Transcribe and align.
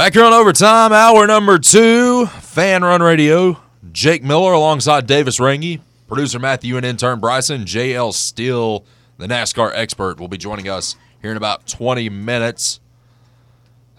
Back 0.00 0.14
here 0.14 0.24
on 0.24 0.32
overtime, 0.32 0.94
hour 0.94 1.26
number 1.26 1.58
two, 1.58 2.24
Fan 2.24 2.82
Run 2.82 3.02
Radio. 3.02 3.60
Jake 3.92 4.24
Miller 4.24 4.54
alongside 4.54 5.06
Davis 5.06 5.38
Rangy, 5.38 5.82
producer 6.08 6.38
Matthew 6.38 6.78
and 6.78 6.86
intern 6.86 7.20
Bryson. 7.20 7.66
JL 7.66 8.14
Steele, 8.14 8.86
the 9.18 9.26
NASCAR 9.26 9.72
expert, 9.74 10.18
will 10.18 10.26
be 10.26 10.38
joining 10.38 10.70
us 10.70 10.96
here 11.20 11.30
in 11.30 11.36
about 11.36 11.66
20 11.66 12.08
minutes. 12.08 12.80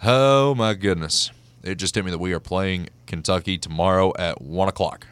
Oh 0.04 0.56
my 0.56 0.74
goodness. 0.74 1.30
It 1.62 1.76
just 1.76 1.94
hit 1.94 2.04
me 2.04 2.10
that 2.10 2.18
we 2.18 2.34
are 2.34 2.40
playing 2.40 2.90
Kentucky 3.06 3.60
tomorrow 3.60 4.12
at 4.18 4.42
1 4.42 4.70
o'clock. 4.70 5.06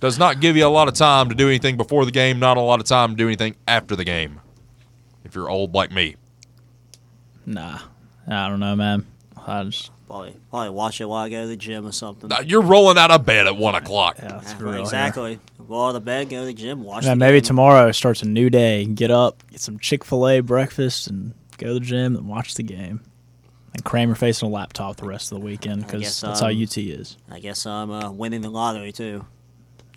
Does 0.00 0.18
not 0.18 0.40
give 0.40 0.54
you 0.54 0.66
a 0.66 0.68
lot 0.68 0.86
of 0.86 0.92
time 0.92 1.30
to 1.30 1.34
do 1.34 1.48
anything 1.48 1.78
before 1.78 2.04
the 2.04 2.10
game, 2.10 2.38
not 2.38 2.58
a 2.58 2.60
lot 2.60 2.78
of 2.78 2.84
time 2.84 3.12
to 3.12 3.16
do 3.16 3.26
anything 3.26 3.56
after 3.66 3.96
the 3.96 4.04
game. 4.04 4.42
If 5.24 5.34
you're 5.34 5.48
old 5.48 5.72
like 5.72 5.92
me. 5.92 6.16
Nah, 7.46 7.78
I 8.28 8.48
don't 8.48 8.60
know, 8.60 8.76
man. 8.76 9.06
I 9.46 9.64
just 9.64 9.90
Probably, 10.06 10.34
probably 10.48 10.70
watch 10.70 11.00
it 11.02 11.04
while 11.04 11.24
I 11.24 11.28
go 11.28 11.42
to 11.42 11.46
the 11.48 11.56
gym 11.56 11.86
or 11.86 11.92
something. 11.92 12.32
Uh, 12.32 12.40
You're 12.44 12.62
rolling 12.62 12.96
out 12.96 13.10
of 13.10 13.26
bed 13.26 13.46
at 13.46 13.54
1 13.56 13.74
o'clock. 13.74 14.16
yeah, 14.18 14.28
that's 14.28 14.52
Yeah, 14.52 14.58
real. 14.62 14.72
here. 14.72 14.80
exactly. 14.80 15.38
Go 15.68 15.86
out 15.86 15.96
of 15.96 16.04
bed, 16.06 16.30
go 16.30 16.40
to 16.40 16.46
the 16.46 16.54
gym, 16.54 16.82
watch. 16.82 17.04
Yeah, 17.04 17.10
the 17.10 17.16
maybe 17.16 17.40
game. 17.40 17.46
tomorrow 17.46 17.92
starts 17.92 18.22
a 18.22 18.26
new 18.26 18.48
day. 18.48 18.86
Get 18.86 19.10
up, 19.10 19.42
get 19.50 19.60
some 19.60 19.78
Chick 19.78 20.04
Fil 20.06 20.26
A 20.26 20.40
breakfast, 20.40 21.08
and 21.08 21.34
go 21.58 21.66
to 21.68 21.74
the 21.74 21.80
gym 21.80 22.16
and 22.16 22.26
watch 22.26 22.54
the 22.54 22.62
game. 22.62 23.02
And 23.74 23.84
cram 23.84 24.08
your 24.08 24.16
face 24.16 24.42
on 24.42 24.48
a 24.48 24.52
laptop 24.52 24.96
the 24.96 25.06
rest 25.06 25.30
of 25.30 25.38
the 25.40 25.44
weekend 25.44 25.84
because 25.84 26.00
guess, 26.00 26.20
that's 26.22 26.40
how 26.40 26.48
um, 26.48 26.62
UT 26.62 26.78
is. 26.78 27.18
I 27.30 27.38
guess 27.38 27.66
I'm 27.66 27.90
uh, 27.90 28.10
winning 28.10 28.40
the 28.40 28.48
lottery 28.48 28.92
too. 28.92 29.26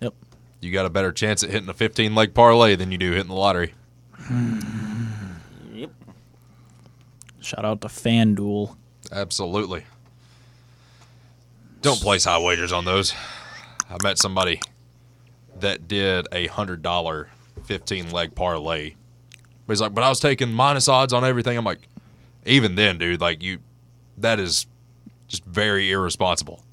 Yep. 0.01 0.13
You 0.59 0.73
got 0.73 0.85
a 0.85 0.89
better 0.89 1.13
chance 1.13 1.41
at 1.41 1.51
hitting 1.51 1.69
a 1.69 1.73
15 1.73 2.13
leg 2.13 2.33
parlay 2.33 2.75
than 2.75 2.91
you 2.91 2.97
do 2.97 3.11
hitting 3.11 3.29
the 3.29 3.33
lottery. 3.33 3.73
Yep. 7.51 7.57
Shout 7.59 7.65
out 7.65 7.81
to 7.81 7.87
FanDuel. 7.87 8.75
Absolutely. 9.11 9.83
Don't 11.81 11.99
place 11.99 12.25
high 12.25 12.39
wagers 12.39 12.71
on 12.71 12.85
those. 12.85 13.13
I 13.89 13.97
met 14.03 14.17
somebody 14.17 14.61
that 15.59 15.87
did 15.87 16.27
a 16.31 16.47
hundred 16.47 16.81
dollar 16.81 17.29
fifteen 17.63 18.11
leg 18.11 18.35
parlay. 18.35 18.93
But 19.65 19.73
he's 19.73 19.81
like, 19.81 19.93
but 19.93 20.03
I 20.03 20.09
was 20.09 20.19
taking 20.19 20.51
minus 20.51 20.87
odds 20.87 21.13
on 21.13 21.23
everything. 21.25 21.57
I'm 21.57 21.65
like, 21.65 21.87
even 22.45 22.75
then, 22.75 22.97
dude, 22.97 23.21
like 23.21 23.41
you, 23.41 23.59
that 24.17 24.39
is 24.39 24.67
just 25.27 25.43
very 25.45 25.91
irresponsible. 25.91 26.63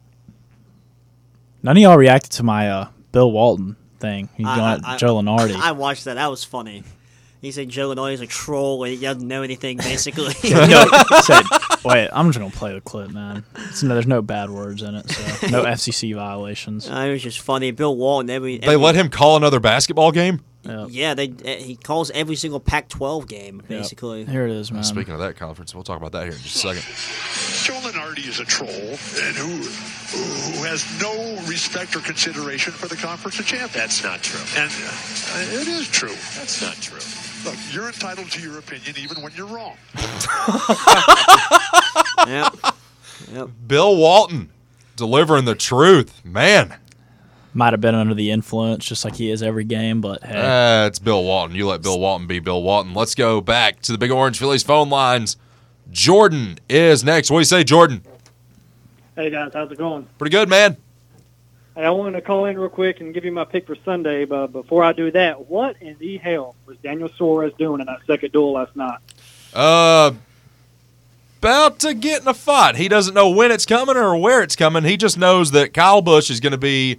None 1.63 1.77
of 1.77 1.83
y'all 1.83 1.97
reacted 1.97 2.33
to 2.33 2.43
my 2.43 2.71
uh, 2.71 2.89
Bill 3.13 3.33
Walton 3.33 3.77
thing. 3.99 4.29
He's 4.37 4.47
I- 4.47 4.57
going 4.57 4.85
I- 4.85 4.97
Joe 4.99 5.17
Lunardi. 5.17 5.57
I 5.57 5.73
watched 5.73 6.05
that. 6.05 6.15
That 6.15 6.31
was 6.31 6.45
funny. 6.45 6.85
He 7.41 7.53
said 7.53 7.69
Joe 7.69 7.95
Lunardi's 7.95 8.21
a 8.21 8.27
troll 8.27 8.83
and 8.85 8.93
he 8.93 9.01
doesn't 9.01 9.27
know 9.27 9.43
anything, 9.43 9.77
basically. 9.79 10.25
no, 10.51 10.87
said, 11.23 11.43
wait, 11.85 12.09
I'm 12.13 12.29
just 12.29 12.39
gonna 12.39 12.51
play 12.51 12.75
the 12.75 12.81
clip, 12.81 13.11
man. 13.11 13.45
It's 13.69 13.83
no, 13.83 13.95
there's 13.95 14.07
no 14.07 14.23
bad 14.23 14.51
words 14.51 14.83
in 14.83 14.95
it, 14.95 15.11
so 15.11 15.47
no 15.49 15.65
FCC 15.65 16.15
violations. 16.15 16.89
Uh, 16.89 16.97
it 16.97 17.13
was 17.13 17.23
just 17.23 17.41
funny. 17.41 17.71
Bill 17.71 17.97
Walton, 17.97 18.31
every, 18.31 18.59
They 18.59 18.77
let 18.77 18.95
him 18.95 19.09
call 19.09 19.37
another 19.37 19.61
basketball 19.61 20.13
game. 20.13 20.41
Yep. 20.65 20.89
Yeah, 20.91 21.15
they 21.15 21.29
uh, 21.29 21.63
he 21.63 21.77
calls 21.77 22.11
every 22.11 22.37
single 22.37 22.61
Pac-12 22.61 23.27
game, 23.29 23.63
basically. 23.69 24.25
Here 24.25 24.45
it 24.45 24.51
is, 24.51 24.71
man. 24.73 24.85
Speaking 24.85 25.15
of 25.15 25.21
that 25.21 25.37
conference, 25.37 25.75
we'll 25.75 25.85
talk 25.85 25.97
about 25.97 26.13
that 26.13 26.25
here 26.25 26.33
in 26.33 26.39
just 26.39 26.57
a 26.65 26.75
second. 26.75 26.83
Joe 27.65 27.89
Lenardi 27.89 28.29
is 28.29 28.41
a 28.41 28.45
troll 28.45 28.69
and 28.69 29.37
who 29.37 29.49
who 30.09 30.65
has 30.65 30.85
no 31.01 31.15
respect 31.49 31.95
or 31.95 32.01
consideration 32.01 32.73
for 32.73 32.89
the 32.89 32.97
conference 32.97 33.39
of 33.39 33.47
champions. 33.47 33.73
That's 33.75 34.03
not 34.03 34.23
true. 34.23 34.41
And 34.61 34.71
uh, 34.71 35.61
it 35.61 35.69
is 35.69 35.89
true. 35.89 36.15
That's 36.37 36.61
not 36.61 36.75
true. 36.77 37.28
Look, 37.49 37.57
you're 37.73 37.87
entitled 37.87 38.31
to 38.33 38.43
your 38.43 38.59
opinion 38.59 38.95
even 38.99 39.23
when 39.23 39.33
you're 39.35 39.47
wrong. 39.47 39.77
Yep. 42.27 42.57
Yep. 43.33 43.49
Bill 43.67 43.97
Walton 43.97 44.51
delivering 44.97 45.45
the 45.47 45.55
truth, 45.55 46.23
man. 46.25 46.75
Might 47.55 47.73
have 47.73 47.81
been 47.81 47.95
under 47.95 48.13
the 48.13 48.31
influence, 48.31 48.85
just 48.85 49.03
like 49.05 49.15
he 49.15 49.31
is 49.31 49.43
every 49.43 49.65
game, 49.65 50.01
but 50.03 50.23
hey, 50.25 50.83
Uh, 50.83 50.87
it's 50.87 50.99
Bill 50.99 51.25
Walton. 51.25 51.57
You 51.57 51.69
let 51.69 51.81
Bill 51.81 51.99
Walton 51.99 52.27
be 52.27 52.39
Bill 52.39 52.63
Walton. 52.63 52.93
Let's 52.93 53.15
go 53.15 53.41
back 53.41 53.81
to 53.83 53.93
the 53.93 53.99
Big 53.99 54.11
Orange 54.11 54.39
Phillies 54.39 54.63
phone 54.63 54.91
lines. 54.91 55.37
Jordan 55.91 56.59
is 56.69 57.03
next. 57.03 57.31
What 57.31 57.39
do 57.39 57.41
you 57.41 57.45
say, 57.47 57.65
Jordan? 57.65 58.03
Hey 59.17 59.31
guys, 59.31 59.53
how's 59.55 59.71
it 59.73 59.79
going? 59.79 60.07
Pretty 60.19 60.33
good, 60.37 60.51
man. 60.51 60.77
I 61.87 61.91
wanted 61.91 62.13
to 62.13 62.23
call 62.23 62.47
in 62.47 62.59
real 62.59 62.69
quick 62.69 63.01
and 63.01 63.15
give 63.15 63.25
you 63.25 63.33
my 63.33 63.45
pick 63.45 63.67
for 63.67 63.77
Sunday, 63.85 64.25
but 64.25 64.49
before 64.49 64.83
I 64.83 64.93
do 64.93 65.11
that, 65.13 65.49
what 65.49 65.81
in 65.81 65.97
the 65.99 66.17
hell 66.17 66.57
was 66.67 66.77
Daniel 66.79 67.09
Suarez 67.17 67.53
doing 67.57 67.81
in 67.81 67.87
that 67.87 68.01
second 68.07 68.33
duel 68.33 68.55
last 68.55 68.75
night? 68.75 68.99
Uh, 69.55 70.13
about 71.39 71.79
to 71.81 71.95
get 71.95 72.23
in 72.23 72.29
a 72.29 72.35
fight. 72.35 72.77
He 72.77 72.89
doesn't 72.89 73.15
know 73.15 73.31
when 73.31 73.53
it's 73.53 73.65
coming 73.65 73.97
or 73.97 74.17
where 74.17 74.43
it's 74.43 74.57
coming. 74.57 74.83
He 74.83 74.97
just 74.97 75.17
knows 75.19 75.53
that 75.53 75.73
Kyle 75.73 76.03
Busch 76.03 76.31
is 76.31 76.41
going 76.41 76.51
to 76.51 76.59
be 76.59 76.99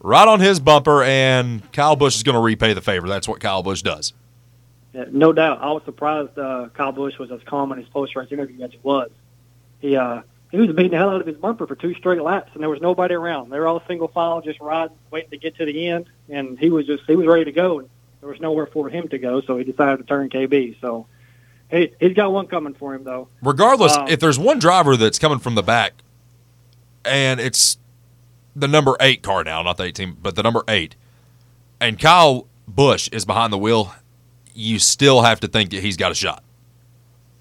right 0.00 0.28
on 0.28 0.38
his 0.38 0.60
bumper, 0.60 1.02
and 1.02 1.70
Kyle 1.72 1.96
Busch 1.96 2.14
is 2.14 2.22
going 2.22 2.36
to 2.36 2.40
repay 2.40 2.72
the 2.72 2.82
favor. 2.82 3.08
That's 3.08 3.26
what 3.26 3.40
Kyle 3.40 3.64
Busch 3.64 3.82
does. 3.82 4.12
Yeah, 4.92 5.06
no 5.10 5.32
doubt. 5.32 5.60
I 5.60 5.72
was 5.72 5.82
surprised 5.84 6.38
uh, 6.38 6.68
Kyle 6.72 6.92
Busch 6.92 7.18
was 7.18 7.32
as 7.32 7.42
calm 7.42 7.72
in 7.72 7.78
his 7.78 7.88
post-race 7.88 8.30
interview 8.30 8.62
as 8.62 8.70
he 8.70 8.78
was. 8.84 9.10
He 9.80 9.96
uh, 9.96 10.22
he 10.54 10.60
was 10.60 10.74
beating 10.74 10.92
the 10.92 10.96
hell 10.98 11.10
out 11.10 11.20
of 11.20 11.26
his 11.26 11.36
bumper 11.36 11.66
for 11.66 11.74
two 11.74 11.94
straight 11.94 12.22
laps, 12.22 12.50
and 12.54 12.62
there 12.62 12.70
was 12.70 12.80
nobody 12.80 13.14
around. 13.14 13.50
They 13.50 13.58
were 13.58 13.66
all 13.66 13.82
single 13.86 14.08
file, 14.08 14.40
just 14.40 14.60
riding, 14.60 14.96
waiting 15.10 15.30
to 15.30 15.36
get 15.38 15.56
to 15.56 15.64
the 15.64 15.88
end, 15.88 16.06
and 16.28 16.58
he 16.58 16.70
was 16.70 16.86
just 16.86 17.04
he 17.06 17.16
was 17.16 17.26
ready 17.26 17.44
to 17.44 17.52
go. 17.52 17.80
And 17.80 17.88
there 18.20 18.28
was 18.30 18.40
nowhere 18.40 18.66
for 18.66 18.88
him 18.88 19.08
to 19.08 19.18
go, 19.18 19.40
so 19.40 19.58
he 19.58 19.64
decided 19.64 19.98
to 19.98 20.04
turn 20.04 20.30
KB. 20.30 20.80
So 20.80 21.06
he 21.70 21.92
he's 22.00 22.14
got 22.14 22.32
one 22.32 22.46
coming 22.46 22.74
for 22.74 22.94
him 22.94 23.04
though. 23.04 23.28
Regardless, 23.42 23.96
Um, 23.96 24.08
if 24.08 24.20
there's 24.20 24.38
one 24.38 24.58
driver 24.58 24.96
that's 24.96 25.18
coming 25.18 25.38
from 25.38 25.54
the 25.56 25.62
back, 25.62 25.92
and 27.04 27.40
it's 27.40 27.76
the 28.54 28.68
number 28.68 28.96
eight 29.00 29.22
car 29.22 29.42
now, 29.44 29.62
not 29.62 29.76
the 29.76 29.84
18, 29.84 30.18
but 30.22 30.36
the 30.36 30.42
number 30.42 30.62
eight, 30.68 30.94
and 31.80 31.98
Kyle 31.98 32.46
Busch 32.68 33.08
is 33.12 33.24
behind 33.24 33.52
the 33.52 33.58
wheel, 33.58 33.92
you 34.54 34.78
still 34.78 35.22
have 35.22 35.40
to 35.40 35.48
think 35.48 35.70
that 35.70 35.82
he's 35.82 35.96
got 35.96 36.12
a 36.12 36.14
shot. 36.14 36.42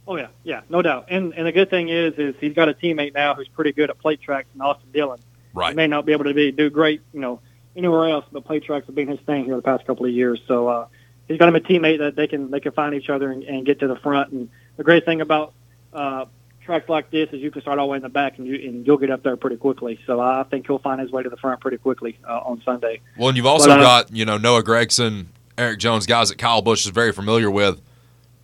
Oh 0.07 0.17
yeah, 0.17 0.27
yeah, 0.43 0.61
no 0.69 0.81
doubt. 0.81 1.05
And 1.09 1.33
and 1.33 1.47
the 1.47 1.51
good 1.51 1.69
thing 1.69 1.89
is, 1.89 2.13
is 2.15 2.35
he's 2.39 2.53
got 2.53 2.69
a 2.69 2.73
teammate 2.73 3.13
now 3.13 3.35
who's 3.35 3.47
pretty 3.47 3.71
good 3.71 3.89
at 3.89 3.99
plate 3.99 4.21
tracks, 4.21 4.47
and 4.53 4.61
Austin 4.61 4.89
Dillon. 4.91 5.19
Right. 5.53 5.69
He 5.69 5.75
may 5.75 5.87
not 5.87 6.05
be 6.05 6.11
able 6.11 6.25
to 6.25 6.33
be 6.33 6.51
do 6.51 6.69
great, 6.69 7.01
you 7.13 7.19
know, 7.19 7.39
anywhere 7.75 8.09
else, 8.09 8.25
but 8.31 8.43
plate 8.43 8.63
tracks 8.63 8.85
have 8.87 8.95
been 8.95 9.07
his 9.07 9.19
thing 9.21 9.45
here 9.45 9.55
the 9.55 9.61
past 9.61 9.85
couple 9.85 10.05
of 10.05 10.11
years. 10.11 10.41
So 10.47 10.67
uh, 10.67 10.87
he's 11.27 11.37
got 11.37 11.47
him 11.47 11.55
a 11.55 11.59
teammate 11.59 11.99
that 11.99 12.15
they 12.15 12.27
can 12.27 12.51
they 12.51 12.59
can 12.59 12.71
find 12.71 12.95
each 12.95 13.09
other 13.09 13.31
and, 13.31 13.43
and 13.43 13.65
get 13.65 13.79
to 13.79 13.87
the 13.87 13.95
front. 13.97 14.31
And 14.31 14.49
the 14.77 14.83
great 14.83 15.05
thing 15.05 15.21
about 15.21 15.53
uh, 15.93 16.25
tracks 16.61 16.89
like 16.89 17.11
this 17.11 17.29
is 17.31 17.41
you 17.41 17.51
can 17.51 17.61
start 17.61 17.79
all 17.79 17.87
the 17.87 17.91
way 17.91 17.97
in 17.97 18.03
the 18.03 18.09
back 18.09 18.37
and 18.39 18.47
you 18.47 18.55
and 18.55 18.85
you'll 18.85 18.97
get 18.97 19.11
up 19.11 19.23
there 19.23 19.37
pretty 19.37 19.57
quickly. 19.57 19.99
So 20.05 20.19
I 20.19 20.43
think 20.43 20.67
he'll 20.67 20.79
find 20.79 20.99
his 20.99 21.11
way 21.11 21.23
to 21.23 21.29
the 21.29 21.37
front 21.37 21.61
pretty 21.61 21.77
quickly 21.77 22.17
uh, 22.27 22.39
on 22.39 22.61
Sunday. 22.65 23.01
Well, 23.17 23.29
and 23.29 23.37
you've 23.37 23.45
also 23.45 23.69
But, 23.69 23.79
uh, 23.79 23.83
got, 23.83 24.15
you 24.15 24.25
know, 24.25 24.37
Noah 24.37 24.63
Gragson, 24.63 25.27
Erik 25.57 25.79
Jones, 25.79 26.05
guys 26.05 26.29
that 26.29 26.37
Kyle 26.37 26.61
Busch 26.61 26.85
is 26.85 26.91
very 26.91 27.13
familiar 27.13 27.51
with, 27.51 27.79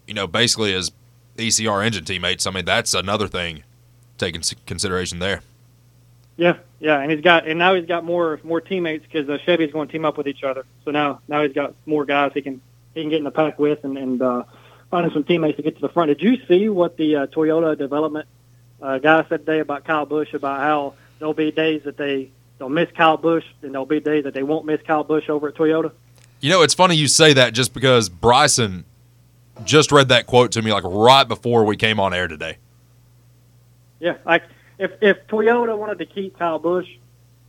you 0.07 0.13
know, 0.13 0.27
basically 0.27 0.73
as 0.73 0.91
ECR 1.39 1.85
engine 1.85 2.05
teammates. 2.05 2.45
I 2.45 2.51
mean, 2.51 2.65
that's 2.65 2.93
another 2.93 3.27
thing 3.27 3.63
taking 4.17 4.41
consideration 4.65 5.19
there. 5.19 5.41
Yeah, 6.37 6.57
yeah, 6.79 6.99
and 6.99 7.11
he's 7.11 7.21
got 7.21 7.47
and 7.47 7.59
now 7.59 7.73
he's 7.73 7.85
got 7.85 8.05
more 8.05 8.39
more 8.43 8.61
teammates 8.61 9.05
because 9.05 9.27
uh, 9.29 9.37
Chevy's 9.39 9.73
going 9.73 9.87
to 9.87 9.91
team 9.91 10.05
up 10.05 10.17
with 10.17 10.27
each 10.27 10.43
other. 10.43 10.65
So 10.85 10.91
now 10.91 11.21
now 11.27 11.43
he's 11.43 11.53
got 11.53 11.73
more 11.85 12.05
guys 12.05 12.31
he 12.33 12.41
can 12.41 12.61
he 12.93 13.01
can 13.01 13.09
get 13.09 13.17
in 13.17 13.25
the 13.25 13.31
pack 13.31 13.59
with 13.59 13.83
and 13.83 13.97
and 13.97 14.21
uh, 14.21 14.43
finding 14.89 15.11
some 15.11 15.25
teammates 15.25 15.57
to 15.57 15.63
get 15.63 15.75
to 15.75 15.81
the 15.81 15.89
front. 15.89 16.07
Did 16.07 16.21
you 16.21 16.45
see 16.47 16.69
what 16.69 16.95
the 16.95 17.15
uh, 17.15 17.27
Toyota 17.27 17.77
development 17.77 18.27
uh, 18.81 18.99
guy 18.99 19.25
said 19.27 19.45
today 19.45 19.59
about 19.59 19.83
Kyle 19.83 20.05
Busch 20.05 20.33
about 20.33 20.59
how 20.59 20.93
there'll 21.19 21.33
be 21.33 21.51
days 21.51 21.83
that 21.83 21.97
they 21.97 22.31
they'll 22.57 22.69
miss 22.69 22.89
Kyle 22.91 23.17
Busch 23.17 23.45
and 23.61 23.73
there'll 23.73 23.85
be 23.85 23.99
days 23.99 24.23
that 24.23 24.33
they 24.33 24.43
won't 24.43 24.65
miss 24.65 24.81
Kyle 24.81 25.03
Busch 25.03 25.29
over 25.29 25.49
at 25.49 25.55
Toyota. 25.55 25.91
You 26.39 26.49
know, 26.51 26.61
it's 26.61 26.73
funny 26.73 26.95
you 26.95 27.09
say 27.09 27.33
that 27.33 27.53
just 27.53 27.73
because 27.73 28.07
Bryson 28.07 28.85
just 29.65 29.91
read 29.91 30.09
that 30.09 30.25
quote 30.25 30.51
to 30.53 30.61
me 30.61 30.71
like 30.71 30.83
right 30.85 31.27
before 31.27 31.65
we 31.65 31.77
came 31.77 31.99
on 31.99 32.13
air 32.13 32.27
today. 32.27 32.57
Yeah, 33.99 34.17
like 34.25 34.43
if 34.77 34.91
if 35.01 35.27
Toyota 35.27 35.77
wanted 35.77 35.99
to 35.99 36.05
keep 36.05 36.37
Kyle 36.37 36.59
Busch, 36.59 36.87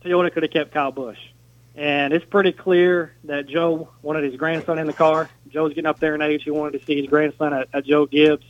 Toyota 0.03 0.31
could 0.31 0.43
have 0.43 0.51
kept 0.51 0.73
Kyle 0.73 0.91
Busch. 0.91 1.19
And 1.75 2.11
it's 2.13 2.25
pretty 2.25 2.51
clear 2.51 3.13
that 3.23 3.47
Joe 3.47 3.89
wanted 4.01 4.25
his 4.25 4.35
grandson 4.35 4.77
in 4.77 4.87
the 4.87 4.93
car. 4.93 5.29
Joe's 5.49 5.69
getting 5.69 5.85
up 5.85 5.99
there 5.99 6.15
in 6.15 6.21
age. 6.21 6.43
He 6.43 6.51
wanted 6.51 6.77
to 6.79 6.85
see 6.85 6.97
his 6.97 7.07
grandson 7.07 7.53
at, 7.53 7.69
at 7.73 7.85
Joe 7.85 8.05
Gibbs. 8.05 8.45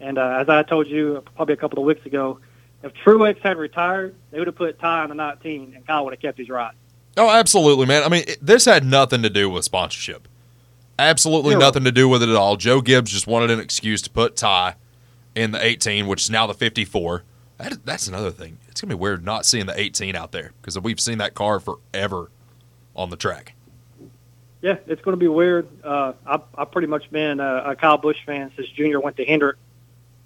And 0.00 0.18
uh, 0.18 0.38
as 0.40 0.48
I 0.48 0.64
told 0.64 0.88
you 0.88 1.22
probably 1.36 1.54
a 1.54 1.56
couple 1.56 1.78
of 1.78 1.86
weeks 1.86 2.04
ago, 2.04 2.40
if 2.82 2.92
Truex 2.94 3.38
had 3.40 3.56
retired, 3.56 4.14
they 4.30 4.38
would 4.38 4.48
have 4.48 4.56
put 4.56 4.78
Ty 4.78 5.04
on 5.04 5.08
the 5.10 5.14
19, 5.14 5.74
and 5.74 5.86
Kyle 5.86 6.04
would 6.04 6.12
have 6.12 6.20
kept 6.20 6.38
his 6.38 6.48
ride. 6.48 6.74
Oh, 7.16 7.30
absolutely, 7.30 7.86
man. 7.86 8.02
I 8.02 8.08
mean, 8.08 8.24
it, 8.26 8.38
this 8.44 8.64
had 8.64 8.84
nothing 8.84 9.22
to 9.22 9.30
do 9.30 9.48
with 9.48 9.64
sponsorship. 9.64 10.28
Absolutely 10.98 11.52
Yeah. 11.52 11.58
nothing 11.58 11.84
to 11.84 11.92
do 11.92 12.08
with 12.08 12.22
it 12.22 12.28
at 12.28 12.36
all. 12.36 12.56
Joe 12.56 12.80
Gibbs 12.80 13.10
just 13.10 13.26
wanted 13.26 13.50
an 13.50 13.60
excuse 13.60 14.00
to 14.02 14.10
put 14.10 14.36
Ty 14.36 14.76
in 15.34 15.50
the 15.52 15.64
18, 15.64 16.06
which 16.06 16.22
is 16.22 16.30
now 16.30 16.46
the 16.46 16.54
54. 16.54 17.22
That, 17.58 17.84
that's 17.84 18.06
another 18.06 18.30
thing. 18.30 18.58
It's 18.68 18.80
going 18.80 18.90
to 18.90 18.96
be 18.96 19.00
weird 19.00 19.24
not 19.24 19.46
seeing 19.46 19.66
the 19.66 19.78
18 19.78 20.14
out 20.14 20.32
there 20.32 20.52
because 20.60 20.78
we've 20.78 21.00
seen 21.00 21.18
that 21.18 21.34
car 21.34 21.60
forever 21.60 22.30
on 22.94 23.10
the 23.10 23.16
track. 23.16 23.54
Yeah, 24.62 24.76
it's 24.86 25.02
going 25.02 25.12
to 25.12 25.20
be 25.20 25.28
weird. 25.28 25.68
Uh, 25.84 26.14
I've, 26.26 26.40
I've 26.54 26.70
pretty 26.70 26.88
much 26.88 27.10
been 27.10 27.40
a, 27.40 27.70
a 27.70 27.76
Kyle 27.76 27.98
Busch 27.98 28.16
fan 28.24 28.50
since 28.56 28.68
Junior 28.70 29.00
went 29.00 29.16
to 29.18 29.24
Hendrick. 29.24 29.56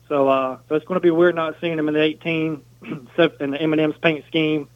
So, 0.08 0.28
uh, 0.28 0.58
so 0.68 0.74
it's 0.76 0.84
going 0.86 0.96
to 0.96 1.02
be 1.02 1.10
weird 1.10 1.34
not 1.34 1.56
seeing 1.60 1.78
him 1.78 1.88
in 1.88 1.94
the 1.94 2.02
18 2.02 2.62
except 3.08 3.40
in 3.42 3.50
the 3.50 3.60
M&M's 3.60 3.96
paint 4.00 4.24
scheme. 4.28 4.68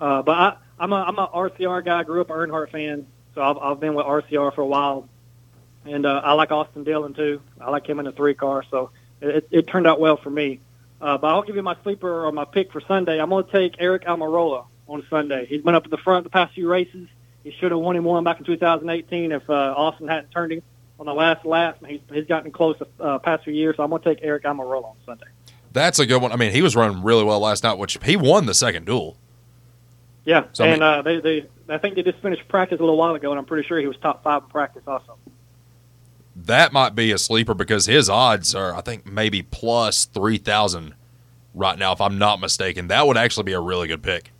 Uh, 0.00 0.22
but 0.22 0.32
I, 0.32 0.56
I'm 0.78 0.92
a 0.92 0.96
I'm 0.96 1.18
a 1.18 1.26
RCR 1.26 1.84
guy. 1.84 2.00
I 2.00 2.04
grew 2.04 2.20
up 2.20 2.30
an 2.30 2.36
Earnhardt 2.36 2.70
fan, 2.70 3.06
so 3.34 3.42
I've, 3.42 3.56
I've 3.58 3.80
been 3.80 3.94
with 3.94 4.06
RCR 4.06 4.54
for 4.54 4.60
a 4.60 4.66
while, 4.66 5.08
and 5.88 6.06
uh, 6.06 6.20
I 6.24 6.32
like 6.34 6.50
Austin 6.50 6.84
Dillon 6.84 7.14
too. 7.14 7.40
I 7.60 7.70
like 7.70 7.86
him 7.88 7.98
in 7.98 8.04
the 8.04 8.12
three 8.12 8.34
car, 8.34 8.62
so 8.70 8.90
it, 9.20 9.48
it 9.50 9.66
turned 9.66 9.86
out 9.86 9.98
well 10.00 10.16
for 10.16 10.30
me. 10.30 10.60
Uh, 11.00 11.16
but 11.18 11.28
I'll 11.28 11.42
give 11.42 11.56
you 11.56 11.62
my 11.62 11.76
sleeper 11.82 12.26
or 12.26 12.32
my 12.32 12.44
pick 12.44 12.72
for 12.72 12.80
Sunday. 12.80 13.20
I'm 13.20 13.28
going 13.30 13.44
to 13.44 13.52
take 13.52 13.76
Aric 13.78 14.04
Almirola 14.04 14.66
on 14.88 15.04
Sunday. 15.08 15.46
He's 15.46 15.62
been 15.62 15.74
up 15.74 15.84
at 15.84 15.90
the 15.90 15.96
front 15.98 16.24
the 16.24 16.30
past 16.30 16.54
few 16.54 16.68
races. 16.68 17.08
He 17.44 17.52
should 17.52 17.70
have 17.70 17.80
won 17.80 17.94
him 17.96 18.04
one 18.04 18.24
back 18.24 18.38
in 18.40 18.44
2018 18.44 19.32
if 19.32 19.48
uh, 19.48 19.52
Austin 19.76 20.08
hadn't 20.08 20.30
turned 20.32 20.52
him 20.52 20.62
on 20.98 21.06
the 21.06 21.14
last 21.14 21.44
lap. 21.46 21.78
He's, 21.86 22.00
he's 22.12 22.26
gotten 22.26 22.50
close 22.50 22.76
the 22.78 22.88
uh, 23.04 23.18
past 23.20 23.44
few 23.44 23.52
years, 23.54 23.76
so 23.76 23.84
I'm 23.84 23.90
going 23.90 24.02
to 24.02 24.14
take 24.14 24.24
Aric 24.24 24.42
Almirola 24.42 24.86
on 24.86 24.96
Sunday. 25.06 25.26
That's 25.72 25.98
a 26.00 26.06
good 26.06 26.20
one. 26.20 26.32
I 26.32 26.36
mean, 26.36 26.50
he 26.50 26.62
was 26.62 26.74
running 26.74 27.02
really 27.04 27.22
well 27.24 27.38
last 27.40 27.62
night, 27.62 27.78
which 27.78 27.96
he 28.02 28.16
won 28.16 28.46
the 28.46 28.54
second 28.54 28.86
duel. 28.86 29.16
Yeah, 30.24 30.44
So, 30.52 30.64
I 30.64 30.68
and 30.68 30.80
mean- 30.80 30.82
uh, 30.82 31.02
they, 31.02 31.20
they, 31.20 31.46
I 31.68 31.78
think 31.78 31.94
they 31.94 32.02
just 32.02 32.18
finished 32.20 32.46
practice 32.48 32.78
a 32.78 32.82
little 32.82 32.96
while 32.98 33.14
ago, 33.14 33.30
and 33.30 33.38
I'm 33.38 33.44
pretty 33.46 33.66
sure 33.68 33.78
he 33.78 33.86
was 33.86 33.96
top 33.98 34.24
five 34.24 34.42
in 34.42 34.48
practice 34.48 34.82
also. 34.86 35.16
That 36.48 36.72
might 36.72 36.94
be 36.94 37.12
a 37.12 37.18
sleeper 37.18 37.52
because 37.52 37.84
his 37.84 38.08
odds 38.08 38.54
are, 38.54 38.74
I 38.74 38.80
think, 38.80 39.04
maybe 39.04 39.42
plus 39.42 40.06
3,000 40.06 40.94
right 41.54 41.78
now, 41.78 41.92
if 41.92 42.00
I'm 42.00 42.16
not 42.16 42.40
mistaken. 42.40 42.88
That 42.88 43.06
would 43.06 43.18
actually 43.18 43.44
be 43.44 43.52
a 43.52 43.60
really 43.60 43.86
good 43.86 44.02
pick. 44.02 44.32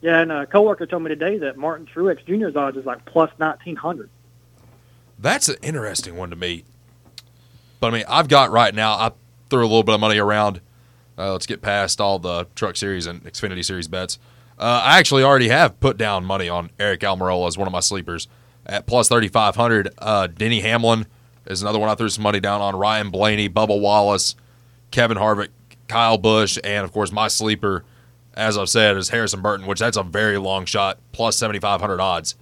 Yeah, 0.00 0.20
and 0.20 0.32
a 0.32 0.46
coworker 0.46 0.86
told 0.86 1.02
me 1.02 1.10
today 1.10 1.36
that 1.36 1.58
Martin 1.58 1.86
Truex 1.86 2.24
Jr.'s 2.24 2.56
odds 2.56 2.78
is 2.78 2.86
like 2.86 3.04
plus 3.04 3.30
1900. 3.36 4.08
That's 5.18 5.50
an 5.50 5.56
interesting 5.60 6.16
one 6.16 6.30
to 6.30 6.36
me. 6.36 6.64
But 7.78 7.88
I 7.88 7.90
mean, 7.90 8.04
I've 8.08 8.28
got 8.28 8.50
right 8.50 8.74
now, 8.74 8.94
I 8.94 9.12
threw 9.50 9.60
a 9.60 9.68
little 9.68 9.82
bit 9.82 9.96
of 9.96 10.00
money 10.00 10.16
around. 10.16 10.62
Uh, 11.18 11.32
let's 11.32 11.44
get 11.44 11.60
past 11.60 12.00
all 12.00 12.18
the 12.18 12.46
Truck 12.54 12.76
Series 12.76 13.06
and 13.06 13.22
Xfinity 13.22 13.62
Series 13.62 13.86
bets. 13.86 14.18
Uh, 14.58 14.80
I 14.82 14.98
actually 14.98 15.22
already 15.22 15.48
have 15.48 15.78
put 15.78 15.98
down 15.98 16.24
money 16.24 16.48
on 16.48 16.70
Aric 16.78 17.00
Almirola 17.00 17.48
as 17.48 17.58
one 17.58 17.68
of 17.68 17.72
my 17.72 17.80
sleepers 17.80 18.28
at 18.64 18.86
plus 18.86 19.08
3,500. 19.08 19.90
Uh, 19.98 20.26
Denny 20.26 20.60
Hamlin 20.60 21.04
is 21.46 21.62
another 21.62 21.78
one 21.78 21.88
I 21.88 21.94
threw 21.94 22.08
some 22.08 22.22
money 22.22 22.40
down 22.40 22.60
on. 22.60 22.76
Ryan 22.76 23.10
Blaney, 23.10 23.48
Bubba 23.48 23.78
Wallace, 23.78 24.34
Kevin 24.90 25.16
Harvick, 25.16 25.48
Kyle 25.88 26.18
Busch, 26.18 26.58
and 26.64 26.84
of 26.84 26.92
course 26.92 27.12
my 27.12 27.28
sleeper, 27.28 27.84
as 28.34 28.56
I've 28.56 28.68
said, 28.68 28.96
is 28.96 29.10
Harrison 29.10 29.42
Burton, 29.42 29.66
which 29.66 29.80
that's 29.80 29.96
a 29.96 30.02
very 30.02 30.38
long 30.38 30.64
shot, 30.64 30.98
plus 31.12 31.36
7,500 31.36 32.00
odds. 32.00 32.36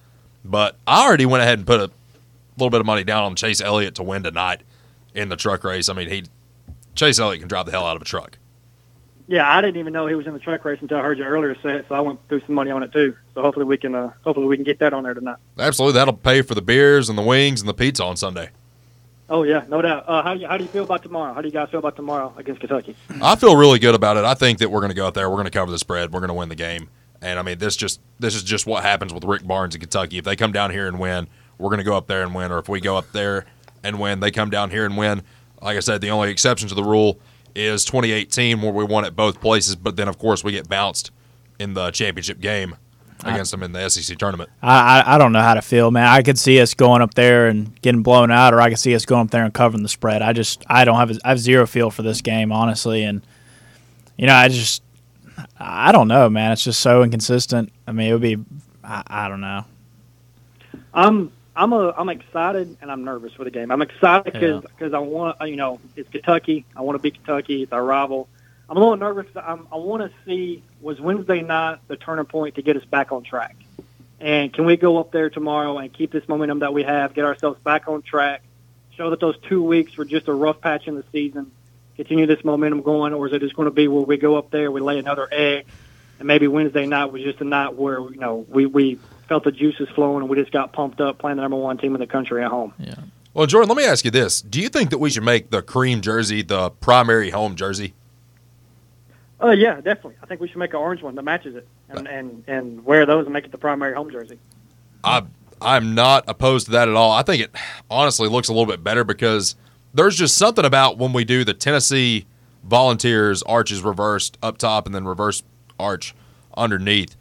But 0.45 0.77
I 0.87 1.05
already 1.07 1.27
went 1.27 1.43
ahead 1.43 1.59
and 1.59 1.67
put 1.67 1.81
a 1.81 1.91
little 2.57 2.71
bit 2.71 2.81
of 2.81 2.87
money 2.87 3.05
down 3.05 3.25
on 3.25 3.35
Chase 3.37 3.61
Elliott 3.61 3.95
to 3.97 4.03
win 4.03 4.23
tonight 4.23 4.63
in 5.15 5.29
the 5.29 5.37
truck 5.37 5.65
race. 5.65 5.89
I 5.89 5.95
mean, 5.95 6.09
he 6.09 6.25
Chase 6.95 7.19
Elliott 7.19 7.41
can 7.41 7.49
drive 7.49 7.67
the 7.67 7.73
hell 7.73 7.87
out 7.87 7.97
of 7.97 8.03
a 8.03 8.05
truck. 8.05 8.39
Yeah, 9.29 9.51
I 9.51 9.61
didn't 9.61 9.79
even 9.79 9.93
know 9.93 10.07
he 10.07 10.15
was 10.15 10.27
in 10.27 10.35
the 10.35 10.39
truck 10.39 10.65
race 10.65 10.79
until 10.83 10.99
I 10.99 11.01
heard 11.01 11.19
you 11.19 11.25
earlier 11.25 11.55
say 11.63 11.77
it, 11.77 11.87
so 11.89 11.95
I 11.95 12.01
went 12.01 12.21
through 12.29 12.43
some 12.45 12.55
money 12.55 12.71
on 12.71 12.83
it 12.83 12.93
too. 12.93 13.17
So 13.35 13.41
hopefully 13.41 13.65
we 13.65 13.79
can, 13.79 13.95
uh, 13.95 14.13
hopefully 14.25 14.47
we 14.47 14.57
can 14.57 14.65
get 14.65 14.81
that 14.81 14.93
on 14.93 15.05
there 15.05 15.15
tonight. 15.15 15.37
Absolutely, 15.59 15.99
that'll 15.99 16.15
pay 16.15 16.43
for 16.43 16.55
the 16.55 16.61
beers 16.61 17.09
and 17.09 17.17
the 17.17 17.23
wings 17.23 17.61
and 17.61 17.69
the 17.69 17.75
pizza 17.75 18.05
on 18.05 18.17
Sunday. 18.17 18.51
Oh 19.29 19.45
yeah, 19.45 19.65
no 19.69 19.81
doubt. 19.81 20.05
Uh, 20.07 20.23
how 20.23 20.35
do 20.35 20.41
you, 20.41 20.47
how 20.47 20.57
do 20.57 20.65
you 20.65 20.69
feel 20.71 20.85
about 20.85 21.03
tomorrow? 21.03 21.33
How 21.33 21.41
do 21.41 21.49
you 21.49 21.53
guys 21.53 21.71
feel 21.71 21.79
about 21.79 21.97
tomorrow 21.97 22.35
against 22.37 22.61
Kentucky? 22.61 22.97
I 23.23 23.37
feel 23.37 23.57
really 23.57 23.79
good 23.79 23.95
about 23.95 24.17
it. 24.17 24.25
I 24.25 24.35
think 24.35 24.59
that 24.59 24.71
we're 24.71 24.81
going 24.81 24.91
to 24.91 24.97
go 24.97 25.07
out 25.07 25.15
there. 25.15 25.31
We're 25.31 25.37
going 25.37 25.47
to 25.47 25.51
cover 25.51 25.71
the 25.71 25.79
spread. 25.79 26.13
We're 26.13 26.21
going 26.21 26.29
to 26.29 26.35
win 26.35 26.49
the 26.49 26.55
game. 26.55 26.89
And 27.23 27.39
I 27.39 27.43
mean, 27.43 27.59
this 27.59 27.77
just 27.77 28.01
this 28.19 28.35
is 28.35 28.43
just 28.43 28.67
what 28.67 28.83
happens 28.83 29.13
with 29.15 29.25
Rick 29.25 29.47
Barnes 29.47 29.75
in 29.75 29.81
Kentucky. 29.81 30.19
If 30.19 30.25
they 30.25 30.37
come 30.37 30.53
down 30.53 30.71
here 30.71 30.89
and 30.89 30.99
win, 30.99 31.29
we're 31.59 31.69
going 31.69 31.79
to 31.79 31.85
go 31.85 31.97
up 31.97 32.09
there 32.09 32.23
and 32.23 32.35
win. 32.35 32.51
Or 32.51 32.59
if 32.59 32.69
we 32.69 32.81
go 32.81 32.97
up 32.97 33.13
there 33.13 33.47
and 33.85 34.01
win, 34.01 34.21
they 34.21 34.31
come 34.31 34.51
down 34.51 34.71
here 34.71 34.85
and 34.85 34.97
win. 34.97 35.23
Like 35.61 35.77
I 35.77 35.81
said, 35.81 36.01
the 36.01 36.11
only 36.11 36.31
exception 36.31 36.69
to 36.69 36.75
the 36.75 36.83
rule 36.83 37.21
is 37.55 37.85
2018, 37.85 38.61
where 38.61 38.73
we 38.73 38.85
won 38.85 39.05
at 39.05 39.15
both 39.15 39.41
places. 39.41 39.77
But 39.77 39.97
then, 39.97 40.09
of 40.09 40.19
course, 40.19 40.43
we 40.43 40.53
get 40.53 40.69
bounced 40.69 41.13
in 41.59 41.75
the 41.75 41.91
championship 41.93 42.41
game 42.41 42.77
against 43.25 43.51
them 43.51 43.63
in 43.63 43.73
the 43.73 43.89
SEC 43.89 44.19
tournament. 44.19 44.51
I, 44.63 45.01
I 45.01 45.15
I 45.15 45.19
don't 45.19 45.33
know 45.33 45.41
how 45.41 45.55
to 45.55 45.63
feel, 45.63 45.91
man. 45.91 46.07
I 46.07 46.23
could 46.23 46.39
see 46.39 46.61
us 46.61 46.75
going 46.75 47.03
up 47.03 47.15
there 47.15 47.47
and 47.47 47.81
getting 47.83 48.03
blown 48.03 48.31
out, 48.31 48.55
or 48.55 48.61
I 48.61 48.69
could 48.69 48.79
see 48.79 48.95
us 48.95 49.05
going 49.05 49.27
up 49.27 49.31
there 49.31 49.45
and 49.45 49.53
covering 49.53 49.83
the 49.83 49.89
spread. 49.89 50.23
I 50.23 50.33
just 50.33 50.65
I 50.67 50.85
don't 50.85 50.97
have 50.97 51.11
a, 51.11 51.19
I 51.25 51.31
have 51.31 51.39
zero 51.39 51.67
feel 51.67 51.91
for 51.91 52.03
this 52.03 52.21
game, 52.21 52.53
honestly, 52.53 53.03
and 53.05 53.23
you 54.17 54.27
know 54.27 54.35
I 54.35 54.49
just 54.49 54.83
I 55.59 55.93
don't 55.93 56.09
know, 56.09 56.29
man. 56.29 56.53
It's 56.53 56.65
just 56.65 56.81
so 56.81 57.03
inconsistent. 57.03 57.73
I 57.87 57.93
mean, 57.93 58.09
it 58.09 58.13
would 58.13 58.23
be 58.23 58.39
I, 58.85 59.03
I 59.07 59.29
don't 59.29 59.41
know. 59.41 59.65
I'm 60.95 61.33
I'm 61.55 61.73
a 61.73 61.91
I'm 61.97 62.09
excited 62.09 62.77
and 62.81 62.91
I'm 62.91 63.05
nervous 63.05 63.33
for 63.35 63.45
the 63.45 63.51
game. 63.51 63.71
I'm 63.71 63.83
excited 63.83 64.63
because 64.63 64.95
I 64.95 64.99
want 64.99 65.37
you 65.43 65.57
know 65.57 65.81
it's 65.97 66.09
Kentucky. 66.11 66.65
I 66.77 66.83
want 66.83 66.97
to 66.97 67.03
beat 67.03 67.15
Kentucky. 67.15 67.63
It's 67.63 67.73
our 67.73 67.85
rival. 67.85 68.29
I'm 68.73 68.79
a 68.79 68.81
little 68.81 68.97
nervous. 68.97 69.27
I'm, 69.37 69.69
I 69.71 69.77
want 69.77 70.01
to 70.03 70.11
see 70.25 70.63
was 70.81 70.99
Wednesday 70.99 71.43
night 71.43 71.81
the 71.89 71.97
turning 71.99 72.25
point 72.25 72.55
to 72.55 72.63
get 72.63 72.75
us 72.75 72.85
back 72.87 73.13
on 73.13 73.23
track, 73.23 73.55
and 74.19 74.51
can 74.51 74.65
we 74.65 74.79
go 74.79 74.97
up 74.97 75.13
there 75.13 75.29
tomorrow 75.29 75.77
and 75.77 75.93
keep 75.93 76.11
this 76.11 76.27
momentum 76.27 76.61
that 76.61 76.73
we 76.73 76.83
have, 76.83 77.13
get 77.13 77.27
ourselves 77.27 77.61
back 77.61 77.87
on 77.87 78.01
track, 78.01 78.43
show 78.97 79.11
that 79.11 79.21
those 79.21 79.37
two 79.47 79.63
weeks 79.63 79.95
were 79.99 80.07
just 80.07 80.27
a 80.27 80.33
rough 80.33 80.63
patch 80.63 80.89
in 80.89 80.95
the 80.95 81.05
season, 81.13 81.51
continue 81.97 82.25
this 82.25 82.43
momentum 82.47 82.81
going, 82.81 83.13
or 83.13 83.27
is 83.27 83.35
it 83.35 83.41
just 83.41 83.55
going 83.55 83.67
to 83.67 83.75
be 83.75 83.89
where 83.89 84.05
we 84.05 84.17
go 84.17 84.37
up 84.37 84.51
there, 84.51 84.73
we 84.73 84.81
lay 84.81 84.99
another 84.99 85.29
egg, 85.31 85.67
and 86.19 86.27
maybe 86.27 86.49
Wednesday 86.49 86.87
night 86.87 87.13
was 87.13 87.23
just 87.23 87.43
a 87.43 87.45
night 87.45 87.75
where 87.75 88.01
you 88.01 88.17
know 88.17 88.47
we 88.49 88.65
we 88.65 88.99
felt 89.29 89.45
the 89.45 89.53
juices 89.53 89.91
flowing 89.91 90.23
and 90.23 90.31
we 90.31 90.39
just 90.39 90.51
got 90.51 90.73
pumped 90.73 90.99
up 90.99 91.19
playing 91.19 91.37
the 91.37 91.43
number 91.43 91.59
one 91.59 91.77
team 91.77 91.95
in 91.95 92.01
the 92.01 92.07
country 92.07 92.43
at 92.43 92.51
home. 92.51 92.73
Yeah. 92.79 92.95
Well, 93.35 93.45
Jordan, 93.47 93.69
let 93.69 93.77
me 93.77 93.85
ask 93.85 94.03
you 94.07 94.11
this: 94.11 94.41
Do 94.41 94.63
you 94.63 94.71
think 94.71 94.89
that 94.89 94.99
we 94.99 95.11
should 95.11 95.25
make 95.25 95.51
the 95.51 95.61
cream 95.61 96.01
jersey 96.01 96.41
the 96.41 96.71
primary 96.71 97.29
home 97.29 97.55
jersey? 97.55 97.93
Oh 99.43 99.51
yeah, 99.51 99.75
definitely. 99.77 100.15
I 100.23 100.27
think 100.27 100.41
we 100.41 100.47
should 100.49 100.59
make 100.59 100.71
an 100.71 100.79
orange 100.79 101.03
one 101.03 101.17
that 101.17 101.23
matches 101.23 101.57
it, 101.57 101.67
and 101.89 102.07
and 102.07 102.45
and 102.47 102.85
wear 102.85 103.05
those 103.05 103.27
and 103.27 103.33
make 103.33 103.45
it 103.45 103.51
the 103.51 103.59
primary 103.59 103.95
home 103.95 104.11
jersey. 104.11 104.39
I 105.03 105.25
I'm 105.61 105.95
not 105.95 106.25
opposed 106.29 106.67
to 106.67 106.73
that 106.73 106.89
at 106.89 106.95
all. 106.95 107.11
I 107.11 107.23
think 107.23 107.43
it 107.43 107.51
honestly 107.91 108.29
looks 108.29 108.49
a 108.49 108.53
little 108.53 108.67
bit 108.67 108.85
better 108.85 109.05
because 109.05 109.57
there's 109.93 110.17
just 110.17 110.37
something 110.37 110.65
about 110.65 110.97
when 110.97 111.13
we 111.13 111.25
do 111.25 111.45
the 111.45 111.55
Tennessee 111.55 112.27
Volunteers 112.65 113.43
arches 113.43 113.83
reversed 113.83 114.39
up 114.43 114.59
top 114.59 114.87
and 114.87 114.95
then 114.95 115.05
reverse 115.05 115.43
arch 115.79 116.15
underneath. 116.57 117.17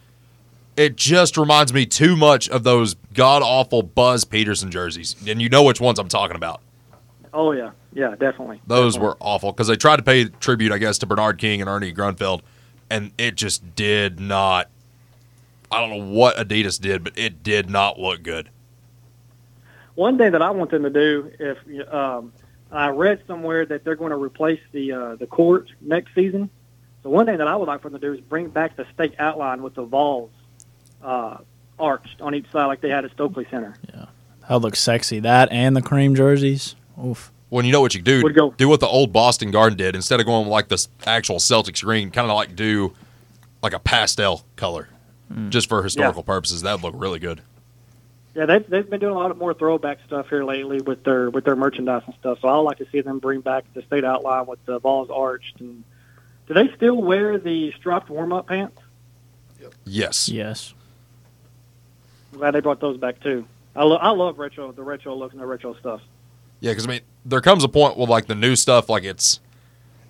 It 0.77 0.95
just 0.95 1.37
reminds 1.37 1.73
me 1.73 1.85
too 1.85 2.15
much 2.15 2.47
of 2.49 2.63
those 2.63 2.95
god 3.13 3.41
awful 3.41 3.81
Buzz 3.81 4.25
Peterson 4.25 4.69
jerseys, 4.69 5.15
and 5.27 5.41
you 5.41 5.49
know 5.49 5.63
which 5.63 5.81
ones 5.81 5.97
I'm 5.97 6.07
talking 6.07 6.35
about. 6.35 6.61
Oh 7.33 7.51
yeah, 7.53 7.71
yeah, 7.93 8.11
definitely. 8.11 8.61
Those 8.67 8.95
Definitely. 8.95 9.07
were 9.07 9.17
awful 9.21 9.51
because 9.51 9.67
they 9.67 9.75
tried 9.77 9.97
to 9.97 10.03
pay 10.03 10.25
tribute, 10.25 10.71
I 10.71 10.77
guess, 10.77 10.97
to 11.00 11.05
Bernard 11.05 11.38
King 11.38 11.61
and 11.61 11.69
Ernie 11.69 11.93
Grunfeld, 11.93 12.41
and 12.89 13.11
it 13.17 13.35
just 13.35 13.75
did 13.75 14.19
not. 14.19 14.69
I 15.71 15.79
don't 15.79 15.89
know 15.89 16.13
what 16.13 16.35
Adidas 16.35 16.79
did, 16.79 17.03
but 17.03 17.17
it 17.17 17.43
did 17.43 17.69
not 17.69 17.97
look 17.97 18.23
good. 18.23 18.50
One 19.95 20.17
thing 20.17 20.33
that 20.33 20.41
I 20.41 20.50
want 20.51 20.71
them 20.71 20.83
to 20.83 20.89
do, 20.89 21.31
if 21.39 21.93
um, 21.93 22.33
I 22.71 22.89
read 22.89 23.21
somewhere 23.27 23.65
that 23.65 23.83
they're 23.83 23.95
going 23.95 24.11
to 24.11 24.17
replace 24.17 24.59
the 24.71 24.91
uh, 24.91 25.15
the 25.15 25.27
court 25.27 25.69
next 25.79 26.13
season. 26.13 26.50
So 27.03 27.09
one 27.09 27.25
thing 27.25 27.38
that 27.38 27.47
I 27.47 27.55
would 27.55 27.67
like 27.67 27.81
for 27.81 27.89
them 27.89 28.00
to 28.00 28.07
do 28.07 28.13
is 28.13 28.21
bring 28.21 28.50
back 28.50 28.75
the 28.75 28.85
stake 28.93 29.15
outline 29.17 29.63
with 29.63 29.73
the 29.73 29.83
Vols 29.83 30.29
uh, 31.01 31.38
arched 31.79 32.21
on 32.21 32.35
each 32.35 32.51
side 32.51 32.65
like 32.65 32.81
they 32.81 32.89
had 32.89 33.05
at 33.05 33.11
Stokely 33.11 33.47
Center. 33.50 33.75
Yeah, 33.93 34.05
that 34.41 34.51
would 34.51 34.63
look 34.63 34.75
sexy. 34.75 35.19
That 35.19 35.51
and 35.51 35.75
the 35.75 35.81
cream 35.81 36.13
jerseys. 36.15 36.75
Oof. 37.03 37.31
Well, 37.50 37.65
you 37.65 37.72
know 37.72 37.81
what 37.81 37.93
you 37.93 38.01
do? 38.01 38.22
Go- 38.31 38.51
Do 38.51 38.70
what 38.70 38.79
the 38.79 38.88
old 38.88 39.12
Boston 39.12 39.51
Garden 39.51 39.77
did. 39.77 39.96
Instead 39.96 40.20
of 40.20 40.25
going 40.25 40.48
like 40.48 40.70
the 40.70 40.88
actual 41.05 41.38
Celtics 41.38 41.84
green, 41.84 42.10
kind 42.10 42.29
of 42.29 42.36
like 42.36 42.55
do 42.55 42.93
like 43.62 43.74
a 43.74 43.79
pastel 43.79 44.46
color, 44.55 44.88
hmm. 45.31 45.50
just 45.50 45.67
for 45.67 45.84
historical 45.84 46.24
purposes. 46.24 46.62
That 46.62 46.74
would 46.74 46.84
look 46.84 47.01
really 47.01 47.20
good. 47.20 47.41
Yeah, 48.34 48.46
they've 48.46 48.67
they've 48.70 48.89
been 48.89 49.01
doing 49.01 49.13
a 49.13 49.17
lot 49.17 49.31
of 49.31 49.38
more 49.38 49.53
throwback 49.53 50.00
stuff 50.08 50.29
here 50.29 50.46
lately 50.46 50.79
with 50.81 51.03
their 51.03 51.29
with 51.29 51.43
their 51.43 51.58
merchandise 51.58 52.03
and 52.05 52.15
stuff. 52.15 52.39
So 52.41 52.48
I 52.48 52.55
would 52.55 52.62
like 52.62 52.77
to 52.77 52.88
see 52.89 53.01
them 53.01 53.20
bring 53.20 53.41
back 53.41 53.65
the 53.74 53.81
state 53.81 54.05
outline 54.05 54.46
with 54.46 54.63
the 54.65 54.79
Vols 54.79 55.10
arched. 55.10 55.60
And 55.60 55.84
do 56.48 56.53
they 56.53 56.74
still 56.75 57.01
wear 57.01 57.38
the 57.38 57.74
striped 57.74 58.10
warm 58.10 58.31
up 58.31 58.48
pants? 58.48 58.79
Yes. 59.84 60.29
Yes. 60.29 60.74
I'm 62.31 62.39
glad 62.39 62.51
they 62.51 62.62
brought 62.62 62.79
those 62.79 62.98
back 62.98 63.20
too. 63.20 63.46
I, 63.75 63.84
lo- 63.84 63.98
I 63.98 64.12
love 64.12 64.39
retro 64.39 64.72
the 64.72 64.84
retro 64.84 65.13
looks 65.15 65.34
and 65.34 65.41
the 65.41 65.46
retro 65.46 65.75
stuff. 65.75 66.01
Yeah, 66.62 66.72
because 66.72 66.86
I 66.86 66.89
mean, 66.89 67.01
there 67.25 67.41
comes 67.41 67.63
a 67.63 67.68
point 67.68 67.98
with 67.98 68.10
like 68.10 68.27
the 68.27 68.36
new 68.36 68.56
stuff, 68.56 68.88
like 68.88 69.03
it's 69.03 69.39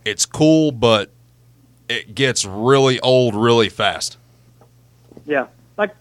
it's 0.05 0.25
cool, 0.25 0.71
but 0.71 1.09
it 1.89 2.13
gets 2.13 2.45
really 2.45 2.99
old 2.99 3.35
really 3.35 3.69
fast. 3.69 4.17
Yeah, 5.25 5.47
like 5.77 5.95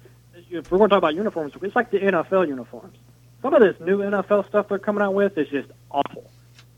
if 0.50 0.70
we're 0.70 0.78
going 0.78 0.90
to 0.90 0.94
talk 0.94 0.98
about 0.98 1.14
uniforms, 1.14 1.54
it's 1.62 1.76
like 1.76 1.90
the 1.90 2.00
NFL 2.00 2.48
uniforms. 2.48 2.96
Some 3.42 3.54
of 3.54 3.60
this 3.60 3.78
new 3.80 3.98
NFL 3.98 4.48
stuff 4.48 4.68
they're 4.68 4.78
coming 4.78 5.02
out 5.02 5.14
with 5.14 5.38
is 5.38 5.48
just 5.48 5.68
awful. 5.90 6.28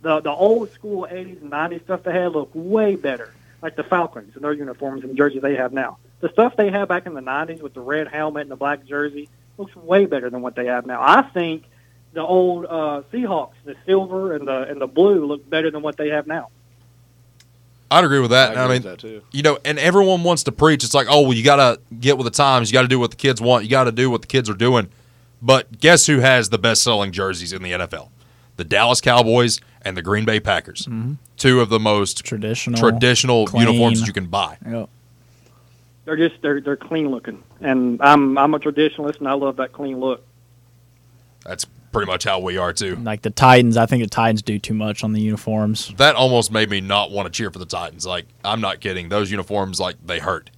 The 0.03 0.21
the 0.21 0.31
old 0.31 0.71
school 0.73 1.07
'80s 1.11 1.41
and 1.41 1.51
'90s 1.51 1.83
stuff 1.85 2.03
they 2.03 2.13
had 2.13 2.33
look 2.33 2.51
way 2.53 2.95
better, 2.95 3.33
like 3.63 3.77
the 3.77 3.85
Falcons 3.85 4.35
and 4.35 4.45
their 4.45 4.53
uniforms 4.53 5.03
and 5.03 5.17
jerseys 5.17 5.43
they 5.43 5.57
have 5.57 5.73
now. 5.73 5.97
The 6.21 6.29
stuff 6.29 6.57
they 6.57 6.71
had 6.71 6.89
back 6.89 7.07
in 7.07 7.15
the 7.15 7.21
'90s 7.23 7.63
with 7.63 7.73
the 7.73 7.81
red 7.81 8.09
helmet 8.09 8.43
and 8.43 8.51
the 8.51 8.57
black 8.57 8.85
jersey 8.85 9.31
looks 9.57 9.75
way 9.77 10.05
better 10.05 10.29
than 10.29 10.43
what 10.43 10.57
they 10.57 10.67
have 10.67 10.85
now. 10.87 11.01
I 11.01 11.23
think 11.23 11.65
the 12.13 12.23
old 12.23 12.67
uh, 12.67 13.03
Seahawks, 13.13 13.55
the 13.65 13.75
silver 13.87 14.35
and 14.35 14.47
the 14.47 14.63
and 14.63 14.81
the 14.81 14.87
blue, 14.87 15.25
look 15.27 15.49
better 15.49 15.71
than 15.71 15.83
what 15.83 15.97
they 15.97 16.09
have 16.09 16.27
now. 16.27 16.49
I'd 17.91 18.05
agree 18.05 18.21
with 18.21 18.31
that. 18.31 18.51
I 18.51 18.53
And 18.53 18.61
I, 18.61 18.65
mean, 18.65 18.73
with 18.75 18.83
that, 18.85 18.99
too. 19.01 19.23
you 19.33 19.43
know, 19.43 19.59
and 19.67 19.79
everyone 19.79 20.23
wants 20.25 20.45
to 20.45 20.53
preach. 20.53 20.83
It's 20.83 20.95
like, 20.95 21.09
oh, 21.11 21.23
well, 21.23 21.33
you 21.35 21.45
got 21.45 21.57
to 21.57 21.79
get 22.01 22.17
with 22.17 22.25
the 22.25 22.31
times. 22.31 22.71
You 22.71 22.73
got 22.73 22.83
to 22.83 22.89
do 22.89 22.99
what 22.99 23.11
the 23.11 23.19
kids 23.19 23.39
want. 23.41 23.65
You 23.65 23.71
got 23.71 23.85
to 23.85 23.93
do 23.93 24.11
what 24.11 24.23
the 24.23 24.27
kids 24.27 24.49
are 24.49 24.55
doing. 24.55 24.89
But 25.43 25.79
guess 25.79 26.07
who 26.07 26.21
has 26.21 26.49
the 26.49 26.57
best 26.59 26.83
selling 26.83 27.13
jerseys 27.13 27.53
in 27.53 27.63
the 27.63 27.73
NFL? 27.73 28.09
The 28.57 28.65
Dallas 28.65 29.01
Cowboys 29.03 29.61
and 29.83 29.95
the 29.97 30.01
Green 30.03 30.25
Bay 30.25 30.41
Packers. 30.41 30.89
Two 31.37 31.61
of 31.61 31.69
the 31.69 31.79
most 31.81 32.25
Traditional. 32.25 32.79
traditional 32.81 33.47
clean. 33.47 33.67
uniforms 33.67 34.01
that 34.01 34.07
you 34.07 34.13
can 34.15 34.27
buy. 34.27 34.57
Yep. 34.67 34.89
They're 36.05 36.17
just 36.17 36.41
they're 36.43 36.61
they're 36.61 36.77
clean 36.77 37.11
looking, 37.11 37.43
and 37.61 38.01
I'm 38.03 38.37
I'm 38.39 38.55
a 38.55 38.59
traditionalist, 38.59 39.19
and 39.19 39.29
I 39.29 39.35
love 39.35 39.57
that 39.57 39.73
clean 39.73 40.01
look. 40.01 40.25
That's 41.45 41.65
pretty 41.93 42.11
much 42.11 42.25
how 42.25 42.41
we 42.41 42.57
are 42.57 42.73
too. 42.73 42.97
Like 42.97 43.23
the 43.23 43.31
Titans, 43.31 43.77
I 43.77 43.87
think 43.87 44.03
the 44.03 44.09
Titans 44.09 44.43
do 44.43 44.59
too 44.59 44.75
much 44.75 45.05
on 45.05 45.13
the 45.13 45.21
uniforms. 45.21 45.93
That 45.99 46.17
almost 46.17 46.51
made 46.51 46.71
me 46.71 46.81
not 46.81 47.11
want 47.11 47.27
to 47.27 47.31
cheer 47.31 47.51
for 47.51 47.59
the 47.59 47.67
Titans. 47.67 48.07
Like, 48.07 48.27
I'm 48.45 48.61
not 48.61 48.81
kidding. 48.81 49.09
Those 49.09 49.31
uniforms, 49.31 49.79
like, 49.79 49.97
they 50.05 50.19
hurt. 50.19 50.51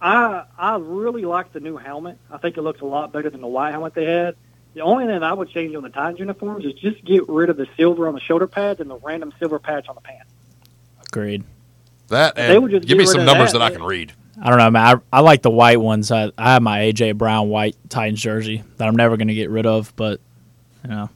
I 0.00 0.44
I 0.58 0.76
really 0.78 1.22
like 1.22 1.52
the 1.52 1.60
new 1.60 1.76
helmet. 1.76 2.18
I 2.30 2.38
think 2.38 2.56
it 2.56 2.62
looks 2.62 2.80
a 2.80 2.86
lot 2.86 3.12
better 3.12 3.28
than 3.28 3.42
the 3.42 3.46
white 3.46 3.72
helmet 3.72 3.94
they 3.94 4.06
had. 4.06 4.34
The 4.72 4.80
only 4.80 5.06
thing 5.06 5.22
I 5.22 5.32
would 5.32 5.50
change 5.50 5.74
on 5.74 5.82
the 5.82 5.88
Titans 5.90 6.20
uniforms 6.20 6.64
is 6.64 6.74
just 6.74 7.04
get 7.04 7.28
rid 7.28 7.50
of 7.50 7.56
the 7.56 7.66
silver 7.76 8.08
on 8.08 8.14
the 8.14 8.20
shoulder 8.20 8.46
pads 8.46 8.80
and 8.80 8.88
the 8.88 8.96
random 8.96 9.32
silver 9.38 9.58
patch 9.58 9.88
on 9.88 9.96
the 9.96 10.00
pants. 10.00 10.30
Agreed. 11.06 11.44
That 12.08 12.36
They 12.36 12.58
would 12.58 12.70
just 12.70 12.86
give 12.86 12.96
me 12.96 13.06
some 13.06 13.24
numbers 13.24 13.52
that. 13.52 13.58
that 13.58 13.64
I 13.64 13.70
can 13.70 13.82
read. 13.82 14.12
I 14.40 14.48
don't 14.48 14.58
know, 14.58 14.70
man. 14.70 15.02
I, 15.12 15.18
I 15.18 15.20
like 15.20 15.42
the 15.42 15.50
white 15.50 15.80
ones. 15.80 16.10
I, 16.10 16.32
I 16.38 16.52
have 16.52 16.62
my 16.62 16.78
AJ 16.80 17.18
Brown 17.18 17.48
white 17.48 17.76
Titans 17.88 18.20
jersey 18.22 18.62
that 18.78 18.88
I'm 18.88 18.96
never 18.96 19.16
going 19.16 19.28
to 19.28 19.34
get 19.34 19.50
rid 19.50 19.66
of, 19.66 19.94
but 19.96 20.20
you 20.84 20.90
know, 20.90 21.10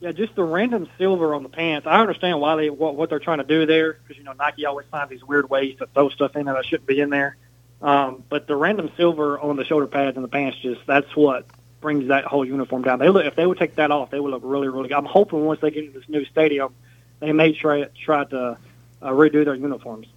Yeah, 0.00 0.12
just 0.12 0.34
the 0.34 0.44
random 0.44 0.88
silver 0.98 1.34
on 1.34 1.42
the 1.42 1.48
pants. 1.48 1.86
I 1.86 2.00
understand 2.00 2.40
why 2.40 2.56
they 2.56 2.70
what, 2.70 2.96
what 2.96 3.10
they're 3.10 3.18
trying 3.18 3.38
to 3.38 3.44
do 3.44 3.66
there 3.66 3.94
because 3.94 4.16
you 4.16 4.24
know 4.24 4.32
Nike 4.32 4.66
always 4.66 4.86
finds 4.90 5.10
these 5.10 5.24
weird 5.24 5.50
ways 5.50 5.76
to 5.78 5.86
throw 5.86 6.08
stuff 6.08 6.36
in 6.36 6.46
there 6.46 6.54
that 6.54 6.66
shouldn't 6.66 6.86
be 6.86 7.00
in 7.00 7.10
there. 7.10 7.36
Um, 7.80 8.24
but 8.28 8.46
the 8.46 8.56
random 8.56 8.90
silver 8.96 9.38
on 9.38 9.56
the 9.56 9.64
shoulder 9.64 9.86
pads 9.86 10.16
and 10.16 10.24
the 10.24 10.28
pants 10.28 10.58
just 10.58 10.80
that's 10.86 11.14
what 11.14 11.46
brings 11.80 12.08
that 12.08 12.24
whole 12.24 12.44
uniform 12.44 12.82
down. 12.82 12.98
They 12.98 13.08
look 13.08 13.24
if 13.24 13.36
they 13.36 13.46
would 13.46 13.58
take 13.58 13.76
that 13.76 13.90
off, 13.90 14.10
they 14.10 14.20
would 14.20 14.30
look 14.30 14.42
really 14.44 14.68
really 14.68 14.88
good. 14.88 14.96
I'm 14.96 15.04
hoping 15.04 15.44
once 15.44 15.60
they 15.60 15.70
get 15.70 15.84
into 15.84 15.98
this 15.98 16.08
new 16.08 16.24
stadium, 16.24 16.74
they 17.20 17.32
may 17.32 17.52
try 17.52 17.84
try 17.84 18.24
to 18.24 18.58
uh, 19.02 19.10
redo 19.10 19.44
their 19.44 19.54
uniforms. 19.54 20.08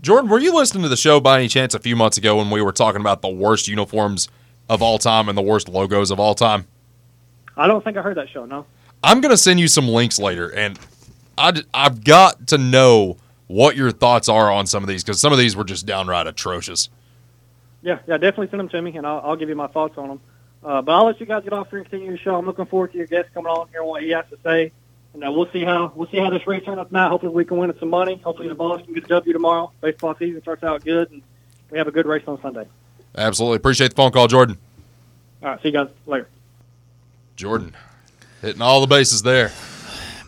Jordan, 0.00 0.30
were 0.30 0.38
you 0.38 0.54
listening 0.54 0.82
to 0.82 0.88
the 0.88 0.96
show 0.96 1.20
by 1.20 1.38
any 1.38 1.48
chance 1.48 1.74
a 1.74 1.78
few 1.78 1.94
months 1.94 2.16
ago 2.16 2.36
when 2.36 2.50
we 2.50 2.62
were 2.62 2.72
talking 2.72 3.02
about 3.02 3.20
the 3.20 3.28
worst 3.28 3.68
uniforms 3.68 4.28
of 4.68 4.82
all 4.82 4.98
time 4.98 5.28
and 5.28 5.36
the 5.36 5.42
worst 5.42 5.68
logos 5.68 6.10
of 6.10 6.18
all 6.18 6.34
time? 6.34 6.66
I 7.60 7.66
don't 7.66 7.84
think 7.84 7.98
I 7.98 8.02
heard 8.02 8.16
that 8.16 8.30
show. 8.30 8.46
No. 8.46 8.64
I'm 9.04 9.20
going 9.20 9.30
to 9.30 9.36
send 9.36 9.60
you 9.60 9.68
some 9.68 9.86
links 9.86 10.18
later, 10.18 10.48
and 10.48 10.78
I, 11.36 11.62
have 11.74 12.02
got 12.02 12.46
to 12.48 12.58
know 12.58 13.18
what 13.48 13.76
your 13.76 13.90
thoughts 13.90 14.30
are 14.30 14.50
on 14.50 14.66
some 14.66 14.82
of 14.82 14.88
these 14.88 15.04
because 15.04 15.20
some 15.20 15.30
of 15.30 15.38
these 15.38 15.54
were 15.54 15.64
just 15.64 15.84
downright 15.84 16.26
atrocious. 16.26 16.88
Yeah, 17.82 17.98
yeah, 18.06 18.16
definitely 18.16 18.48
send 18.48 18.60
them 18.60 18.68
to 18.70 18.80
me, 18.80 18.96
and 18.96 19.06
I'll, 19.06 19.20
I'll 19.20 19.36
give 19.36 19.50
you 19.50 19.54
my 19.54 19.66
thoughts 19.66 19.98
on 19.98 20.08
them. 20.08 20.20
Uh, 20.64 20.80
but 20.80 20.92
I'll 20.92 21.04
let 21.04 21.20
you 21.20 21.26
guys 21.26 21.44
get 21.44 21.52
off 21.52 21.68
here 21.68 21.80
and 21.80 21.88
continue 21.88 22.10
your 22.10 22.18
show. 22.18 22.36
I'm 22.36 22.46
looking 22.46 22.66
forward 22.66 22.92
to 22.92 22.98
your 22.98 23.06
guest 23.06 23.28
coming 23.34 23.50
on 23.50 23.68
here 23.68 23.80
and 23.80 23.88
what 23.88 24.02
he 24.02 24.10
has 24.10 24.24
to 24.30 24.38
say. 24.42 24.72
And 25.12 25.24
uh, 25.24 25.32
we'll 25.32 25.50
see 25.50 25.64
how 25.64 25.92
we'll 25.94 26.08
see 26.08 26.18
how 26.18 26.30
this 26.30 26.46
race 26.46 26.64
turns 26.64 26.78
out 26.78 26.88
tonight. 26.88 27.08
Hopefully, 27.08 27.32
we 27.32 27.44
can 27.44 27.56
win 27.56 27.74
some 27.78 27.90
money. 27.90 28.20
Hopefully, 28.22 28.48
the 28.48 28.54
Vols 28.54 28.82
can 28.82 28.94
get 28.94 29.04
a 29.04 29.08
W 29.08 29.32
tomorrow. 29.32 29.72
Baseball 29.80 30.14
season 30.18 30.40
starts 30.42 30.62
out 30.62 30.84
good, 30.84 31.10
and 31.10 31.22
we 31.70 31.78
have 31.78 31.88
a 31.88 31.90
good 31.90 32.06
race 32.06 32.22
on 32.26 32.40
Sunday. 32.40 32.66
Absolutely. 33.16 33.56
Appreciate 33.56 33.88
the 33.88 33.96
phone 33.96 34.12
call, 34.12 34.28
Jordan. 34.28 34.58
All 35.42 35.48
right, 35.48 35.62
see 35.62 35.68
you 35.68 35.72
guys 35.72 35.88
later. 36.06 36.28
Jordan, 37.40 37.74
hitting 38.42 38.60
all 38.60 38.82
the 38.82 38.86
bases 38.86 39.22
there. 39.22 39.50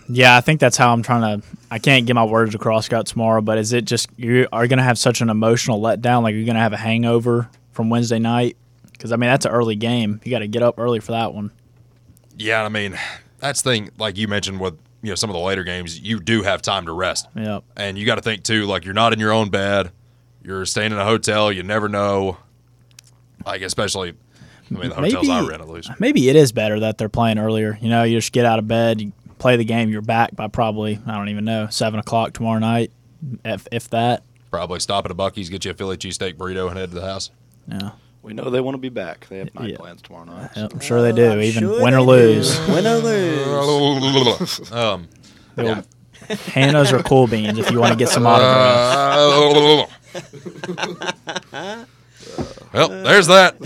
yeah, 0.09 0.35
I 0.35 0.41
think 0.41 0.61
that's 0.61 0.79
how 0.79 0.93
I'm 0.93 1.03
trying 1.03 1.41
to. 1.41 1.47
I 1.71 1.79
can't 1.79 2.07
get 2.07 2.15
my 2.15 2.25
words 2.25 2.55
across 2.55 2.87
Scott 2.87 3.07
tomorrow, 3.07 3.43
but 3.43 3.59
is 3.59 3.75
it 3.75 3.85
just 3.85 4.09
you 4.17 4.49
are 4.51 4.67
going 4.67 4.79
to 4.79 4.83
have 4.83 4.99
such 4.99 5.21
an 5.21 5.29
emotional 5.29 5.79
letdown? 5.79 6.23
Like 6.23 6.35
you're 6.35 6.47
going 6.47 6.55
to 6.55 6.63
have 6.63 6.73
a 6.73 6.79
hangover 6.79 7.51
from 7.73 7.91
Wednesday 7.91 8.19
night? 8.19 8.57
Because 8.93 9.13
I 9.13 9.17
mean 9.17 9.29
that's 9.29 9.45
an 9.45 9.53
early 9.53 9.77
game. 9.77 10.23
You 10.25 10.31
got 10.31 10.39
to 10.39 10.49
get 10.49 10.63
up 10.63 10.79
early 10.79 11.01
for 11.01 11.13
that 11.13 11.35
one. 11.35 11.51
Yeah, 12.39 12.65
I 12.65 12.71
mean, 12.71 12.99
that's 13.41 13.61
the 13.61 13.71
thing, 13.71 13.91
like 13.99 14.17
you 14.17 14.27
mentioned 14.27 14.59
with 14.59 14.79
you 15.03 15.11
know 15.11 15.15
some 15.15 15.29
of 15.29 15.35
the 15.35 15.41
later 15.41 15.65
games, 15.65 16.01
you 16.01 16.19
do 16.19 16.43
have 16.43 16.63
time 16.63 16.87
to 16.87 16.93
rest. 16.93 17.29
Yep. 17.37 17.65
And 17.77 17.99
you 17.99 18.07
got 18.07 18.15
to 18.15 18.23
think 18.23 18.43
too, 18.43 18.65
like 18.65 18.87
you're 18.87 18.95
not 18.95 19.13
in 19.13 19.19
your 19.19 19.33
own 19.33 19.51
bed, 19.51 19.93
you're 20.43 20.65
staying 20.65 20.93
in 20.93 20.99
a 20.99 21.05
hotel. 21.05 21.53
You 21.53 21.63
never 21.63 21.91
know, 21.91 22.39
like 23.45 23.61
especially, 23.61 24.15
I 24.77 24.81
mean, 24.81 24.89
the 24.91 24.95
hotels 24.95 25.29
I 25.29 25.41
Maybe- 25.41 25.49
rent 25.51 25.63
at 25.63 25.69
least. 25.69 25.91
Maybe 26.01 26.29
it 26.29 26.37
is 26.37 26.53
better 26.53 26.81
that 26.81 26.99
they're 26.99 27.09
playing 27.09 27.39
earlier. 27.39 27.79
You 27.81 27.89
know, 27.91 28.03
you 28.05 28.19
just 28.19 28.33
get 28.33 28.45
out 28.47 28.59
of 28.59 28.67
bed, 28.69 29.01
you 29.01 29.13
play 29.39 29.57
the 29.57 29.65
game, 29.65 29.91
you're 29.91 30.01
back 30.03 30.35
by 30.37 30.49
probably 30.49 30.99
I 31.07 31.13
don't 31.17 31.29
even 31.29 31.45
know 31.45 31.69
seven 31.71 31.99
o'clock 32.01 32.33
tomorrow 32.33 32.59
night, 32.59 32.91
if 33.45 33.67
if 33.73 33.89
that. 33.91 34.23
Probably 34.51 34.81
stop 34.81 35.05
at 35.05 35.11
a 35.11 35.15
Buc-ee's, 35.15 35.49
get 35.49 35.65
you 35.65 35.71
a 35.71 35.75
Philly 35.75 35.97
cheesesteak 35.97 36.35
burrito, 36.35 36.69
and 36.69 36.79
head 36.79 36.91
to 36.91 36.95
the 36.97 37.07
house. 37.07 37.31
Yeah, 37.69 37.91
We 38.23 38.35
know 38.35 38.51
they 38.51 38.61
want 38.61 38.75
to 38.75 38.79
be 38.79 38.89
back. 38.91 39.27
They 39.29 39.39
have 39.39 39.55
night 39.55 39.71
Yeah. 39.71 39.77
plans 39.79 40.03
tomorrow 40.03 40.25
night. 40.25 40.51
Yep, 40.57 40.73
I'm 40.75 40.81
sure 40.81 41.01
they 41.03 41.13
do. 41.13 41.31
I'm 41.33 41.41
even 41.41 41.63
sure 41.63 41.83
win 41.83 41.95
or 41.95 42.03
lose. 42.03 42.59
Win 42.69 42.87
or 42.87 42.97
lose. 42.99 44.73
um, 44.73 45.09
They'll- 45.57 45.85
Hannah's 46.47 46.93
or 46.93 47.03
Cool 47.03 47.27
Beans 47.27 47.59
if 47.59 47.71
you 47.71 47.81
want 47.81 47.93
to 47.93 47.99
get 47.99 48.09
some 48.09 48.27
autographs. 48.27 49.91
well, 52.73 52.89
there's 52.89 53.27
that. 53.27 53.61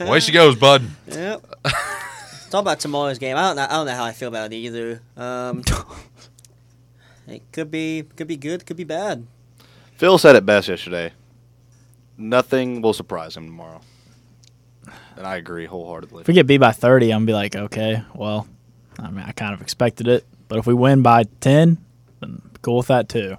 Way 0.00 0.20
she 0.20 0.32
goes, 0.32 0.56
bud. 0.56 0.82
Yep. 1.06 1.46
Talk 2.50 2.62
about 2.62 2.80
tomorrow's 2.80 3.18
game. 3.18 3.36
I 3.36 3.42
don't 3.42 3.56
know. 3.56 3.64
I 3.64 3.72
don't 3.72 3.86
know 3.86 3.94
how 3.94 4.04
I 4.04 4.12
feel 4.12 4.28
about 4.28 4.52
it 4.52 4.56
either. 4.56 5.02
Um, 5.16 5.62
it 7.28 7.42
could 7.52 7.70
be 7.70 8.04
could 8.16 8.26
be 8.26 8.36
good, 8.36 8.64
could 8.66 8.76
be 8.76 8.84
bad. 8.84 9.26
Phil 9.96 10.16
said 10.18 10.36
it 10.36 10.46
best 10.46 10.68
yesterday. 10.68 11.12
Nothing 12.16 12.82
will 12.82 12.94
surprise 12.94 13.36
him 13.36 13.46
tomorrow. 13.46 13.80
And 15.16 15.26
I 15.26 15.36
agree 15.36 15.66
wholeheartedly. 15.66 16.22
If 16.22 16.28
we 16.28 16.34
get 16.34 16.46
beat 16.46 16.58
by 16.58 16.72
30, 16.72 17.10
I'm 17.10 17.18
gonna 17.20 17.26
be 17.26 17.32
like, 17.34 17.56
okay, 17.56 18.02
well, 18.14 18.46
I 18.98 19.10
mean, 19.10 19.24
I 19.26 19.32
kind 19.32 19.52
of 19.52 19.60
expected 19.60 20.08
it, 20.08 20.24
but 20.48 20.58
if 20.58 20.66
we 20.66 20.74
win 20.74 21.02
by 21.02 21.24
10, 21.40 21.78
then 22.20 22.42
cool 22.62 22.78
with 22.78 22.86
that 22.86 23.08
too. 23.08 23.36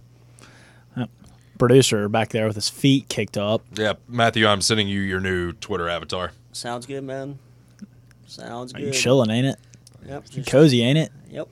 Yep. 1.59 1.67
Producer 1.67 2.07
back 2.09 2.29
there 2.29 2.47
with 2.47 2.55
his 2.55 2.69
feet 2.69 3.09
kicked 3.09 3.37
up. 3.37 3.61
Yeah, 3.75 3.93
Matthew, 4.07 4.47
I'm 4.47 4.61
sending 4.61 4.87
you 4.87 5.01
your 5.01 5.19
new 5.19 5.51
Twitter 5.53 5.89
avatar. 5.89 6.31
Sounds 6.53 6.85
good, 6.85 7.03
man. 7.03 7.37
Sounds 8.27 8.71
good. 8.71 8.81
you 8.83 8.91
chilling, 8.91 9.29
ain't 9.29 9.47
it? 9.47 9.57
Yep. 10.07 10.23
You 10.31 10.37
just- 10.37 10.49
cozy, 10.51 10.81
ain't 10.81 10.97
it? 10.97 11.11
Yep. 11.29 11.47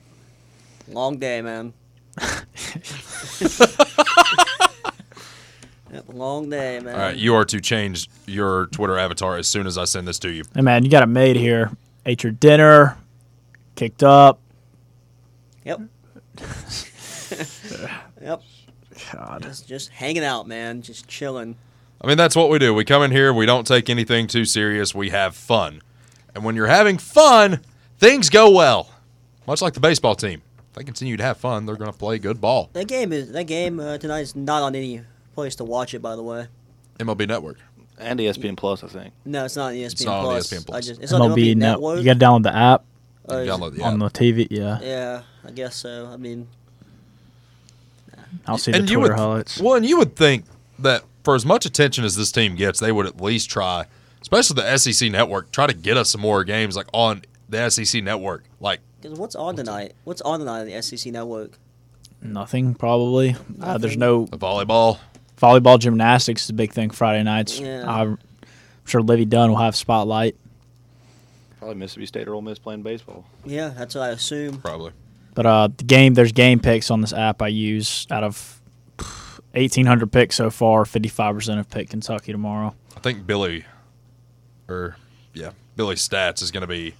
Long 0.88 1.18
day, 1.18 1.42
man. 1.42 1.74
yep, 5.92 6.04
long 6.08 6.48
day, 6.48 6.80
man. 6.80 6.94
All 6.94 7.00
right, 7.00 7.16
you 7.16 7.34
are 7.34 7.44
to 7.44 7.60
change 7.60 8.08
your 8.26 8.66
Twitter 8.66 8.96
avatar 8.98 9.36
as 9.36 9.46
soon 9.46 9.66
as 9.66 9.76
I 9.76 9.84
send 9.84 10.08
this 10.08 10.18
to 10.20 10.30
you. 10.30 10.42
Hey 10.54 10.62
man, 10.62 10.84
you 10.84 10.90
got 10.90 11.02
it 11.02 11.06
made 11.06 11.36
here. 11.36 11.70
Ate 12.06 12.22
your 12.24 12.32
dinner, 12.32 12.96
kicked 13.76 14.02
up. 14.02 14.40
Yep. 15.64 15.80
yep. 18.22 18.42
God. 19.12 19.42
Just 19.42 19.68
just 19.68 19.90
hanging 19.90 20.24
out, 20.24 20.46
man. 20.46 20.82
Just 20.82 21.06
chilling. 21.08 21.56
I 22.00 22.06
mean, 22.06 22.16
that's 22.16 22.36
what 22.36 22.48
we 22.50 22.58
do. 22.58 22.72
We 22.72 22.84
come 22.84 23.02
in 23.02 23.10
here, 23.10 23.32
we 23.34 23.44
don't 23.46 23.66
take 23.66 23.90
anything 23.90 24.26
too 24.28 24.44
serious, 24.44 24.94
we 24.94 25.10
have 25.10 25.34
fun. 25.34 25.82
And 26.34 26.44
when 26.44 26.54
you're 26.54 26.68
having 26.68 26.96
fun, 26.98 27.60
things 27.98 28.30
go 28.30 28.50
well. 28.50 28.88
Much 29.48 29.60
like 29.60 29.74
the 29.74 29.80
baseball 29.80 30.14
team. 30.14 30.42
If 30.70 30.74
they 30.74 30.84
continue 30.84 31.16
to 31.16 31.22
have 31.24 31.38
fun, 31.38 31.66
they're 31.66 31.74
going 31.76 31.90
to 31.90 31.98
play 31.98 32.18
good 32.18 32.40
ball. 32.40 32.70
That 32.74 32.86
game 32.86 33.12
is 33.12 33.32
that 33.32 33.44
game 33.44 33.80
uh, 33.80 33.98
tonight 33.98 34.20
is 34.20 34.36
not 34.36 34.62
on 34.62 34.74
any 34.76 35.00
place 35.34 35.56
to 35.56 35.64
watch 35.64 35.92
it. 35.94 36.00
By 36.00 36.14
the 36.14 36.22
way, 36.22 36.46
MLB 37.00 37.26
Network. 37.26 37.58
And 38.00 38.20
ESPN 38.20 38.56
Plus, 38.56 38.84
I 38.84 38.86
think. 38.86 39.12
no, 39.24 39.44
it's 39.46 39.56
not 39.56 39.70
on 39.70 39.74
ESPN 39.74 40.04
not 40.06 40.18
on 40.18 40.24
E 40.24 40.28
Plus. 40.28 40.46
ESPN 40.52 40.66
Plus. 40.66 40.76
I 40.76 40.80
just 40.86 41.02
it's 41.02 41.12
on 41.12 41.20
MLB 41.20 41.32
MLB 41.34 41.56
Net- 41.56 41.56
Network. 41.72 41.98
You 41.98 42.04
got 42.04 42.20
to 42.20 42.24
download 42.24 42.42
the 42.44 42.54
app 42.54 42.84
Or 43.24 43.34
Download 43.38 43.74
the 43.74 43.82
on 43.82 44.00
app. 44.00 44.12
the 44.12 44.20
TV. 44.20 44.46
Yeah, 44.52 44.78
Yeah, 44.80 45.22
I 45.44 45.50
guess 45.50 45.74
so. 45.74 46.06
I 46.12 46.16
mean, 46.16 46.46
I'll 48.46 48.58
see 48.58 48.72
the 48.72 48.78
and 48.78 48.90
you 48.90 48.98
Twitter 48.98 49.14
would, 49.14 49.18
highlights. 49.18 49.60
Well, 49.60 49.74
and 49.74 49.86
you 49.86 49.98
would 49.98 50.16
think 50.16 50.44
that 50.78 51.04
for 51.24 51.34
as 51.34 51.44
much 51.44 51.66
attention 51.66 52.04
as 52.04 52.16
this 52.16 52.32
team 52.32 52.54
gets, 52.56 52.80
they 52.80 52.92
would 52.92 53.06
at 53.06 53.20
least 53.20 53.50
try, 53.50 53.86
especially 54.22 54.62
the 54.62 54.76
SEC 54.78 55.10
network, 55.10 55.50
try 55.52 55.66
to 55.66 55.74
get 55.74 55.96
us 55.96 56.10
some 56.10 56.20
more 56.20 56.44
games 56.44 56.76
like 56.76 56.86
on 56.92 57.22
the 57.48 57.68
SEC 57.70 58.02
network. 58.02 58.44
Like, 58.60 58.80
because 59.00 59.18
what's 59.18 59.34
on 59.34 59.56
tonight? 59.56 59.94
What's 60.04 60.20
on 60.22 60.40
tonight 60.40 60.60
on 60.60 60.66
the 60.66 60.82
SEC 60.82 61.12
Network? 61.12 61.52
Nothing 62.20 62.74
probably. 62.74 63.36
Uh, 63.60 63.78
there's 63.78 63.96
no 63.96 64.26
the 64.26 64.38
volleyball. 64.38 64.98
volleyball, 65.40 65.78
gymnastics 65.78 66.44
is 66.44 66.50
a 66.50 66.54
big 66.54 66.72
thing 66.72 66.90
Friday 66.90 67.22
nights. 67.22 67.60
Yeah. 67.60 67.84
I'm 67.88 68.18
sure 68.86 69.00
Livvy 69.00 69.24
Dunne 69.24 69.50
will 69.50 69.58
have 69.58 69.76
spotlight. 69.76 70.34
Probably 71.58 71.76
Mississippi 71.76 72.06
State 72.06 72.28
or 72.28 72.34
Ole 72.34 72.42
Miss 72.42 72.58
playing 72.58 72.82
baseball. 72.82 73.24
Yeah, 73.44 73.68
that's 73.68 73.94
what 73.94 74.02
I 74.02 74.08
assume. 74.10 74.60
Probably. 74.60 74.92
But 75.38 75.46
uh, 75.46 75.68
the 75.68 75.84
game, 75.84 76.14
there's 76.14 76.32
game 76.32 76.58
picks 76.58 76.90
on 76.90 77.00
this 77.00 77.12
app 77.12 77.40
I 77.42 77.46
use. 77.46 78.08
Out 78.10 78.24
of 78.24 78.60
1,800 79.52 80.10
picks 80.10 80.34
so 80.34 80.50
far, 80.50 80.82
55% 80.82 81.56
have 81.58 81.70
picked 81.70 81.90
Kentucky 81.90 82.32
tomorrow. 82.32 82.74
I 82.96 82.98
think 82.98 83.24
Billy, 83.24 83.64
or 84.66 84.96
yeah, 85.34 85.52
Billy 85.76 85.94
Stats 85.94 86.42
is 86.42 86.50
going 86.50 86.62
to 86.62 86.66
be 86.66 86.94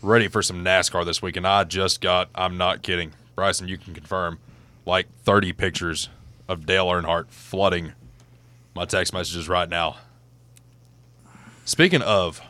ready 0.00 0.26
for 0.26 0.40
some 0.40 0.64
NASCAR 0.64 1.04
this 1.04 1.20
week. 1.20 1.36
And 1.36 1.46
I 1.46 1.64
just 1.64 2.00
got, 2.00 2.30
I'm 2.34 2.56
not 2.56 2.82
kidding, 2.82 3.12
Bryson, 3.34 3.68
you 3.68 3.76
can 3.76 3.92
confirm, 3.92 4.38
like 4.86 5.06
30 5.24 5.52
pictures 5.52 6.08
of 6.48 6.64
Dale 6.64 6.86
Earnhardt 6.86 7.28
flooding 7.28 7.92
my 8.74 8.86
text 8.86 9.12
messages 9.12 9.50
right 9.50 9.68
now. 9.68 9.98
Speaking 11.66 12.00
of 12.00 12.40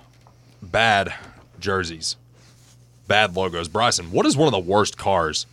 bad 0.63 1.13
jerseys, 1.59 2.15
bad 3.07 3.35
logos, 3.37 3.69
Bryson, 3.69 4.11
what 4.11 4.27
is 4.27 4.37
one 4.37 4.47
of 4.47 4.53
the 4.53 4.59
worst 4.71 4.97
cars 4.97 5.47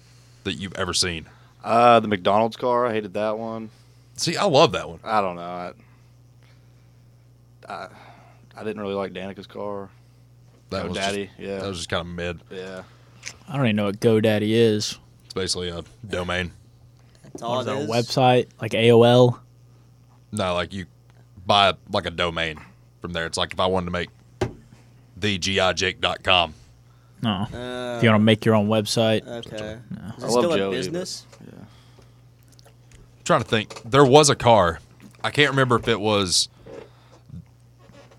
that 0.44 0.54
you've 0.54 0.76
ever 0.76 0.94
seen? 0.94 1.26
Uh, 1.64 2.00
the 2.00 2.08
McDonald's 2.08 2.58
car, 2.58 2.88
I 2.88 2.94
hated 2.94 3.14
that 3.14 3.38
one. 3.38 3.70
See, 4.18 4.36
I 4.38 4.46
love 4.46 4.72
that 4.74 4.90
one. 4.90 5.00
I 5.04 5.22
don't 5.22 5.36
know. 5.36 5.42
I, 5.42 5.74
I, 7.68 7.88
I 8.58 8.64
didn't 8.64 8.82
really 8.82 8.96
like 8.96 9.14
Danica's 9.14 9.48
car. 9.48 9.90
That 10.70 10.88
was 10.88 10.98
Daddy, 10.98 11.30
yeah. 11.38 11.60
That 11.60 11.68
was 11.68 11.78
just 11.78 11.90
kind 11.90 12.02
of 12.02 12.08
mid. 12.08 12.40
Yeah. 12.50 12.84
I 13.48 13.58
don't 13.58 13.66
even 13.66 13.76
know 13.76 13.86
what 13.86 14.00
GoDaddy 14.00 14.50
is. 14.52 14.98
It's 15.26 15.34
basically 15.34 15.70
a 15.70 15.84
domain. 16.08 16.52
That's 17.24 17.42
What 17.42 17.48
all 17.50 17.60
is 17.62 17.68
it 17.68 17.70
that, 17.70 17.78
a 17.78 17.82
is. 17.82 17.90
website 17.90 18.48
like 18.62 18.72
AOL? 18.72 19.38
No, 20.32 20.54
like 20.54 20.74
you 20.74 20.86
buy 21.46 21.74
like 21.92 22.06
a 22.06 22.12
domain 22.12 22.60
from 23.02 23.14
there. 23.14 23.26
It's 23.26 23.38
like 23.38 23.54
if 23.54 23.60
I 23.60 23.66
wanted 23.66 23.86
to 23.88 23.92
make 23.92 24.10
thegijake.com. 25.20 26.54
No. 27.24 27.30
Uh, 27.54 27.98
if 27.98 28.04
you 28.04 28.10
want 28.10 28.20
to 28.20 28.24
make 28.24 28.46
your 28.46 28.56
own 28.56 28.68
website, 28.68 29.28
okay. 29.28 29.56
Is 30.18 30.24
I 30.24 30.28
it 30.28 30.30
love 30.30 30.32
still 30.32 30.54
a 30.54 30.58
Joey, 30.58 30.70
but- 30.70 30.72
business? 30.78 31.26
trying 33.24 33.44
to 33.44 33.48
think. 33.48 33.82
There 33.86 34.04
was 34.06 34.30
a 34.30 34.36
car. 34.36 34.80
I 35.24 35.30
can't 35.30 35.52
remember 35.52 35.76
if 35.76 35.88
it 35.88 36.00
was. 36.00 36.50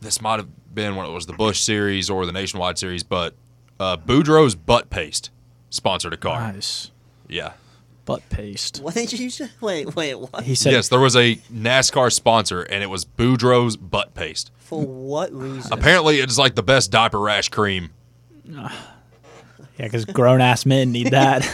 This 0.01 0.21
might 0.21 0.39
have 0.39 0.49
been 0.75 0.97
when 0.97 1.07
it 1.07 1.13
was 1.13 1.27
the 1.27 1.33
Busch 1.33 1.61
series 1.61 2.09
or 2.09 2.25
the 2.27 2.33
Nationwide 2.33 2.79
series, 2.79 3.03
but 3.03 3.35
uh, 3.79 3.97
Boudreaux's 3.97 4.55
butt 4.55 4.91
paste 4.91 5.31
sponsored 5.71 6.13
a 6.13 6.17
car. 6.17 6.53
nice 6.53 6.91
Yeah. 7.29 7.53
butt 8.05 8.23
paste. 8.31 8.81
What 8.83 8.95
did 8.95 9.13
you 9.13 9.29
say? 9.31 9.49
Wait, 9.61 9.95
wait, 9.95 10.15
what? 10.15 10.45
He 10.45 10.55
said 10.55 10.73
yes, 10.73 10.89
there 10.89 10.99
was 11.01 11.15
a 11.17 11.37
NASCAR 11.53 12.13
sponsor, 12.13 12.63
and 12.63 12.83
it 12.83 12.89
was 12.89 13.05
Boudreaux's 13.05 13.77
butt 13.77 14.15
paste. 14.15 14.51
For 14.59 14.81
what 14.85 15.33
reason? 15.33 15.73
Apparently, 15.73 16.19
it's 16.21 16.39
like 16.39 16.55
the 16.55 16.63
best 16.63 16.91
diaper 16.91 17.19
rash 17.21 17.49
cream. 17.49 17.91
Yeah, 19.83 19.89
because 19.89 20.05
grown 20.05 20.41
ass 20.41 20.65
men 20.65 20.93
need 20.93 21.09
that. 21.11 21.45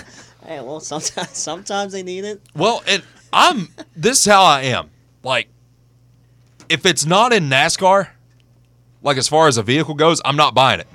Hey, 0.45 0.61
well, 0.61 0.81
sometimes 0.81 1.37
sometimes 1.37 1.93
they 1.93 2.03
need 2.03 2.25
it. 2.25 2.43
Well, 2.55 2.83
and 2.87 3.03
I'm 3.33 3.69
this 3.97 4.21
is 4.21 4.25
how 4.27 4.43
I 4.43 4.63
am. 4.63 4.91
Like, 5.23 5.49
if 6.69 6.85
it's 6.85 7.07
not 7.07 7.33
in 7.33 7.49
NASCAR, 7.49 8.09
like 9.03 9.17
as 9.17 9.29
far 9.29 9.49
as 9.49 9.57
a 9.57 9.63
vehicle 9.63 9.95
goes, 9.95 10.21
I'm 10.27 10.37
not 10.37 10.55
buying 10.55 10.81
it. 10.81 10.87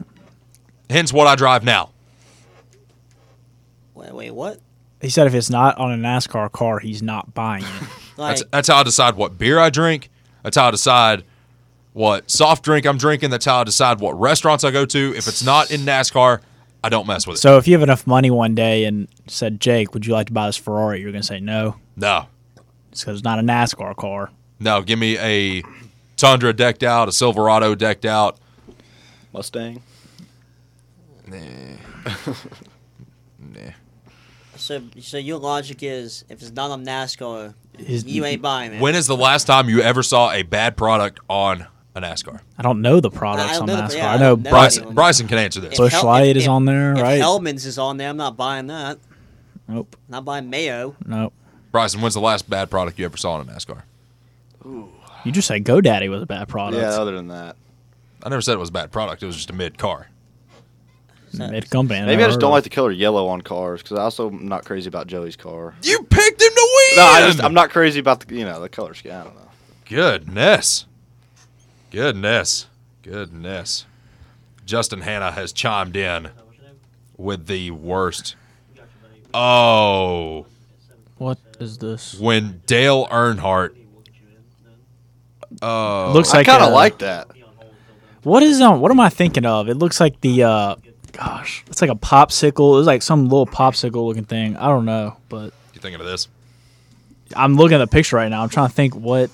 Hence 0.91 1.11
what 1.11 1.25
I 1.25 1.35
drive 1.35 1.63
now. 1.63 1.89
Wait, 3.95 4.13
wait, 4.13 4.31
what? 4.31 4.59
he 5.01 5.09
said 5.09 5.27
if 5.27 5.33
it's 5.33 5.49
not 5.49 5.77
on 5.77 5.91
a 5.91 5.97
NASCAR 5.97 6.51
car, 6.51 6.79
he's 6.79 7.01
not 7.01 7.33
buying 7.33 7.63
it. 7.63 7.87
Like, 8.15 8.37
That's 8.37 8.49
that's 8.51 8.67
how 8.67 8.77
I 8.77 8.83
decide 8.83 9.15
what 9.15 9.39
beer 9.39 9.57
I 9.57 9.71
drink. 9.71 10.11
That's 10.43 10.55
how 10.55 10.67
I 10.67 10.71
decide 10.71 11.23
what 11.93 12.29
soft 12.29 12.63
drink 12.63 12.85
I'm 12.85 12.99
drinking. 12.99 13.31
That's 13.31 13.45
how 13.45 13.61
I 13.61 13.63
decide 13.63 13.99
what 14.01 14.11
restaurants 14.19 14.63
I 14.63 14.69
go 14.69 14.85
to. 14.85 15.15
If 15.17 15.27
it's 15.27 15.43
not 15.43 15.71
in 15.71 15.81
NASCAR, 15.81 16.39
I 16.83 16.89
don't 16.89 17.07
mess 17.07 17.25
with 17.25 17.37
it. 17.37 17.39
so 17.39 17.57
if 17.57 17.67
you 17.67 17.73
have 17.73 17.83
enough 17.83 18.05
money 18.05 18.29
one 18.29 18.55
day 18.55 18.83
and 18.85 19.07
said, 19.27 19.59
Jake, 19.61 19.93
would 19.93 20.05
you 20.05 20.13
like 20.13 20.27
to 20.27 20.33
buy 20.33 20.47
this 20.47 20.57
Ferrari? 20.57 20.99
You're 21.01 21.11
gonna 21.11 21.23
say 21.23 21.39
no. 21.39 21.75
No, 21.95 22.25
It's 22.91 23.01
because 23.01 23.19
it's 23.19 23.23
not 23.23 23.39
a 23.39 23.41
NASCAR 23.43 23.95
car. 23.95 24.31
no, 24.59 24.81
give 24.81 24.99
me 24.99 25.17
a 25.19 25.63
Tundra 26.17 26.53
decked 26.53 26.83
out, 26.83 27.07
a 27.07 27.11
Silverado 27.11 27.73
decked 27.75 28.05
out. 28.05 28.37
Mustang. 29.33 29.81
Nah. 31.27 31.37
nah. 33.39 33.71
So, 34.55 34.81
so 34.99 35.17
your 35.17 35.39
logic 35.39 35.79
is 35.81 36.23
if 36.29 36.41
it's 36.41 36.51
not 36.51 36.71
on 36.71 36.85
NASCAR, 36.85 37.53
Is- 37.79 38.05
you 38.05 38.25
ain't 38.25 38.41
buying 38.41 38.73
it. 38.73 38.81
When 38.81 38.95
is 38.95 39.07
the 39.07 39.17
last 39.17 39.45
time 39.45 39.69
you 39.69 39.81
ever 39.81 40.03
saw 40.03 40.31
a 40.31 40.43
bad 40.43 40.77
product 40.77 41.19
on 41.29 41.65
a 41.95 42.01
NASCAR? 42.01 42.39
I 42.57 42.61
don't 42.63 42.81
know 42.81 42.99
the 42.99 43.09
products 43.11 43.57
I 43.57 43.59
on 43.59 43.65
know 43.67 43.75
the- 43.75 43.81
NASCAR. 43.83 43.95
yeah, 43.97 44.11
I 44.11 44.13
I 44.13 44.17
know 44.17 44.35
don't 44.35 44.43
know 44.43 44.49
Bryson. 44.49 44.81
anyone. 44.83 44.95
Bryson, 44.95 44.95
Bryson 44.95 45.27
can 45.27 45.37
answer 45.37 45.59
this. 45.59 45.73
If 45.73 45.77
Busch 45.77 45.91
Hel- 45.93 46.05
Light 46.05 46.27
if- 46.31 46.37
is 46.37 46.43
if- 46.43 46.49
on 46.49 46.65
there, 46.65 46.93
if 46.93 47.01
right? 47.01 47.19
Hellmann's 47.19 47.65
is 47.65 47.77
on 47.77 47.97
there, 47.97 48.09
I'm 48.09 48.17
not 48.17 48.35
buying 48.37 48.67
that. 48.67 48.97
Nope. 49.67 49.95
Not 50.09 50.25
buying 50.25 50.49
Mayo. 50.49 50.95
Nope. 51.05 51.33
Bryson, 51.71 52.01
when's 52.01 52.13
the 52.13 52.19
last 52.21 52.49
bad 52.49 52.69
product 52.69 52.99
you 52.99 53.05
ever 53.05 53.17
saw 53.17 53.39
in 53.39 53.47
a 53.47 53.51
NASCAR? 53.51 53.83
You 54.65 55.31
just 55.31 55.47
said 55.47 55.63
GoDaddy 55.63 56.09
was 56.09 56.21
a 56.21 56.25
bad 56.25 56.47
product. 56.47 56.81
Yeah, 56.81 56.89
other 56.89 57.15
than 57.15 57.27
that. 57.29 57.55
I 58.23 58.29
never 58.29 58.41
said 58.41 58.53
it 58.53 58.59
was 58.59 58.69
a 58.69 58.73
bad 58.73 58.91
product. 58.91 59.23
It 59.23 59.25
was 59.25 59.35
just 59.35 59.49
a 59.49 59.53
mid 59.53 59.77
car. 59.77 60.07
Mid 61.35 61.67
company. 61.71 61.99
Maybe 62.05 62.23
I 62.23 62.27
just 62.27 62.39
don't 62.39 62.51
like 62.51 62.63
the 62.63 62.69
color 62.69 62.91
yellow 62.91 63.27
on 63.27 63.41
cars 63.41 63.81
because 63.81 63.97
I 63.97 64.03
also 64.03 64.29
am 64.29 64.47
not 64.47 64.65
crazy 64.65 64.87
about 64.87 65.07
Joey's 65.07 65.35
car. 65.35 65.73
You 65.81 66.03
picked 66.03 66.41
him 66.41 66.49
to 66.53 66.69
win. 66.91 66.97
No, 66.97 67.03
I 67.05 67.21
just 67.25 67.43
I'm 67.43 67.55
not 67.55 67.71
crazy 67.71 67.99
about 67.99 68.19
the 68.19 68.35
you 68.35 68.45
know 68.45 68.61
the 68.61 68.69
color 68.69 68.93
scheme. 68.93 69.13
I 69.13 69.23
don't 69.23 69.35
know. 69.35 69.49
Goodness. 69.89 70.85
Goodness. 71.93 72.65
Goodness. 73.03 73.85
Justin 74.65 75.01
Hanna 75.01 75.31
has 75.31 75.53
chimed 75.53 75.95
in 75.95 76.31
with 77.17 77.45
the 77.45 77.69
worst. 77.69 78.35
Oh, 79.31 80.47
What 81.17 81.37
is 81.59 81.77
this? 81.77 82.19
when 82.19 82.61
Dale 82.65 83.05
Earnhardt. 83.07 83.75
Oh, 85.61 86.11
Looks 86.15 86.33
like 86.33 86.47
I 86.49 86.51
kind 86.51 86.63
of 86.63 86.73
like 86.73 86.97
that. 86.99 87.27
What 88.23 88.41
is 88.41 88.59
um? 88.59 88.79
What 88.79 88.89
am 88.89 88.99
I 88.99 89.09
thinking 89.09 89.45
of? 89.45 89.69
It 89.69 89.75
looks 89.75 89.99
like 89.99 90.19
the 90.21 90.43
uh, 90.43 90.75
gosh, 91.11 91.63
it's 91.67 91.79
like 91.81 91.91
a 91.91 91.95
popsicle. 91.95 92.79
It's 92.79 92.87
like 92.87 93.03
some 93.03 93.25
little 93.25 93.45
popsicle 93.45 94.05
looking 94.07 94.23
thing. 94.25 94.57
I 94.57 94.67
don't 94.67 94.85
know, 94.85 95.17
but 95.29 95.53
you 95.75 95.79
thinking 95.81 95.99
of 96.01 96.07
this? 96.07 96.27
I'm 97.35 97.55
looking 97.55 97.75
at 97.75 97.79
the 97.79 97.87
picture 97.87 98.15
right 98.15 98.29
now. 98.29 98.41
I'm 98.41 98.49
trying 98.49 98.69
to 98.69 98.73
think 98.73 98.95
what. 98.95 99.29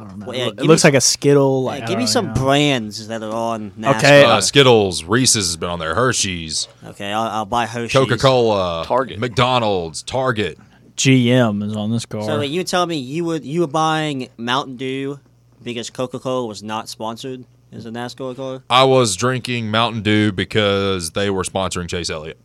I 0.00 0.04
don't 0.08 0.18
know. 0.18 0.26
Well, 0.26 0.36
yeah, 0.36 0.46
it 0.48 0.56
give 0.56 0.66
looks 0.66 0.82
some- 0.82 0.88
like 0.88 0.98
a 0.98 1.00
Skittle. 1.00 1.60
Hey, 1.70 1.74
Like, 1.80 1.82
I 1.82 1.86
give 1.86 1.98
me 1.98 2.04
don't 2.04 2.08
some 2.12 2.26
know. 2.28 2.34
brands 2.34 3.08
that 3.08 3.22
are 3.22 3.32
on 3.32 3.70
NASCAR. 3.72 3.96
Okay. 3.98 4.24
Uh, 4.24 4.40
Skittles, 4.40 5.04
Reese's 5.04 5.46
has 5.48 5.56
been 5.56 5.68
on 5.68 5.78
there. 5.78 5.94
Hershey's, 5.94 6.68
Okay, 6.84 7.12
I'll, 7.12 7.22
I'll 7.28 7.44
buy 7.44 7.66
Hershey's. 7.66 7.92
Coca 7.92 8.16
Cola, 8.16 8.84
Target. 8.86 9.18
McDonald's, 9.18 10.02
Target. 10.02 10.58
GM 10.96 11.62
is 11.62 11.76
on 11.76 11.90
this 11.90 12.06
car. 12.06 12.22
So 12.22 12.38
wait, 12.40 12.50
you 12.50 12.62
tell 12.64 12.86
me 12.86 12.96
you 12.96 13.24
would 13.24 13.44
you 13.44 13.60
were 13.60 13.66
buying 13.66 14.28
Mountain 14.36 14.76
Dew 14.76 15.18
because 15.62 15.88
Coca 15.90 16.18
Cola 16.18 16.46
was 16.46 16.62
not 16.62 16.88
sponsored 16.88 17.44
as 17.72 17.86
a 17.86 17.90
NASCAR 17.90 18.36
car? 18.36 18.62
I 18.68 18.84
was 18.84 19.16
drinking 19.16 19.70
Mountain 19.70 20.02
Dew 20.02 20.32
because 20.32 21.12
they 21.12 21.30
were 21.30 21.42
sponsoring 21.42 21.88
Chase 21.88 22.10
Elliott, 22.10 22.38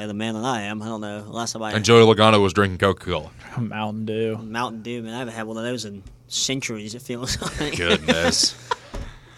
Better 0.00 0.14
man 0.14 0.32
than 0.32 0.46
I 0.46 0.62
am. 0.62 0.80
I 0.80 0.86
don't 0.86 1.02
know. 1.02 1.26
Last 1.28 1.52
time 1.52 1.62
I 1.62 1.72
and 1.72 1.84
Joey 1.84 2.02
Logano 2.02 2.40
was 2.40 2.54
drinking 2.54 2.78
Coca 2.78 3.04
Cola. 3.04 3.30
Mountain 3.60 4.06
Dew. 4.06 4.38
Mountain 4.38 4.80
Dew, 4.80 5.02
man, 5.02 5.12
I 5.12 5.18
haven't 5.18 5.34
had 5.34 5.46
one 5.46 5.58
of 5.58 5.62
those 5.62 5.84
in 5.84 6.02
centuries. 6.26 6.94
It 6.94 7.02
feels 7.02 7.38
like. 7.60 7.76
Goodness. 7.76 8.54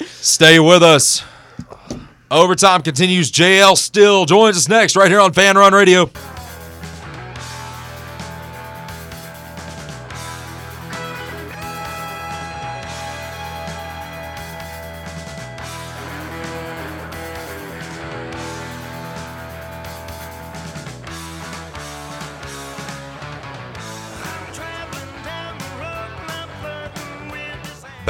Stay 0.07 0.61
with 0.61 0.85
us. 0.85 1.25
Overtime 2.31 2.83
continues. 2.83 3.33
JL 3.33 3.77
still 3.77 4.25
joins 4.25 4.57
us 4.57 4.69
next 4.69 4.95
right 4.95 5.11
here 5.11 5.19
on 5.19 5.33
Fan 5.33 5.57
Run 5.59 5.73
Radio. 5.73 6.09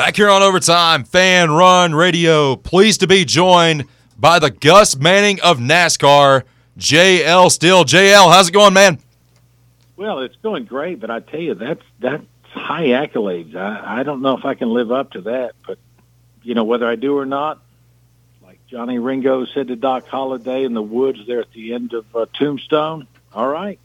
Back 0.04 0.16
here 0.16 0.30
on 0.30 0.42
Overtime, 0.42 1.04
Fan 1.04 1.52
Run 1.52 1.94
Radio. 1.94 2.56
Pleased 2.56 2.98
to 3.00 3.06
be 3.06 3.24
joined 3.24 3.84
by 4.18 4.40
the 4.40 4.50
Gus 4.50 4.96
Manning 4.96 5.40
of 5.42 5.58
NASCAR, 5.58 6.42
JL 6.76 7.52
Still. 7.52 7.84
JL, 7.84 8.32
how's 8.32 8.48
it 8.48 8.52
going, 8.52 8.74
man? 8.74 8.98
Well, 9.94 10.18
it's 10.18 10.34
going 10.42 10.64
great, 10.64 10.98
but 10.98 11.08
I 11.12 11.20
tell 11.20 11.38
you, 11.38 11.54
that's 11.54 11.84
that's 12.00 12.24
high 12.42 12.86
accolades. 12.86 13.54
I, 13.54 14.00
I 14.00 14.02
don't 14.02 14.22
know 14.22 14.36
if 14.36 14.44
I 14.44 14.54
can 14.54 14.70
live 14.70 14.90
up 14.90 15.12
to 15.12 15.20
that, 15.20 15.52
but 15.64 15.78
you 16.42 16.56
know 16.56 16.64
whether 16.64 16.88
I 16.88 16.96
do 16.96 17.16
or 17.16 17.24
not. 17.24 17.62
Like 18.42 18.58
Johnny 18.66 18.98
Ringo 18.98 19.44
said 19.44 19.68
to 19.68 19.76
Doc 19.76 20.08
Holliday 20.08 20.64
in 20.64 20.74
the 20.74 20.82
woods 20.82 21.20
there 21.28 21.42
at 21.42 21.52
the 21.52 21.74
end 21.74 21.92
of 21.92 22.06
uh, 22.16 22.26
Tombstone. 22.32 23.06
All 23.32 23.46
right, 23.46 23.78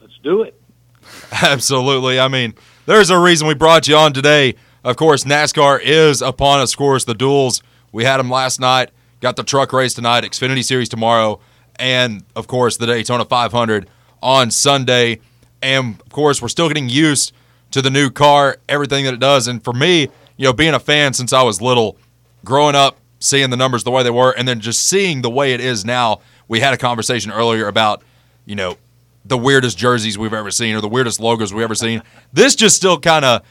let's 0.00 0.18
do 0.18 0.42
it. 0.42 0.60
Absolutely. 1.42 2.18
I 2.18 2.26
mean, 2.26 2.54
there's 2.86 3.10
a 3.10 3.18
reason 3.20 3.46
we 3.46 3.54
brought 3.54 3.86
you 3.86 3.96
on 3.96 4.12
today. 4.12 4.56
Of 4.84 4.96
course, 4.96 5.24
NASCAR 5.24 5.80
is 5.82 6.20
upon 6.20 6.60
us. 6.60 6.72
Of 6.72 6.78
course, 6.78 7.04
the 7.04 7.14
duels. 7.14 7.62
We 7.90 8.04
had 8.04 8.18
them 8.18 8.28
last 8.28 8.60
night. 8.60 8.90
Got 9.20 9.36
the 9.36 9.42
truck 9.42 9.72
race 9.72 9.94
tonight, 9.94 10.24
Xfinity 10.24 10.62
Series 10.62 10.90
tomorrow, 10.90 11.40
and 11.76 12.22
of 12.36 12.46
course 12.46 12.76
the 12.76 12.84
Daytona 12.84 13.24
500 13.24 13.88
on 14.22 14.50
Sunday. 14.50 15.20
And 15.62 15.98
of 16.00 16.10
course, 16.10 16.42
we're 16.42 16.48
still 16.48 16.68
getting 16.68 16.90
used 16.90 17.32
to 17.70 17.80
the 17.80 17.88
new 17.88 18.10
car, 18.10 18.58
everything 18.68 19.06
that 19.06 19.14
it 19.14 19.20
does. 19.20 19.48
And 19.48 19.64
for 19.64 19.72
me, 19.72 20.08
you 20.36 20.44
know, 20.44 20.52
being 20.52 20.74
a 20.74 20.78
fan 20.78 21.14
since 21.14 21.32
I 21.32 21.42
was 21.42 21.62
little, 21.62 21.96
growing 22.44 22.74
up, 22.74 22.98
seeing 23.18 23.48
the 23.48 23.56
numbers 23.56 23.84
the 23.84 23.90
way 23.90 24.02
they 24.02 24.10
were, 24.10 24.32
and 24.32 24.46
then 24.46 24.60
just 24.60 24.86
seeing 24.86 25.22
the 25.22 25.30
way 25.30 25.54
it 25.54 25.60
is 25.62 25.86
now. 25.86 26.20
We 26.46 26.60
had 26.60 26.74
a 26.74 26.76
conversation 26.76 27.32
earlier 27.32 27.68
about, 27.68 28.02
you 28.44 28.54
know, 28.54 28.76
the 29.24 29.38
weirdest 29.38 29.78
jerseys 29.78 30.18
we've 30.18 30.34
ever 30.34 30.50
seen 30.50 30.76
or 30.76 30.82
the 30.82 30.88
weirdest 30.88 31.18
logos 31.18 31.54
we've 31.54 31.64
ever 31.64 31.74
seen. 31.74 32.02
This 32.34 32.54
just 32.54 32.76
still 32.76 33.00
kind 33.00 33.24
of 33.24 33.42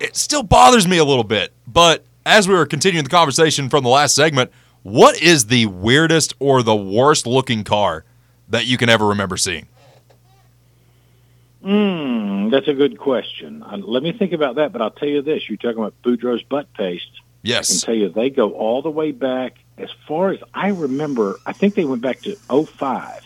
it 0.00 0.16
still 0.16 0.42
bothers 0.42 0.88
me 0.88 0.98
a 0.98 1.04
little 1.04 1.24
bit. 1.24 1.52
But 1.66 2.04
as 2.26 2.48
we 2.48 2.54
were 2.54 2.66
continuing 2.66 3.04
the 3.04 3.10
conversation 3.10 3.68
from 3.68 3.84
the 3.84 3.90
last 3.90 4.14
segment, 4.14 4.50
what 4.82 5.20
is 5.20 5.46
the 5.46 5.66
weirdest 5.66 6.34
or 6.38 6.62
the 6.62 6.74
worst 6.74 7.26
looking 7.26 7.64
car 7.64 8.04
that 8.48 8.66
you 8.66 8.76
can 8.76 8.88
ever 8.88 9.06
remember 9.06 9.36
seeing? 9.36 9.66
Hmm, 11.62 12.48
that's 12.48 12.68
a 12.68 12.74
good 12.74 12.98
question. 12.98 13.62
Uh, 13.62 13.76
let 13.76 14.02
me 14.02 14.12
think 14.12 14.32
about 14.32 14.56
that. 14.56 14.72
But 14.72 14.80
I'll 14.80 14.90
tell 14.90 15.08
you 15.08 15.20
this: 15.20 15.48
you're 15.48 15.58
talking 15.58 15.78
about 15.78 15.94
Boudreaux's 16.02 16.42
butt 16.42 16.72
paste. 16.72 17.10
Yes. 17.42 17.70
I 17.70 17.72
can 17.72 17.80
tell 17.86 17.94
you 17.94 18.08
they 18.08 18.30
go 18.30 18.52
all 18.52 18.80
the 18.80 18.90
way 18.90 19.12
back 19.12 19.58
as 19.76 19.90
far 20.08 20.30
as 20.30 20.40
I 20.54 20.68
remember. 20.68 21.38
I 21.44 21.52
think 21.52 21.74
they 21.74 21.84
went 21.84 22.00
back 22.00 22.22
to 22.22 22.36
'05. 22.36 23.22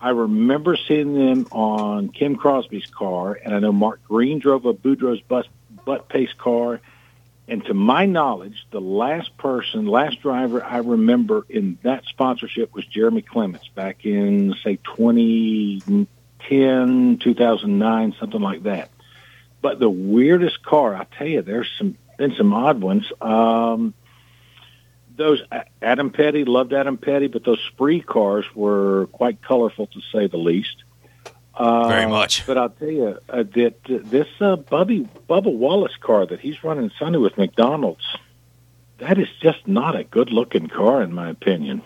I 0.00 0.10
remember 0.10 0.76
seeing 0.76 1.14
them 1.14 1.46
on 1.52 2.08
Kim 2.08 2.36
Crosby's 2.36 2.86
car, 2.86 3.34
and 3.42 3.54
I 3.54 3.58
know 3.60 3.72
Mark 3.72 4.04
Green 4.04 4.38
drove 4.38 4.66
a 4.66 4.74
Boudreaux's 4.74 5.22
butt, 5.22 5.46
butt 5.84 6.08
paste 6.08 6.38
car. 6.38 6.80
And 7.46 7.62
to 7.66 7.74
my 7.74 8.06
knowledge, 8.06 8.66
the 8.70 8.80
last 8.80 9.36
person, 9.36 9.86
last 9.86 10.22
driver 10.22 10.64
I 10.64 10.78
remember 10.78 11.44
in 11.48 11.78
that 11.82 12.06
sponsorship 12.06 12.74
was 12.74 12.86
Jeremy 12.86 13.20
Clements 13.20 13.68
back 13.68 14.06
in, 14.06 14.54
say, 14.64 14.78
2010, 14.96 17.18
2009, 17.18 18.14
something 18.18 18.40
like 18.40 18.62
that. 18.62 18.88
But 19.60 19.78
the 19.78 19.90
weirdest 19.90 20.62
car, 20.62 20.94
I 20.94 21.04
tell 21.04 21.26
you, 21.26 21.42
there's 21.42 21.70
some 21.76 21.98
been 22.16 22.34
some 22.36 22.52
odd 22.52 22.80
ones. 22.80 23.10
Um, 23.20 23.94
those 25.16 25.42
Adam 25.82 26.10
Petty 26.10 26.44
loved 26.44 26.72
Adam 26.72 26.96
Petty, 26.96 27.28
but 27.28 27.44
those 27.44 27.60
spree 27.68 28.00
cars 28.00 28.44
were 28.54 29.08
quite 29.12 29.42
colorful 29.42 29.86
to 29.88 30.00
say 30.12 30.26
the 30.26 30.36
least. 30.36 30.83
Uh, 31.56 31.88
Very 31.88 32.06
much. 32.06 32.46
But 32.46 32.58
I'll 32.58 32.68
tell 32.70 32.90
you 32.90 33.18
uh, 33.28 33.44
that 33.54 33.74
uh, 33.88 33.98
this 34.02 34.26
uh, 34.40 34.56
Bubby 34.56 35.08
Bubba 35.28 35.52
Wallace 35.52 35.96
car 36.00 36.26
that 36.26 36.40
he's 36.40 36.64
running 36.64 36.90
Sunday 36.98 37.18
with 37.18 37.38
McDonald's, 37.38 38.04
that 38.98 39.18
is 39.18 39.28
just 39.40 39.66
not 39.68 39.94
a 39.94 40.04
good 40.04 40.30
looking 40.30 40.66
car 40.68 41.02
in 41.02 41.12
my 41.12 41.28
opinion. 41.30 41.82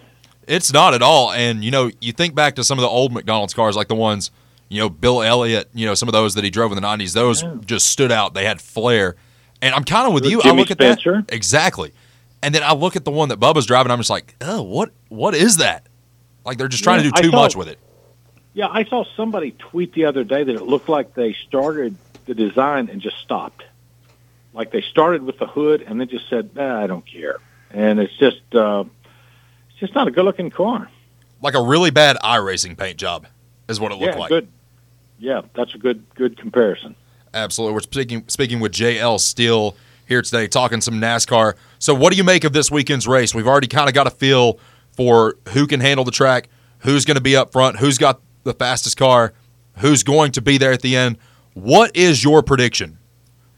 It's 0.47 0.73
not 0.73 0.95
at 0.95 1.03
all. 1.03 1.31
And, 1.33 1.63
you 1.63 1.71
know, 1.71 1.91
you 2.01 2.13
think 2.13 2.35
back 2.35 2.55
to 2.57 2.65
some 2.65 2.79
of 2.79 2.83
the 2.83 2.89
old 2.89 3.13
McDonald's 3.13 3.53
cars, 3.53 3.77
like 3.77 3.89
the 3.89 3.95
ones, 3.95 4.31
you 4.71 4.81
know, 4.81 4.89
Bill 4.89 5.23
Elliott, 5.23 5.69
you 5.75 5.85
know, 5.85 5.93
some 5.93 6.09
of 6.09 6.15
those 6.15 6.35
that 6.35 6.45
he 6.45 6.49
drove 6.49 6.73
in 6.73 6.77
the 6.81 6.87
90s, 6.87 7.13
those 7.13 7.45
just 7.67 7.89
stood 7.89 8.11
out. 8.11 8.33
They 8.33 8.47
had 8.47 8.63
flair. 8.63 9.17
And 9.61 9.75
I'm 9.75 9.85
kind 9.85 10.07
of 10.07 10.15
with 10.15 10.25
you. 10.25 10.41
I 10.41 10.45
Jimmy 10.45 10.63
look 10.63 10.71
at 10.71 10.79
that. 10.79 11.27
Exactly. 11.29 11.93
And 12.43 12.55
then 12.55 12.63
I 12.63 12.73
look 12.73 12.97
at 12.97 13.05
the 13.05 13.11
one 13.11 13.29
that 13.29 13.39
Bubba's 13.39 13.67
driving. 13.67 13.91
I'm 13.93 13.99
just 13.99 14.09
like, 14.09 14.35
oh, 14.41 14.63
what? 14.63 14.93
What 15.09 15.35
is 15.35 15.59
that? 15.59 15.87
Like 16.47 16.57
they're 16.57 16.69
just 16.69 16.83
trying 16.85 17.05
Yeah, 17.05 17.11
to 17.11 17.17
do 17.17 17.23
too 17.25 17.31
saw- 17.31 17.37
much 17.43 17.55
with 17.57 17.69
it. 17.69 17.79
Yeah, 18.55 18.69
I 18.69 18.85
saw 18.85 19.05
somebody 19.17 19.53
tweet 19.53 19.93
the 19.93 20.07
other 20.07 20.25
day 20.25 20.43
that 20.43 20.55
it 20.55 20.63
looked 20.63 20.89
like 20.89 21.15
they 21.15 21.35
started 21.47 21.97
the 22.27 22.35
design 22.35 22.89
and 22.91 23.01
just 23.01 23.19
stopped. 23.19 23.65
Like 24.53 24.73
they 24.73 24.81
started 24.81 25.23
with 25.23 25.39
the 25.39 25.47
hood 25.47 25.83
and 25.83 26.01
then 26.01 26.09
just 26.09 26.29
said, 26.29 26.55
nah, 26.55 26.83
I 26.83 26.87
don't 26.87 27.07
care. 27.07 27.39
And 27.71 28.01
it's 28.01 28.17
just 28.17 28.41
uh, 28.55 28.85
it's 29.71 29.79
just 29.79 29.95
not 29.95 30.09
a 30.09 30.11
good 30.11 30.25
looking 30.25 30.51
car. 30.51 30.91
Like 31.41 31.55
a 31.55 31.63
really 31.63 31.91
bad 31.91 32.17
iRacing 32.17 32.77
paint 32.77 32.99
job 32.99 33.27
is 33.69 33.79
what 33.79 33.93
it 33.93 33.97
looked 33.97 34.15
yeah, 34.15 34.21
like. 34.21 34.29
good. 34.31 34.49
Yeah, 35.19 35.43
that's 35.55 35.75
a 35.75 35.79
good 35.79 36.05
good 36.15 36.39
comparison. 36.39 36.97
Absolutely. 37.35 37.75
We're 37.75 37.81
speaking 37.81 38.25
speaking 38.29 38.61
with 38.61 38.73
JL 38.73 39.21
Steele 39.21 39.77
here 40.07 40.23
today, 40.23 40.49
talking 40.49 40.81
some 40.81 40.95
NASCAR. 40.95 41.55
So, 41.79 41.95
what 41.95 42.11
do 42.11 42.17
you 42.17 42.25
make 42.25 42.45
of 42.45 42.53
this 42.53 42.71
weekend's 42.71 43.07
race? 43.07 43.35
We've 43.35 43.47
already 43.47 43.69
kind 43.69 43.89
of 43.89 43.95
got 43.95 44.07
a 44.07 44.11
feel 44.11 44.59
for 44.93 45.37
who 45.51 45.67
can 45.67 45.81
handle 45.81 46.05
the 46.05 46.11
track, 46.11 46.49
who's 46.81 47.05
going 47.05 47.17
to 47.17 47.21
be 47.21 47.37
up 47.37 47.53
front, 47.53 47.77
who's 47.77 47.99
got 47.99 48.21
the 48.49 48.55
fastest 48.55 48.97
car, 48.97 49.33
who's 49.79 50.03
going 50.03 50.33
to 50.33 50.43
be 50.43 50.59
there 50.59 50.73
at 50.73 50.83
the 50.83 50.97
end. 50.97 51.19
What 51.55 51.97
is 51.97 52.25
your 52.25 52.43
prediction 52.43 52.99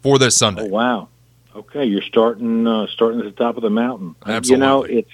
for 0.02 0.18
this 0.18 0.36
Sunday? 0.36 0.62
Oh 0.62 0.66
wow. 0.66 1.08
Okay, 1.54 1.84
you're 1.84 2.02
starting 2.02 2.66
uh, 2.66 2.86
starting 2.88 3.20
at 3.20 3.24
the 3.24 3.32
top 3.32 3.56
of 3.56 3.62
the 3.62 3.70
mountain. 3.70 4.14
Absolutely. 4.26 4.52
You 4.52 4.58
know, 4.58 4.82
it's 4.84 5.10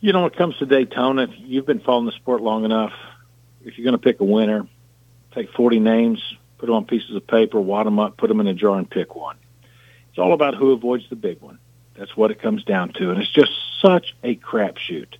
you 0.00 0.12
know 0.12 0.22
when 0.22 0.32
it 0.32 0.36
comes 0.36 0.56
to 0.58 0.66
Daytona, 0.66 1.24
if 1.24 1.30
you've 1.36 1.66
been 1.66 1.80
following 1.80 2.06
the 2.06 2.12
sport 2.12 2.42
long 2.42 2.64
enough, 2.64 2.92
if 3.64 3.78
you're 3.78 3.84
going 3.84 3.92
to 3.92 3.98
pick 3.98 4.20
a 4.20 4.24
winner, 4.24 4.66
take 5.32 5.50
40 5.52 5.80
names, 5.80 6.22
put 6.58 6.66
them 6.66 6.74
on 6.74 6.84
pieces 6.84 7.14
of 7.14 7.26
paper, 7.26 7.60
wad 7.60 7.86
them 7.86 7.98
up, 7.98 8.16
put 8.16 8.28
them 8.28 8.40
in 8.40 8.46
a 8.46 8.54
jar, 8.54 8.76
and 8.76 8.88
pick 8.88 9.14
one. 9.14 9.36
It's 10.10 10.18
all 10.18 10.32
about 10.32 10.54
who 10.54 10.72
avoids 10.72 11.08
the 11.08 11.16
big 11.16 11.40
one. 11.40 11.58
That's 11.96 12.16
what 12.16 12.30
it 12.30 12.40
comes 12.40 12.64
down 12.64 12.92
to, 12.94 13.10
and 13.10 13.20
it's 13.20 13.30
just 13.30 13.50
such 13.80 14.14
a 14.22 14.36
crapshoot. 14.36 15.16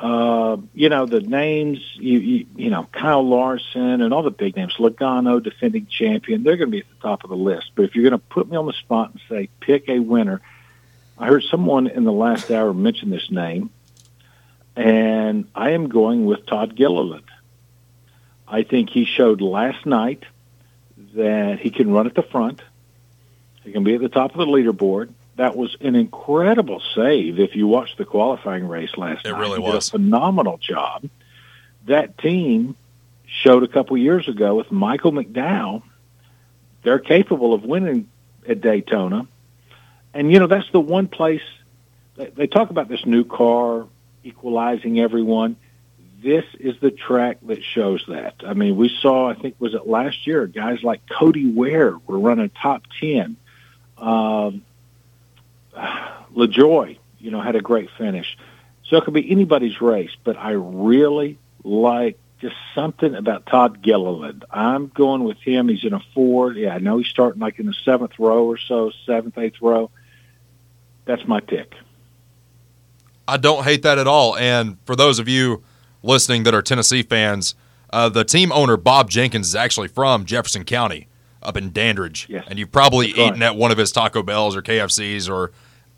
Uh, 0.00 0.58
you 0.74 0.90
know 0.90 1.06
the 1.06 1.20
names, 1.20 1.78
you, 1.94 2.18
you 2.18 2.46
you 2.54 2.70
know 2.70 2.86
Kyle 2.92 3.26
Larson 3.26 4.02
and 4.02 4.12
all 4.12 4.22
the 4.22 4.30
big 4.30 4.54
names, 4.54 4.74
Logano, 4.74 5.42
defending 5.42 5.86
champion. 5.86 6.42
They're 6.42 6.58
going 6.58 6.68
to 6.68 6.72
be 6.72 6.80
at 6.80 6.88
the 6.88 7.08
top 7.08 7.24
of 7.24 7.30
the 7.30 7.36
list. 7.36 7.70
But 7.74 7.86
if 7.86 7.94
you're 7.94 8.08
going 8.08 8.20
to 8.20 8.26
put 8.26 8.50
me 8.50 8.58
on 8.58 8.66
the 8.66 8.74
spot 8.74 9.12
and 9.12 9.20
say 9.28 9.48
pick 9.60 9.88
a 9.88 9.98
winner, 9.98 10.42
I 11.16 11.28
heard 11.28 11.44
someone 11.44 11.86
in 11.86 12.04
the 12.04 12.12
last 12.12 12.50
hour 12.50 12.74
mention 12.74 13.08
this 13.08 13.30
name, 13.30 13.70
and 14.76 15.48
I 15.54 15.70
am 15.70 15.88
going 15.88 16.26
with 16.26 16.44
Todd 16.44 16.76
Gilliland. 16.76 17.24
I 18.46 18.64
think 18.64 18.90
he 18.90 19.06
showed 19.06 19.40
last 19.40 19.86
night 19.86 20.24
that 21.14 21.58
he 21.58 21.70
can 21.70 21.90
run 21.90 22.06
at 22.06 22.14
the 22.14 22.22
front. 22.22 22.60
He 23.64 23.72
can 23.72 23.82
be 23.82 23.94
at 23.94 24.02
the 24.02 24.10
top 24.10 24.32
of 24.32 24.36
the 24.36 24.46
leaderboard. 24.46 25.08
That 25.36 25.56
was 25.56 25.76
an 25.80 25.94
incredible 25.94 26.82
save 26.94 27.38
if 27.38 27.54
you 27.54 27.66
watched 27.66 27.98
the 27.98 28.04
qualifying 28.04 28.66
race 28.66 28.96
last 28.96 29.24
year. 29.24 29.34
It 29.34 29.36
night. 29.36 29.40
really 29.40 29.60
He 29.60 29.66
did 29.66 29.74
was. 29.74 29.88
a 29.88 29.90
phenomenal 29.92 30.58
job. 30.58 31.08
That 31.86 32.16
team 32.18 32.74
showed 33.26 33.62
a 33.62 33.68
couple 33.68 33.96
years 33.98 34.28
ago 34.28 34.54
with 34.54 34.72
Michael 34.72 35.12
McDowell. 35.12 35.82
They're 36.82 36.98
capable 36.98 37.52
of 37.52 37.64
winning 37.64 38.08
at 38.48 38.60
Daytona. 38.60 39.26
And, 40.14 40.32
you 40.32 40.38
know, 40.38 40.46
that's 40.46 40.70
the 40.70 40.80
one 40.80 41.08
place 41.08 41.42
they- 42.16 42.30
they 42.34 42.46
talk 42.46 42.70
about 42.70 42.88
this 42.88 43.04
new 43.04 43.24
car 43.24 43.86
equalizing 44.24 44.98
everyone. 44.98 45.56
This 46.22 46.46
is 46.58 46.78
the 46.80 46.90
track 46.90 47.36
that 47.42 47.62
shows 47.62 48.02
that. 48.08 48.36
I 48.46 48.54
mean, 48.54 48.76
we 48.76 48.88
saw, 48.88 49.28
I 49.28 49.34
think, 49.34 49.56
was 49.58 49.74
it 49.74 49.86
last 49.86 50.26
year, 50.26 50.46
guys 50.46 50.82
like 50.82 51.02
Cody 51.10 51.44
Ware 51.46 51.98
were 52.06 52.18
running 52.18 52.48
top 52.62 52.84
10. 52.98 53.36
Um, 53.98 54.62
LaJoie, 56.36 56.98
you 57.18 57.30
know, 57.30 57.40
had 57.40 57.56
a 57.56 57.60
great 57.60 57.90
finish. 57.96 58.36
So 58.84 58.96
it 58.96 59.04
could 59.04 59.14
be 59.14 59.30
anybody's 59.30 59.80
race, 59.80 60.10
but 60.24 60.36
I 60.36 60.50
really 60.52 61.38
like 61.64 62.18
just 62.40 62.54
something 62.74 63.14
about 63.14 63.46
Todd 63.46 63.82
Gilliland. 63.82 64.44
I'm 64.50 64.88
going 64.88 65.24
with 65.24 65.38
him. 65.38 65.68
He's 65.68 65.84
in 65.84 65.92
a 65.94 66.00
four. 66.14 66.52
Yeah, 66.52 66.74
I 66.74 66.78
know 66.78 66.98
he's 66.98 67.08
starting 67.08 67.40
like 67.40 67.58
in 67.58 67.66
the 67.66 67.74
seventh 67.84 68.18
row 68.18 68.44
or 68.46 68.58
so, 68.58 68.92
seventh, 69.06 69.38
eighth 69.38 69.60
row. 69.60 69.90
That's 71.06 71.26
my 71.26 71.40
pick. 71.40 71.74
I 73.28 73.36
don't 73.38 73.64
hate 73.64 73.82
that 73.82 73.98
at 73.98 74.06
all. 74.06 74.36
And 74.36 74.78
for 74.84 74.94
those 74.94 75.18
of 75.18 75.28
you 75.28 75.62
listening 76.02 76.44
that 76.44 76.54
are 76.54 76.62
Tennessee 76.62 77.02
fans, 77.02 77.54
uh, 77.92 78.08
the 78.08 78.24
team 78.24 78.52
owner 78.52 78.76
Bob 78.76 79.10
Jenkins 79.10 79.48
is 79.48 79.54
actually 79.56 79.88
from 79.88 80.24
Jefferson 80.24 80.64
County, 80.64 81.08
up 81.42 81.56
in 81.56 81.72
Dandridge, 81.72 82.26
Yes. 82.28 82.44
and 82.48 82.58
you've 82.58 82.70
probably 82.72 83.06
That's 83.08 83.18
right. 83.18 83.28
eaten 83.30 83.42
at 83.42 83.56
one 83.56 83.72
of 83.72 83.78
his 83.78 83.90
Taco 83.90 84.22
Bells 84.22 84.54
or 84.54 84.62
KFCs 84.62 85.28
or 85.30 85.52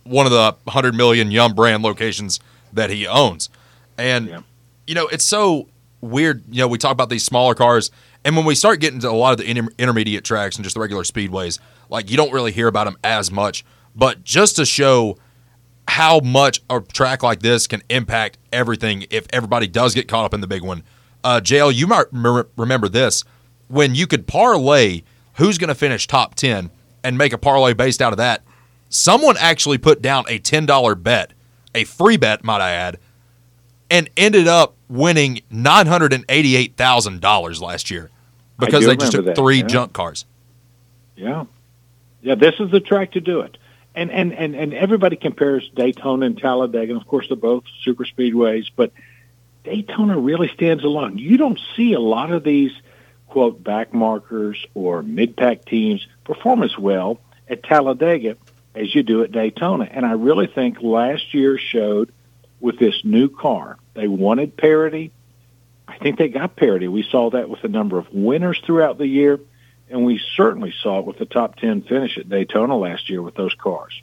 one 0.09 0.27
of 0.27 0.33
the 0.33 0.57
hundred 0.71 0.95
million 0.95 1.31
Yum 1.31 1.55
brand 1.55 1.83
locations 1.83 2.41
that 2.73 2.91
he 2.91 3.07
owns. 3.07 3.49
And 3.97 4.29
Yeah. 4.29 4.41
you 4.87 4.95
know, 4.95 5.07
it's 5.09 5.25
so 5.25 5.69
weird. 6.01 6.43
You 6.51 6.61
know, 6.61 6.69
we 6.69 6.79
talk 6.79 6.93
about 6.93 7.09
these 7.11 7.25
smaller 7.25 7.55
cars, 7.55 7.91
and 8.25 8.37
when 8.37 8.45
we 8.45 8.55
start 8.55 8.81
getting 8.81 9.01
to 9.01 9.11
a 9.11 9.13
lot 9.13 9.33
of 9.33 9.39
the 9.39 9.49
inter- 9.51 9.69
intermediate 9.79 10.25
tracks 10.25 10.57
and 10.57 10.65
just 10.65 10.75
the 10.75 10.81
regular 10.81 11.03
speedways, 11.03 11.59
like 11.89 12.11
you 12.11 12.17
don't 12.17 12.33
really 12.33 12.53
hear 12.53 12.69
about 12.69 12.85
them 12.85 12.97
as 13.03 13.31
much. 13.31 13.65
But 13.97 14.23
just 14.25 14.57
to 14.57 14.65
show 14.67 15.19
how 15.89 16.21
much 16.21 16.61
a 16.71 16.81
track 16.81 17.23
like 17.23 17.41
this 17.41 17.67
can 17.67 17.83
impact 17.89 18.39
everything 18.53 19.07
if 19.11 19.27
everybody 19.33 19.67
does 19.67 19.95
get 19.95 20.07
caught 20.07 20.25
up 20.25 20.35
in 20.35 20.41
the 20.41 20.47
big 20.47 20.63
one. 20.63 20.83
Uh, 21.25 21.41
JL, 21.43 21.73
you 21.75 21.87
might 21.87 22.13
me- 22.13 22.43
remember 22.57 22.89
this 22.89 23.25
when 23.69 23.95
you 23.95 24.07
could 24.07 24.27
parlay 24.27 25.03
who's 25.35 25.57
going 25.59 25.69
to 25.69 25.75
finish 25.75 26.07
top 26.07 26.35
10 26.35 26.71
and 27.03 27.17
make 27.19 27.33
a 27.33 27.39
parlay 27.39 27.73
based 27.73 28.03
out 28.03 28.13
of 28.13 28.19
that. 28.19 28.43
Someone 28.89 29.37
actually 29.39 29.79
put 29.79 30.01
down 30.01 30.25
a 30.29 30.39
$10 30.39 31.03
bet, 31.03 31.33
a 31.75 31.83
free 31.85 32.17
bet, 32.17 32.45
might 32.45 32.61
I 32.61 32.71
add, 32.71 32.99
and 33.91 34.09
ended 34.17 34.47
up 34.49 34.77
winning 34.89 35.41
$988,000 35.53 37.61
last 37.61 37.91
year 37.91 38.11
because 38.59 38.87
they 38.87 38.97
just 38.97 39.13
took 39.13 39.27
that, 39.27 39.37
three 39.37 39.59
yeah. 39.59 39.67
junk 39.67 39.93
cars. 39.93 40.25
Yeah. 41.17 41.45
Yeah, 42.23 42.35
this 42.35 42.55
is 42.59 42.71
the 42.71 42.81
track 42.81 43.13
to 43.13 43.21
do 43.21 43.41
it. 43.41 43.59
And 43.95 44.11
and 44.11 44.33
and 44.33 44.55
and 44.55 44.75
everybody 44.75 45.17
compares 45.17 45.69
Daytona 45.75 46.27
and 46.27 46.39
Talladega, 46.39 46.93
and 46.93 47.01
of 47.01 47.09
course 47.09 47.29
they're 47.29 47.37
both 47.37 47.65
super 47.83 48.05
speedways, 48.05 48.67
but 48.77 48.93
Daytona 49.65 50.19
really 50.19 50.49
stands 50.49 50.85
alone. 50.85 51.19
You 51.19 51.37
don't 51.37 51.59
see 51.75 51.95
a 51.95 52.01
lot 52.01 52.31
of 52.31 52.45
these 52.45 52.71
quote 53.29 53.63
back 53.63 53.93
markers 53.93 54.65
or 54.75 55.03
mid 55.03 55.37
pack 55.37 55.65
teams 55.65 56.07
perform 56.25 56.63
as 56.63 56.79
well 56.79 57.21
at 57.49 57.63
Talladega 57.63 58.37
as 58.75 58.95
you 58.95 59.03
do 59.03 59.23
at 59.23 59.33
Daytona. 59.33 59.85
And 59.91 60.05
I 60.07 60.13
really 60.13 60.47
think 60.47 60.81
last 60.83 61.35
year 61.35 61.59
showed 61.59 62.13
with 62.61 62.79
this 62.79 63.05
new 63.05 63.29
car. 63.29 63.77
They 63.95 64.09
wanted 64.09 64.57
parity. 64.57 65.11
I 65.87 65.97
think 65.99 66.19
they 66.19 66.29
got 66.29 66.55
parity. 66.57 66.87
We 66.89 67.03
saw 67.03 67.31
that 67.31 67.49
with 67.49 67.65
a 67.65 67.69
number 67.69 67.99
of 67.99 68.13
winners 68.13 68.61
throughout 68.65 68.99
the 68.99 69.07
year, 69.07 69.41
and 69.91 70.05
we 70.05 70.21
certainly 70.37 70.73
saw 70.83 70.99
it 70.99 71.07
with 71.07 71.19
the 71.19 71.25
top 71.25 71.57
10 71.57 71.83
finish 71.83 72.19
at 72.19 72.29
Daytona 72.29 72.77
last 72.77 73.09
year 73.09 73.23
with 73.23 73.35
those 73.35 73.55
cars. 73.55 74.03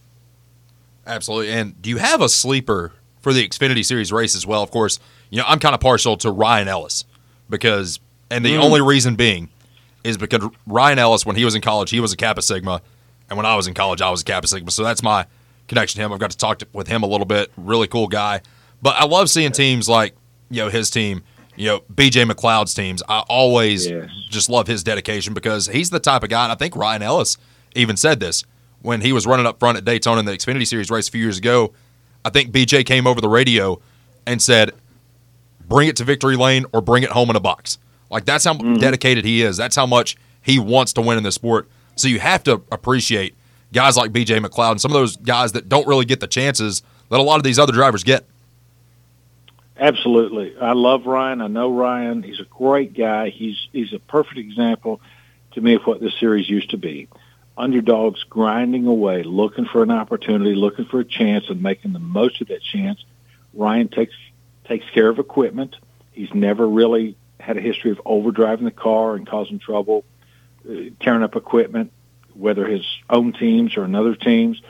Absolutely. 1.05 1.51
And 1.53 1.79
do 1.81 1.89
you 1.89 1.97
have 1.97 2.21
a 2.21 2.29
sleeper 2.29 2.91
for 3.21 3.33
the 3.33 3.47
Xfinity 3.47 3.85
Series 3.85 4.11
race 4.11 4.35
as 4.35 4.45
well? 4.47 4.63
Of 4.63 4.71
course, 4.71 4.99
you 5.29 5.37
know, 5.39 5.45
I'm 5.47 5.59
kind 5.59 5.75
of 5.75 5.79
partial 5.81 6.17
to 6.17 6.31
Ryan 6.31 6.67
Ellis 6.67 7.05
because, 7.49 7.99
and 8.31 8.43
the 8.43 8.53
Mm. 8.55 8.63
only 8.63 8.81
reason 8.81 9.15
being 9.15 9.49
is 10.03 10.17
because 10.17 10.49
Ryan 10.65 10.97
Ellis, 10.99 11.25
when 11.25 11.35
he 11.35 11.45
was 11.45 11.53
in 11.55 11.61
college, 11.61 11.91
he 11.91 11.99
was 11.99 12.11
a 12.13 12.17
Kappa 12.17 12.41
Sigma. 12.41 12.81
And 13.29 13.37
when 13.37 13.45
I 13.45 13.55
was 13.55 13.67
in 13.67 13.73
college, 13.73 14.01
I 14.01 14.09
was 14.09 14.21
a 14.21 14.25
Kappa 14.25 14.47
Sigma. 14.47 14.71
So 14.71 14.83
that's 14.83 15.01
my 15.03 15.25
connection 15.67 15.99
to 15.99 16.05
him. 16.05 16.13
I've 16.13 16.19
got 16.19 16.31
to 16.31 16.37
talk 16.37 16.59
to, 16.59 16.67
with 16.73 16.87
him 16.87 17.03
a 17.03 17.07
little 17.07 17.25
bit. 17.25 17.51
Really 17.57 17.87
cool 17.87 18.07
guy. 18.07 18.41
But 18.81 18.95
I 18.97 19.05
love 19.05 19.29
seeing 19.29 19.51
teams 19.51 19.89
like, 19.89 20.15
you 20.49 20.61
know, 20.61 20.69
his 20.69 20.89
team, 20.89 21.23
you 21.55 21.67
know, 21.67 21.79
BJ 21.91 22.29
McLeod's 22.29 22.73
teams. 22.73 23.01
I 23.09 23.19
always 23.21 23.87
Yes. 23.87 24.09
just 24.29 24.49
love 24.49 24.67
his 24.67 24.83
dedication 24.83 25.33
because 25.33 25.67
he's 25.67 25.89
the 25.89 25.99
type 25.99 26.23
of 26.23 26.29
guy, 26.29 26.43
and 26.43 26.51
I 26.51 26.55
think 26.55 26.75
Ryan 26.75 27.01
Ellis 27.01 27.37
even 27.75 27.97
said 27.97 28.19
this 28.19 28.43
when 28.81 29.01
he 29.01 29.11
was 29.11 29.25
running 29.25 29.45
up 29.45 29.59
front 29.59 29.77
at 29.77 29.85
Daytona 29.85 30.19
in 30.19 30.25
the 30.25 30.33
Xfinity 30.33 30.67
Series 30.67 30.91
race 30.91 31.07
a 31.07 31.11
few 31.11 31.21
years 31.21 31.37
ago. 31.37 31.73
I 32.23 32.29
think 32.29 32.51
BJ 32.51 32.85
came 32.85 33.07
over 33.07 33.21
the 33.21 33.29
radio 33.29 33.81
and 34.27 34.41
said, 34.41 34.71
bring 35.67 35.87
it 35.87 35.95
to 35.97 36.03
victory 36.03 36.35
lane 36.35 36.65
or 36.73 36.81
bring 36.81 37.03
it 37.03 37.09
home 37.09 37.29
in 37.29 37.35
a 37.35 37.39
box. 37.39 37.79
Like 38.09 38.25
that's 38.25 38.45
how 38.45 38.53
mm-hmm. 38.53 38.75
dedicated 38.75 39.25
he 39.25 39.41
is. 39.41 39.57
That's 39.57 39.75
how 39.75 39.85
much 39.85 40.15
he 40.41 40.59
wants 40.59 40.93
to 40.93 41.01
win 41.01 41.17
in 41.17 41.23
the 41.23 41.31
sport. 41.31 41.67
So 41.95 42.07
you 42.07 42.19
have 42.19 42.43
to 42.43 42.61
appreciate 42.71 43.35
guys 43.73 43.97
like 43.97 44.11
BJ 44.11 44.43
McLeod 44.43 44.71
and 44.71 44.81
some 44.81 44.91
of 44.91 44.95
those 44.95 45.17
guys 45.17 45.53
that 45.53 45.69
don't 45.69 45.87
really 45.87 46.05
get 46.05 46.19
the 46.19 46.27
chances 46.27 46.81
that 47.09 47.19
a 47.19 47.23
lot 47.23 47.37
of 47.37 47.43
these 47.43 47.59
other 47.59 47.73
drivers 47.73 48.03
get. 48.03 48.25
Absolutely. 49.77 50.55
I 50.57 50.71
love 50.73 51.05
Ryan. 51.05 51.41
I 51.41 51.47
know 51.47 51.71
Ryan. 51.71 52.23
He's 52.23 52.39
a 52.39 52.45
great 52.45 52.93
guy. 52.93 53.29
He's 53.29 53.67
he's 53.73 53.93
a 53.93 53.99
perfect 53.99 54.37
example 54.37 55.01
to 55.51 55.61
me 55.61 55.75
of 55.75 55.83
what 55.83 55.99
this 55.99 56.17
series 56.19 56.49
used 56.49 56.69
to 56.69 56.77
be. 56.77 57.07
Underdogs 57.57 58.23
grinding 58.23 58.85
away, 58.85 59.23
looking 59.23 59.65
for 59.65 59.83
an 59.83 59.91
opportunity, 59.91 60.55
looking 60.55 60.85
for 60.85 60.99
a 60.99 61.05
chance 61.05 61.49
and 61.49 61.61
making 61.61 61.93
the 61.93 61.99
most 61.99 62.41
of 62.41 62.49
that 62.49 62.61
chance. 62.61 63.03
Ryan 63.53 63.89
takes 63.89 64.13
takes 64.65 64.89
care 64.91 65.09
of 65.09 65.19
equipment. 65.19 65.75
He's 66.13 66.33
never 66.33 66.67
really 66.67 67.17
had 67.39 67.57
a 67.57 67.61
history 67.61 67.91
of 67.91 68.01
overdriving 68.05 68.63
the 68.63 68.71
car 68.71 69.15
and 69.15 69.27
causing 69.27 69.59
trouble, 69.59 70.05
tearing 70.99 71.23
up 71.23 71.35
equipment, 71.35 71.91
whether 72.33 72.65
his 72.65 72.85
own 73.09 73.33
teams 73.33 73.77
or 73.77 73.83
another 73.83 74.15
teams. 74.15 74.61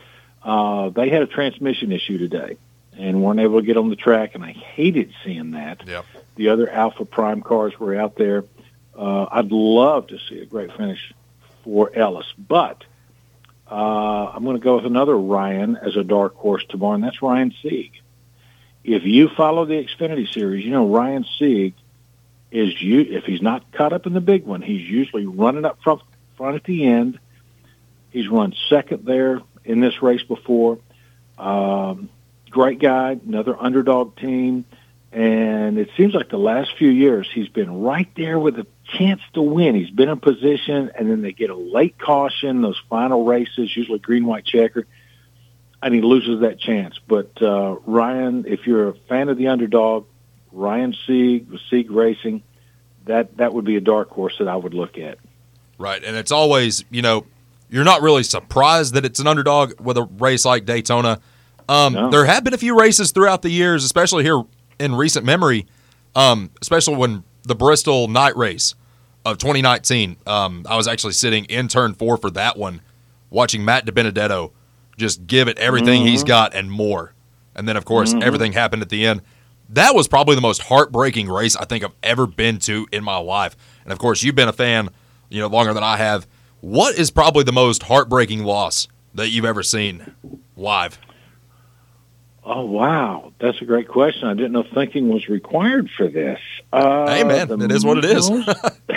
Uh, 0.43 0.89
they 0.89 1.10
had 1.10 1.23
a 1.23 1.27
transmission 1.27 1.91
issue 1.91 2.17
today 2.17 2.58
and 2.97 3.23
weren't 3.23 3.39
able 3.39 3.60
to 3.60 3.65
get 3.65 3.77
on 3.77 3.89
the 3.89 3.95
track, 3.95 4.36
and 4.36 4.43
I 4.43 4.51
hated 4.51 5.12
seeing 5.23 5.51
that. 5.51 5.86
Yep. 5.86 6.05
The 6.36 6.49
other 6.49 6.69
Alpha 6.69 7.05
Prime 7.05 7.41
cars 7.41 7.77
were 7.79 7.95
out 7.95 8.15
there. 8.15 8.45
Uh, 8.97 9.25
I'd 9.31 9.51
love 9.51 10.08
to 10.08 10.19
see 10.29 10.39
a 10.39 10.45
great 10.45 10.71
finish 10.77 11.13
for 11.63 11.91
Ellis, 11.93 12.31
but 12.38 12.84
uh, 13.69 14.31
I'm 14.34 14.43
going 14.43 14.55
to 14.55 14.63
go 14.63 14.75
with 14.75 14.86
another 14.86 15.17
Ryan 15.17 15.75
as 15.75 15.97
a 15.97 16.03
dark 16.03 16.36
horse 16.36 16.63
tomorrow, 16.69 16.95
and 16.95 17.03
that's 17.03 17.21
Ryan 17.21 17.53
Sieg. 17.62 17.91
If 18.84 19.03
you 19.03 19.29
follow 19.29 19.65
the 19.65 19.84
Xfinity 19.84 20.31
Series, 20.31 20.63
you 20.63 20.71
know 20.71 20.88
Ryan 20.88 21.25
Sieg 21.39 21.73
is 22.55 22.81
you. 22.81 23.01
If 23.01 23.25
he's 23.25 23.41
not 23.41 23.69
caught 23.73 23.91
up 23.91 24.05
in 24.05 24.13
the 24.13 24.21
big 24.21 24.45
one, 24.45 24.61
he's 24.61 24.89
usually 24.89 25.25
running 25.25 25.65
up 25.65 25.81
front, 25.83 26.01
front 26.37 26.55
at 26.55 26.63
the 26.63 26.85
end. 26.85 27.19
He's 28.11 28.29
run 28.29 28.53
second 28.69 29.05
there 29.05 29.41
in 29.65 29.81
this 29.81 30.01
race 30.01 30.23
before. 30.23 30.79
Um, 31.37 32.09
great 32.49 32.79
guy, 32.79 33.19
another 33.27 33.61
underdog 33.61 34.15
team. 34.15 34.63
And 35.11 35.77
it 35.77 35.89
seems 35.97 36.13
like 36.13 36.29
the 36.29 36.37
last 36.37 36.77
few 36.77 36.89
years 36.89 37.29
he's 37.33 37.49
been 37.49 37.81
right 37.81 38.09
there 38.15 38.39
with 38.39 38.57
a 38.57 38.67
chance 38.85 39.21
to 39.33 39.41
win. 39.41 39.75
He's 39.75 39.89
been 39.89 40.09
in 40.09 40.19
position, 40.19 40.91
and 40.95 41.09
then 41.09 41.21
they 41.21 41.33
get 41.33 41.49
a 41.49 41.55
late 41.55 41.97
caution, 41.97 42.61
those 42.61 42.81
final 42.89 43.25
races, 43.25 43.75
usually 43.75 43.99
green, 43.99 44.25
white 44.25 44.45
checker, 44.45 44.85
and 45.81 45.93
he 45.93 46.01
loses 46.01 46.41
that 46.41 46.59
chance. 46.59 46.99
But 47.05 47.41
uh, 47.41 47.77
Ryan, 47.85 48.45
if 48.47 48.65
you're 48.65 48.89
a 48.89 48.93
fan 49.09 49.27
of 49.29 49.37
the 49.37 49.47
underdog, 49.49 50.05
Ryan 50.55 50.95
Sieg 51.05 51.49
with 51.49 51.61
Sieg 51.69 51.91
Racing, 51.91 52.41
that, 53.05 53.37
that 53.37 53.53
would 53.53 53.65
be 53.65 53.75
a 53.75 53.81
dark 53.81 54.09
horse 54.09 54.35
that 54.39 54.47
I 54.47 54.55
would 54.55 54.73
look 54.73 54.97
at. 54.97 55.17
Right. 55.77 56.03
And 56.03 56.15
it's 56.15 56.31
always, 56.31 56.83
you 56.89 57.01
know, 57.01 57.25
you're 57.69 57.83
not 57.83 58.01
really 58.01 58.23
surprised 58.23 58.93
that 58.93 59.05
it's 59.05 59.19
an 59.19 59.27
underdog 59.27 59.79
with 59.81 59.97
a 59.97 60.03
race 60.03 60.45
like 60.45 60.65
Daytona. 60.65 61.19
Um, 61.67 61.93
No. 61.93 62.09
There 62.09 62.25
have 62.25 62.43
been 62.43 62.53
a 62.53 62.57
few 62.57 62.79
races 62.79 63.11
throughout 63.11 63.41
the 63.41 63.49
years, 63.49 63.83
especially 63.83 64.23
here 64.23 64.43
in 64.79 64.95
recent 64.95 65.25
memory, 65.25 65.65
um, 66.15 66.51
especially 66.61 66.95
when 66.95 67.23
the 67.43 67.55
Bristol 67.55 68.07
night 68.07 68.35
race 68.37 68.75
of 69.25 69.37
2019. 69.37 70.17
Um, 70.25 70.65
I 70.69 70.77
was 70.77 70.87
actually 70.87 71.13
sitting 71.13 71.45
in 71.45 71.67
turn 71.67 71.93
four 71.93 72.17
for 72.17 72.29
that 72.31 72.57
one, 72.57 72.81
watching 73.29 73.65
Matt 73.65 73.85
DiBenedetto 73.85 74.51
just 74.97 75.27
give 75.27 75.47
it 75.49 75.57
everything 75.57 76.03
he's 76.03 76.23
got 76.23 76.53
and 76.55 76.71
more. 76.71 77.13
And 77.55 77.67
then, 77.67 77.75
of 77.75 77.83
course, 77.85 78.13
everything 78.13 78.53
happened 78.53 78.81
at 78.81 78.89
the 78.89 79.05
end. 79.05 79.21
That 79.69 79.95
was 79.95 80.08
probably 80.08 80.36
the 80.36 80.41
most 80.41 80.62
heartbreaking 80.62 81.28
race 81.28 81.56
I 81.56 81.65
think 81.65 81.84
I've 81.84 81.95
ever 82.04 82.28
been 82.28 82.60
to 82.60 82.88
in 82.91 83.04
my 83.04 83.17
life. 83.17 83.56
And 83.84 83.91
of 83.91 83.99
course, 83.99 84.23
you've 84.23 84.36
been 84.36 84.47
a 84.47 84.54
fan, 84.54 84.89
you 85.30 85.41
know, 85.41 85.47
longer 85.47 85.73
than 85.73 85.84
I 85.84 85.97
have. 85.97 86.28
What 86.62 86.97
is 86.97 87.12
probably 87.12 87.43
the 87.43 87.51
most 87.51 87.84
heartbreaking 87.84 88.43
loss 88.43 88.88
that 89.15 89.30
you've 89.30 89.45
ever 89.45 89.63
seen 89.63 90.13
live? 90.56 90.99
Oh 92.47 92.63
wow, 92.63 93.34
that's 93.39 93.60
a 93.60 93.65
great 93.65 93.88
question. 93.88 94.28
I 94.28 94.36
didn't 94.36 94.51
know 94.51 94.63
thinking 94.73 95.10
was 95.10 95.28
required 95.28 95.89
for 95.89 96.08
this. 96.08 96.39
Uh, 96.71 97.08
Hey, 97.08 97.23
man, 97.23 97.60
it 97.62 97.71
is 97.71 97.84
what 97.84 97.97
it 97.97 98.06
is. 98.06 98.30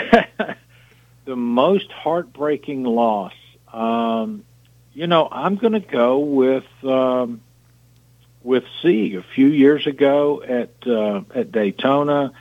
the 1.25 1.37
most 1.37 1.91
heartbreaking 1.91 2.85
loss. 2.85 3.33
Um, 3.73 4.45
you 4.93 5.07
know, 5.07 5.29
I'm 5.31 5.57
going 5.57 5.75
to 5.75 5.81
go 5.81 6.19
with 6.19 6.65
um, 6.85 7.41
with 8.49 8.65
Sieg 8.81 9.15
a 9.15 9.23
few 9.23 9.49
years 9.49 9.87
ago 9.87 10.43
at 10.43 10.71
uh, 10.87 11.21
at 11.35 11.53
Daytona. 11.53 12.33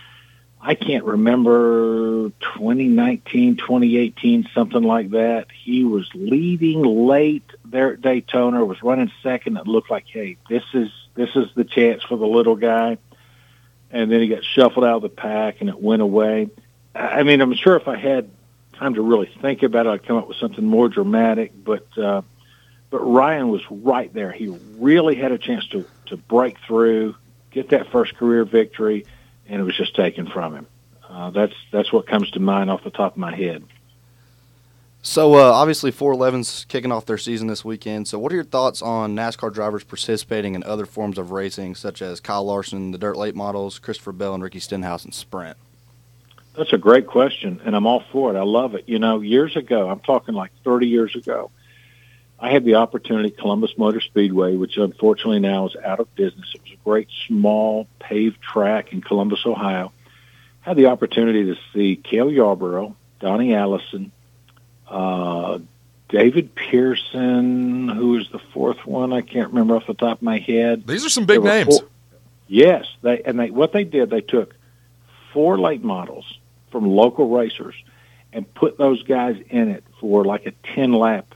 I 0.60 0.74
can't 0.74 1.04
remember 1.04 2.30
2019, 2.56 3.58
2018, 3.58 4.48
something 4.56 4.82
like 4.82 5.12
that. 5.12 5.48
He 5.52 5.84
was 5.84 6.10
leading 6.15 6.82
late 6.82 7.43
there 7.65 7.93
at 7.93 8.02
Daytona, 8.02 8.65
was 8.65 8.82
running 8.82 9.12
second. 9.22 9.58
It 9.58 9.67
looked 9.67 9.91
like, 9.91 10.06
hey, 10.08 10.38
this 10.50 10.63
is 10.74 10.89
this 11.13 11.30
is 11.36 11.50
the 11.56 11.65
chance 11.65 12.04
for 12.04 12.17
the 12.17 12.26
little 12.26 12.56
guy. 12.56 12.98
And 13.91 14.10
then 14.10 14.22
he 14.22 14.30
got 14.30 14.43
shuffled 14.46 14.86
out 14.86 14.98
of 14.98 15.02
the 15.02 15.10
pack, 15.10 15.58
and 15.60 15.70
it 15.70 15.80
went 15.80 16.02
away. 16.02 16.50
I 16.96 17.24
mean, 17.24 17.41
I'm 17.41 17.54
sure 17.54 17.76
if 17.76 17.88
I 17.88 17.98
had 17.98 18.30
time 18.74 18.93
to 18.93 19.02
really 19.02 19.30
think 19.41 19.62
about 19.62 19.86
it, 19.88 19.89
I'd 19.89 20.08
come 20.08 20.17
up 20.17 20.28
with 20.28 20.38
something 20.38 20.65
more 20.65 20.88
dramatic. 20.88 21.52
But 21.54 21.86
uh, 21.98 22.22
but 22.89 23.00
Ryan 23.00 23.50
was 23.50 23.62
right 23.70 24.13
there. 24.13 24.32
He 24.32 24.48
really 24.78 25.15
had 25.15 25.34
a 25.34 25.38
chance 25.38 25.67
to 25.70 25.86
to 26.10 26.17
break 26.17 26.58
through, 26.65 27.15
get 27.52 27.70
that 27.70 27.91
first 27.91 28.15
career 28.15 28.46
victory, 28.46 29.06
and 29.48 29.62
it 29.62 29.63
was 29.63 29.76
just 29.76 29.96
taken 29.96 30.28
from 30.28 30.56
him. 30.56 30.67
Uh, 31.08 31.30
that's 31.32 31.54
that's 31.72 31.91
what 31.91 32.06
comes 32.08 32.30
to 32.32 32.39
mind 32.39 32.70
off 32.70 32.84
the 32.84 32.89
top 32.89 33.13
of 33.13 33.17
my 33.17 33.36
head. 33.36 33.63
So 35.02 35.36
uh, 35.36 35.52
obviously, 35.54 35.91
411's 35.91 36.65
kicking 36.65 36.91
off 36.91 37.06
their 37.06 37.17
season 37.17 37.48
this 37.48 37.63
weekend. 37.63 38.10
So 38.10 38.20
what 38.20 38.32
are 38.32 38.36
your 38.36 38.43
thoughts 38.43 38.82
on 38.82 39.15
NASCAR 39.15 39.54
drivers 39.54 39.86
participating 39.86 40.54
in 40.54 40.63
other 40.63 40.86
forms 40.86 41.17
of 41.17 41.32
racing, 41.32 41.76
such 41.76 42.02
as 42.02 42.20
Kyle 42.20 42.43
Larson, 42.43 42.91
the 42.91 42.98
Dirt 42.98 43.15
Late 43.15 43.36
models, 43.36 43.80
Christopher 43.80 44.12
Bell, 44.12 44.34
and 44.34 44.43
Ricky 44.43 44.60
Stenhouse 44.60 45.06
in 45.06 45.13
Sprint? 45.13 45.56
That's 46.58 46.74
a 46.74 46.78
great 46.78 47.08
question, 47.08 47.62
and 47.63 47.76
I'm 47.76 47.86
all 47.86 48.04
for 48.12 48.36
it. 48.36 48.38
I 48.38 48.43
love 48.43 48.76
it. 48.76 48.84
You 48.88 49.00
know, 49.00 49.22
years 49.22 49.56
ago, 49.56 49.89
I'm 49.89 50.00
talking 50.00 50.34
like 50.34 50.52
30 50.63 50.88
years 50.88 51.15
ago, 51.15 51.52
I 52.39 52.52
had 52.52 52.63
the 52.65 52.76
opportunity 52.76 53.30
at 53.30 53.38
Columbus 53.38 53.78
Motor 53.78 54.00
Speedway, 54.00 54.58
which 54.58 54.78
unfortunately 54.78 55.39
now 55.39 55.67
is 55.67 55.76
out 55.84 56.00
of 56.00 56.13
business. 56.15 56.52
It 56.54 56.62
was 56.62 56.71
a 56.71 56.84
great 56.84 57.08
small 57.28 57.88
paved 58.00 58.41
track 58.41 58.93
in 58.93 59.02
Columbus, 59.02 59.39
Ohio. 59.45 59.91
Had 60.62 60.78
the 60.78 60.88
opportunity 60.88 61.45
to 61.45 61.56
see 61.73 61.95
Cale 61.95 62.32
Yarborough, 62.32 62.95
Donnie 63.19 63.56
Allison, 63.56 64.12
uh, 64.88 65.60
David 66.10 66.54
Pearson, 66.56 67.89
who 67.89 68.12
was 68.12 68.30
the 68.30 68.39
fourth 68.54 68.86
one. 68.86 69.12
I 69.12 69.21
can't 69.21 69.50
remember 69.50 69.76
off 69.76 69.88
the 69.88 69.93
top 69.93 70.19
of 70.19 70.21
my 70.21 70.38
head. 70.38 70.86
These 70.86 71.06
are 71.06 71.10
some 71.10 71.26
big 71.26 71.43
names. 71.43 71.80
four- 71.80 71.88
yes, 72.47 72.86
they 73.02 73.21
and 73.23 73.39
they 73.39 73.50
what 73.50 73.73
they 73.73 73.84
did 73.84 74.10
they 74.10 74.21
took 74.21 74.56
four 75.34 75.58
late 75.58 75.84
models 75.84 76.38
from 76.71 76.86
local 76.86 77.30
racers 77.30 77.76
and 78.32 78.52
put 78.54 78.78
those 78.78 79.04
guys 79.04 79.38
in 79.50 79.69
it 79.69 79.84
for 80.00 80.23
like 80.23 80.45
a 80.45 80.52
ten 80.76 80.93
lap 80.93 81.34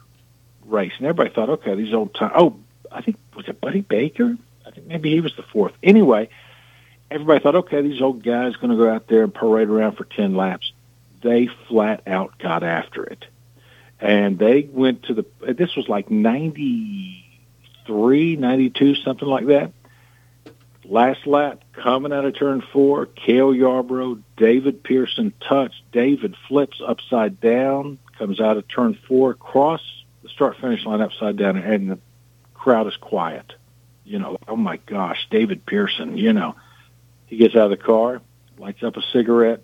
race, 0.71 0.93
and 0.97 1.05
everybody 1.05 1.33
thought, 1.33 1.49
okay, 1.49 1.75
these 1.75 1.93
old 1.93 2.13
time. 2.13 2.31
Oh, 2.35 2.57
I 2.91 3.01
think 3.01 3.17
was 3.35 3.47
it 3.47 3.61
Buddy 3.61 3.81
Baker? 3.81 4.37
I 4.65 4.71
think 4.71 4.87
maybe 4.87 5.11
he 5.11 5.21
was 5.21 5.35
the 5.35 5.43
fourth. 5.43 5.73
Anyway, 5.83 6.29
everybody 7.09 7.41
thought, 7.41 7.55
okay, 7.55 7.81
these 7.81 8.01
old 8.01 8.23
guys 8.23 8.55
going 8.55 8.71
to 8.71 8.77
go 8.77 8.89
out 8.91 9.07
there 9.07 9.23
and 9.23 9.33
parade 9.33 9.69
around 9.69 9.97
for 9.97 10.05
ten 10.05 10.35
laps. 10.35 10.71
They 11.21 11.49
flat 11.67 12.03
out 12.07 12.37
got 12.39 12.63
after 12.63 13.03
it, 13.03 13.25
and 13.99 14.39
they 14.39 14.61
went 14.61 15.03
to 15.03 15.13
the. 15.13 15.25
This 15.53 15.75
was 15.75 15.87
like 15.87 16.09
ninety 16.09 17.25
three, 17.85 18.35
ninety 18.35 18.69
two, 18.69 18.95
something 18.95 19.27
like 19.27 19.47
that 19.47 19.71
last 20.91 21.25
lap, 21.25 21.63
coming 21.73 22.11
out 22.11 22.25
of 22.25 22.35
turn 22.35 22.61
four, 22.73 23.05
Cale 23.05 23.55
Yarborough, 23.55 24.19
David 24.37 24.83
Pearson 24.83 25.33
touch. 25.39 25.73
David 25.91 26.35
flips 26.47 26.81
upside 26.85 27.39
down, 27.39 27.97
comes 28.17 28.39
out 28.39 28.57
of 28.57 28.67
turn 28.67 28.97
four, 29.07 29.33
cross 29.33 29.81
start 30.33 30.57
finish 30.57 30.85
line 30.85 31.01
upside 31.01 31.37
down, 31.37 31.57
and 31.57 31.91
the 31.91 31.99
crowd 32.53 32.87
is 32.87 32.95
quiet. 32.97 33.53
You 34.03 34.19
know, 34.19 34.37
oh 34.47 34.55
my 34.55 34.77
gosh, 34.77 35.27
David 35.29 35.65
Pearson, 35.65 36.17
you 36.17 36.33
know. 36.33 36.55
He 37.27 37.37
gets 37.37 37.55
out 37.55 37.71
of 37.71 37.77
the 37.77 37.77
car, 37.77 38.21
lights 38.57 38.83
up 38.83 38.97
a 38.97 39.01
cigarette, 39.13 39.63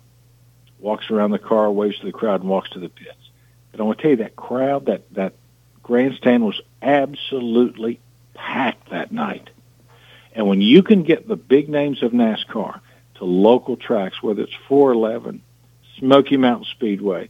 walks 0.78 1.10
around 1.10 1.32
the 1.32 1.38
car, 1.38 1.70
waves 1.70 1.98
to 1.98 2.06
the 2.06 2.12
crowd, 2.12 2.40
and 2.40 2.48
walks 2.48 2.70
to 2.70 2.80
the 2.80 2.88
pits. 2.88 3.18
But 3.70 3.80
I 3.80 3.82
want 3.84 3.98
to 3.98 4.02
tell 4.02 4.10
you, 4.12 4.16
that 4.18 4.36
crowd, 4.36 4.86
that, 4.86 5.12
that 5.14 5.34
grandstand 5.82 6.44
was 6.44 6.60
absolutely 6.80 8.00
packed 8.34 8.90
that 8.90 9.12
night. 9.12 9.50
And 10.32 10.46
when 10.46 10.60
you 10.60 10.82
can 10.82 11.02
get 11.02 11.26
the 11.26 11.36
big 11.36 11.68
names 11.68 12.02
of 12.02 12.12
NASCAR 12.12 12.80
to 13.16 13.24
local 13.24 13.76
tracks, 13.76 14.22
whether 14.22 14.42
it's 14.42 14.54
411, 14.68 15.42
Smoky 15.98 16.36
Mountain 16.36 16.66
Speedway, 16.70 17.28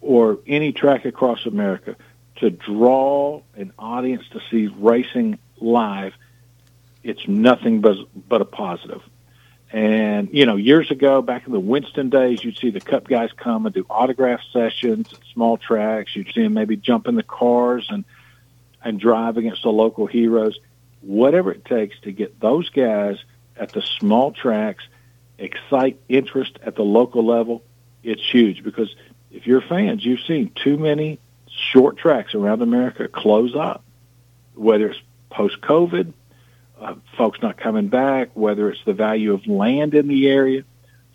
or 0.00 0.38
any 0.46 0.72
track 0.72 1.04
across 1.04 1.46
America, 1.46 1.96
to 2.40 2.50
draw 2.50 3.42
an 3.54 3.72
audience 3.78 4.24
to 4.32 4.40
see 4.50 4.66
racing 4.66 5.38
live, 5.58 6.14
it's 7.02 7.26
nothing 7.28 7.80
but, 7.80 7.96
but 8.28 8.40
a 8.40 8.44
positive. 8.44 9.02
And, 9.72 10.30
you 10.32 10.46
know, 10.46 10.56
years 10.56 10.90
ago, 10.90 11.22
back 11.22 11.46
in 11.46 11.52
the 11.52 11.60
Winston 11.60 12.10
days, 12.10 12.42
you'd 12.42 12.58
see 12.58 12.70
the 12.70 12.80
Cup 12.80 13.06
guys 13.06 13.30
come 13.36 13.66
and 13.66 13.74
do 13.74 13.86
autograph 13.88 14.40
sessions 14.52 15.12
at 15.12 15.20
small 15.32 15.58
tracks. 15.58 16.16
You'd 16.16 16.32
see 16.34 16.42
them 16.42 16.54
maybe 16.54 16.76
jump 16.76 17.06
in 17.06 17.14
the 17.14 17.22
cars 17.22 17.86
and, 17.88 18.04
and 18.82 18.98
drive 18.98 19.36
against 19.36 19.62
the 19.62 19.70
local 19.70 20.06
heroes. 20.06 20.58
Whatever 21.02 21.52
it 21.52 21.64
takes 21.64 21.98
to 22.00 22.10
get 22.10 22.40
those 22.40 22.68
guys 22.70 23.18
at 23.56 23.70
the 23.72 23.82
small 23.82 24.32
tracks, 24.32 24.82
excite 25.38 26.00
interest 26.08 26.58
at 26.64 26.74
the 26.74 26.82
local 26.82 27.24
level, 27.24 27.62
it's 28.02 28.28
huge 28.28 28.64
because 28.64 28.94
if 29.30 29.46
you're 29.46 29.60
fans, 29.60 30.04
you've 30.04 30.20
seen 30.20 30.50
too 30.54 30.78
many 30.78 31.20
short 31.72 31.96
tracks 31.96 32.34
around 32.34 32.62
America 32.62 33.08
close 33.08 33.54
up, 33.54 33.84
whether 34.54 34.90
it's 34.90 35.00
post-COVID, 35.30 36.12
uh, 36.80 36.94
folks 37.16 37.40
not 37.42 37.56
coming 37.56 37.88
back, 37.88 38.30
whether 38.34 38.70
it's 38.70 38.82
the 38.84 38.92
value 38.92 39.32
of 39.34 39.46
land 39.46 39.94
in 39.94 40.08
the 40.08 40.28
area. 40.28 40.64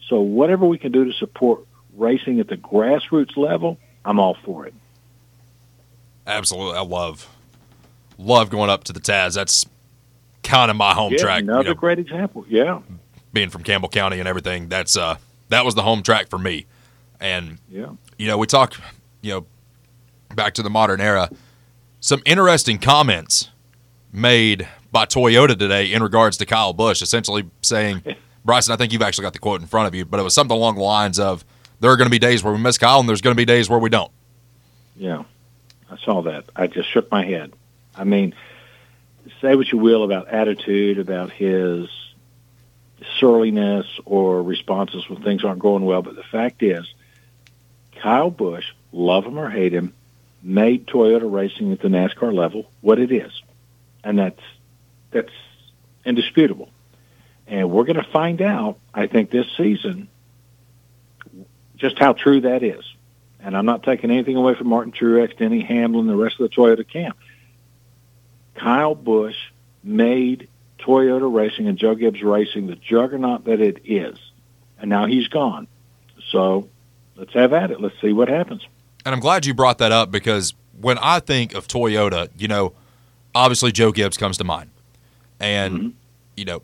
So 0.07 0.21
whatever 0.21 0.65
we 0.65 0.77
can 0.77 0.91
do 0.91 1.05
to 1.05 1.13
support 1.13 1.65
racing 1.95 2.39
at 2.39 2.47
the 2.47 2.57
grassroots 2.57 3.35
level, 3.35 3.79
I'm 4.03 4.19
all 4.19 4.37
for 4.45 4.65
it. 4.67 4.73
Absolutely, 6.27 6.77
I 6.77 6.81
love 6.81 7.27
love 8.17 8.49
going 8.49 8.69
up 8.69 8.83
to 8.85 8.93
the 8.93 8.99
Taz. 8.99 9.35
That's 9.35 9.65
kind 10.43 10.71
of 10.71 10.77
my 10.77 10.93
home 10.93 11.13
yeah, 11.13 11.19
track. 11.19 11.41
Another 11.41 11.63
you 11.63 11.69
know, 11.69 11.73
great 11.75 11.99
example. 11.99 12.45
Yeah, 12.47 12.81
being 13.33 13.49
from 13.49 13.63
Campbell 13.63 13.89
County 13.89 14.19
and 14.19 14.27
everything. 14.27 14.69
That's 14.69 14.97
uh 14.97 15.17
that 15.49 15.65
was 15.65 15.75
the 15.75 15.81
home 15.81 16.03
track 16.03 16.29
for 16.29 16.39
me. 16.39 16.65
And 17.19 17.59
yeah, 17.69 17.91
you 18.17 18.27
know, 18.27 18.37
we 18.37 18.47
talk, 18.47 18.75
you 19.21 19.33
know, 19.33 19.45
back 20.35 20.53
to 20.55 20.63
the 20.63 20.69
modern 20.69 21.01
era. 21.01 21.29
Some 21.99 22.21
interesting 22.25 22.77
comments 22.77 23.49
made 24.11 24.67
by 24.91 25.05
Toyota 25.05 25.57
today 25.57 25.91
in 25.91 26.03
regards 26.03 26.37
to 26.37 26.45
Kyle 26.45 26.73
Busch, 26.73 27.01
essentially 27.01 27.49
saying, 27.61 28.03
Bryson, 28.45 28.73
I 28.73 28.77
think 28.77 28.93
you've 28.93 29.01
actually 29.01 29.23
got 29.23 29.33
the 29.33 29.39
quote 29.39 29.61
in 29.61 29.67
front 29.67 29.87
of 29.87 29.95
you, 29.95 30.05
but 30.05 30.19
it 30.19 30.23
was 30.23 30.33
something 30.33 30.55
along 30.55 30.75
the 30.75 30.83
lines 30.83 31.19
of, 31.19 31.43
there 31.79 31.91
are 31.91 31.97
going 31.97 32.05
to 32.05 32.11
be 32.11 32.19
days 32.19 32.43
where 32.43 32.53
we 32.53 32.59
miss 32.59 32.77
Kyle, 32.77 32.99
and 32.99 33.09
there's 33.09 33.21
going 33.21 33.35
to 33.35 33.37
be 33.37 33.45
days 33.45 33.69
where 33.69 33.79
we 33.79 33.89
don't. 33.89 34.11
Yeah, 34.95 35.23
I 35.91 35.97
saw 35.97 36.21
that. 36.21 36.45
I 36.55 36.67
just 36.67 36.89
shook 36.89 37.11
my 37.11 37.25
head. 37.25 37.51
I 37.95 38.05
mean, 38.05 38.33
say 39.41 39.55
what 39.55 39.71
you 39.71 39.77
will 39.77 40.03
about 40.03 40.29
attitude, 40.29 40.99
about 40.99 41.31
his 41.31 41.89
surliness 43.19 43.85
or 44.05 44.41
responses 44.41 45.09
when 45.09 45.21
things 45.21 45.43
aren't 45.43 45.59
going 45.59 45.83
well, 45.83 46.01
but 46.01 46.15
the 46.15 46.23
fact 46.23 46.63
is, 46.63 46.85
Kyle 48.01 48.29
Busch, 48.29 48.65
love 48.91 49.25
him 49.25 49.37
or 49.37 49.49
hate 49.49 49.73
him, 49.73 49.93
made 50.45 50.85
Toyota 50.85 51.29
racing 51.29 51.71
at 51.71 51.81
the 51.81 51.87
NASCAR 51.87 52.33
level 52.33 52.69
what 52.81 52.99
it 52.99 53.11
is, 53.11 53.31
and 54.03 54.19
that's 54.19 54.41
that's 55.11 55.33
indisputable. 56.05 56.69
And 57.47 57.71
we're 57.71 57.83
going 57.83 57.97
to 57.97 58.11
find 58.11 58.41
out, 58.41 58.77
I 58.93 59.07
think, 59.07 59.31
this 59.31 59.45
season, 59.57 60.07
just 61.75 61.99
how 61.99 62.13
true 62.13 62.41
that 62.41 62.63
is. 62.63 62.83
And 63.39 63.55
I'm 63.55 63.65
not 63.65 63.83
taking 63.83 64.09
anything 64.09 64.35
away 64.35 64.55
from 64.55 64.67
Martin 64.67 64.91
Truex, 64.91 65.37
Denny 65.37 65.61
Hamlin, 65.61 66.07
the 66.07 66.15
rest 66.15 66.39
of 66.39 66.49
the 66.49 66.55
Toyota 66.55 66.87
camp. 66.87 67.17
Kyle 68.55 68.95
Busch 68.95 69.35
made 69.83 70.47
Toyota 70.79 71.31
Racing 71.31 71.67
and 71.67 71.77
Joe 71.77 71.95
Gibbs 71.95 72.23
Racing 72.23 72.67
the 72.67 72.75
juggernaut 72.75 73.45
that 73.45 73.61
it 73.61 73.81
is. 73.85 74.17
And 74.79 74.89
now 74.89 75.05
he's 75.05 75.27
gone. 75.27 75.67
So 76.31 76.69
let's 77.15 77.33
have 77.33 77.53
at 77.53 77.71
it. 77.71 77.79
Let's 77.79 77.99
see 78.01 78.13
what 78.13 78.27
happens. 78.27 78.65
And 79.05 79.13
I'm 79.13 79.21
glad 79.21 79.45
you 79.45 79.53
brought 79.53 79.77
that 79.77 79.91
up 79.91 80.11
because 80.11 80.53
when 80.81 80.97
I 80.97 81.19
think 81.19 81.53
of 81.53 81.67
Toyota, 81.67 82.29
you 82.37 82.47
know, 82.47 82.73
obviously 83.35 83.71
Joe 83.71 83.91
Gibbs 83.91 84.17
comes 84.17 84.37
to 84.39 84.43
mind. 84.43 84.71
And, 85.39 85.77
mm-hmm. 85.77 85.89
you 86.35 86.45
know, 86.45 86.63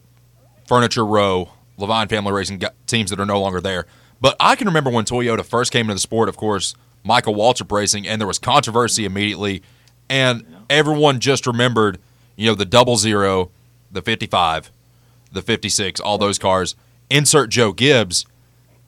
Furniture 0.68 1.06
Row, 1.06 1.52
Leavine 1.78 2.10
Family 2.10 2.32
Racing 2.32 2.62
teams 2.88 3.12
that 3.12 3.20
are 3.20 3.26
no 3.26 3.40
longer 3.40 3.62
there. 3.62 3.86
But 4.20 4.36
I 4.40 4.56
can 4.56 4.68
remember 4.68 4.90
when 4.90 5.06
Toyota 5.06 5.46
first 5.46 5.72
came 5.72 5.82
into 5.82 5.96
the 5.96 6.00
sport, 6.00 6.30
of 6.30 6.38
course, 6.38 6.76
Michael 7.04 7.36
Waltrip 7.36 7.72
Racing, 7.72 8.08
and 8.08 8.20
there 8.20 8.28
was 8.28 8.40
controversy 8.40 9.06
immediately. 9.06 9.62
And 10.10 10.46
everyone 10.70 11.20
just 11.20 11.46
remembered, 11.46 12.00
you 12.36 12.48
know, 12.48 12.56
the 12.56 12.66
double 12.66 12.98
zero, 12.98 13.52
the 13.92 14.02
55, 14.02 14.72
the 15.32 15.42
56, 15.42 16.00
all 16.00 16.18
those 16.18 16.40
cars. 16.40 16.76
Insert 17.10 17.50
Joe 17.50 17.74
Gibbs, 17.74 18.26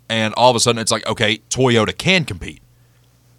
and 0.10 0.34
all 0.36 0.50
of 0.50 0.56
a 0.56 0.60
sudden 0.60 0.82
it's 0.82 0.92
like, 0.92 1.06
okay, 1.08 1.39
Toyota 1.50 1.98
can 1.98 2.26
compete. 2.26 2.62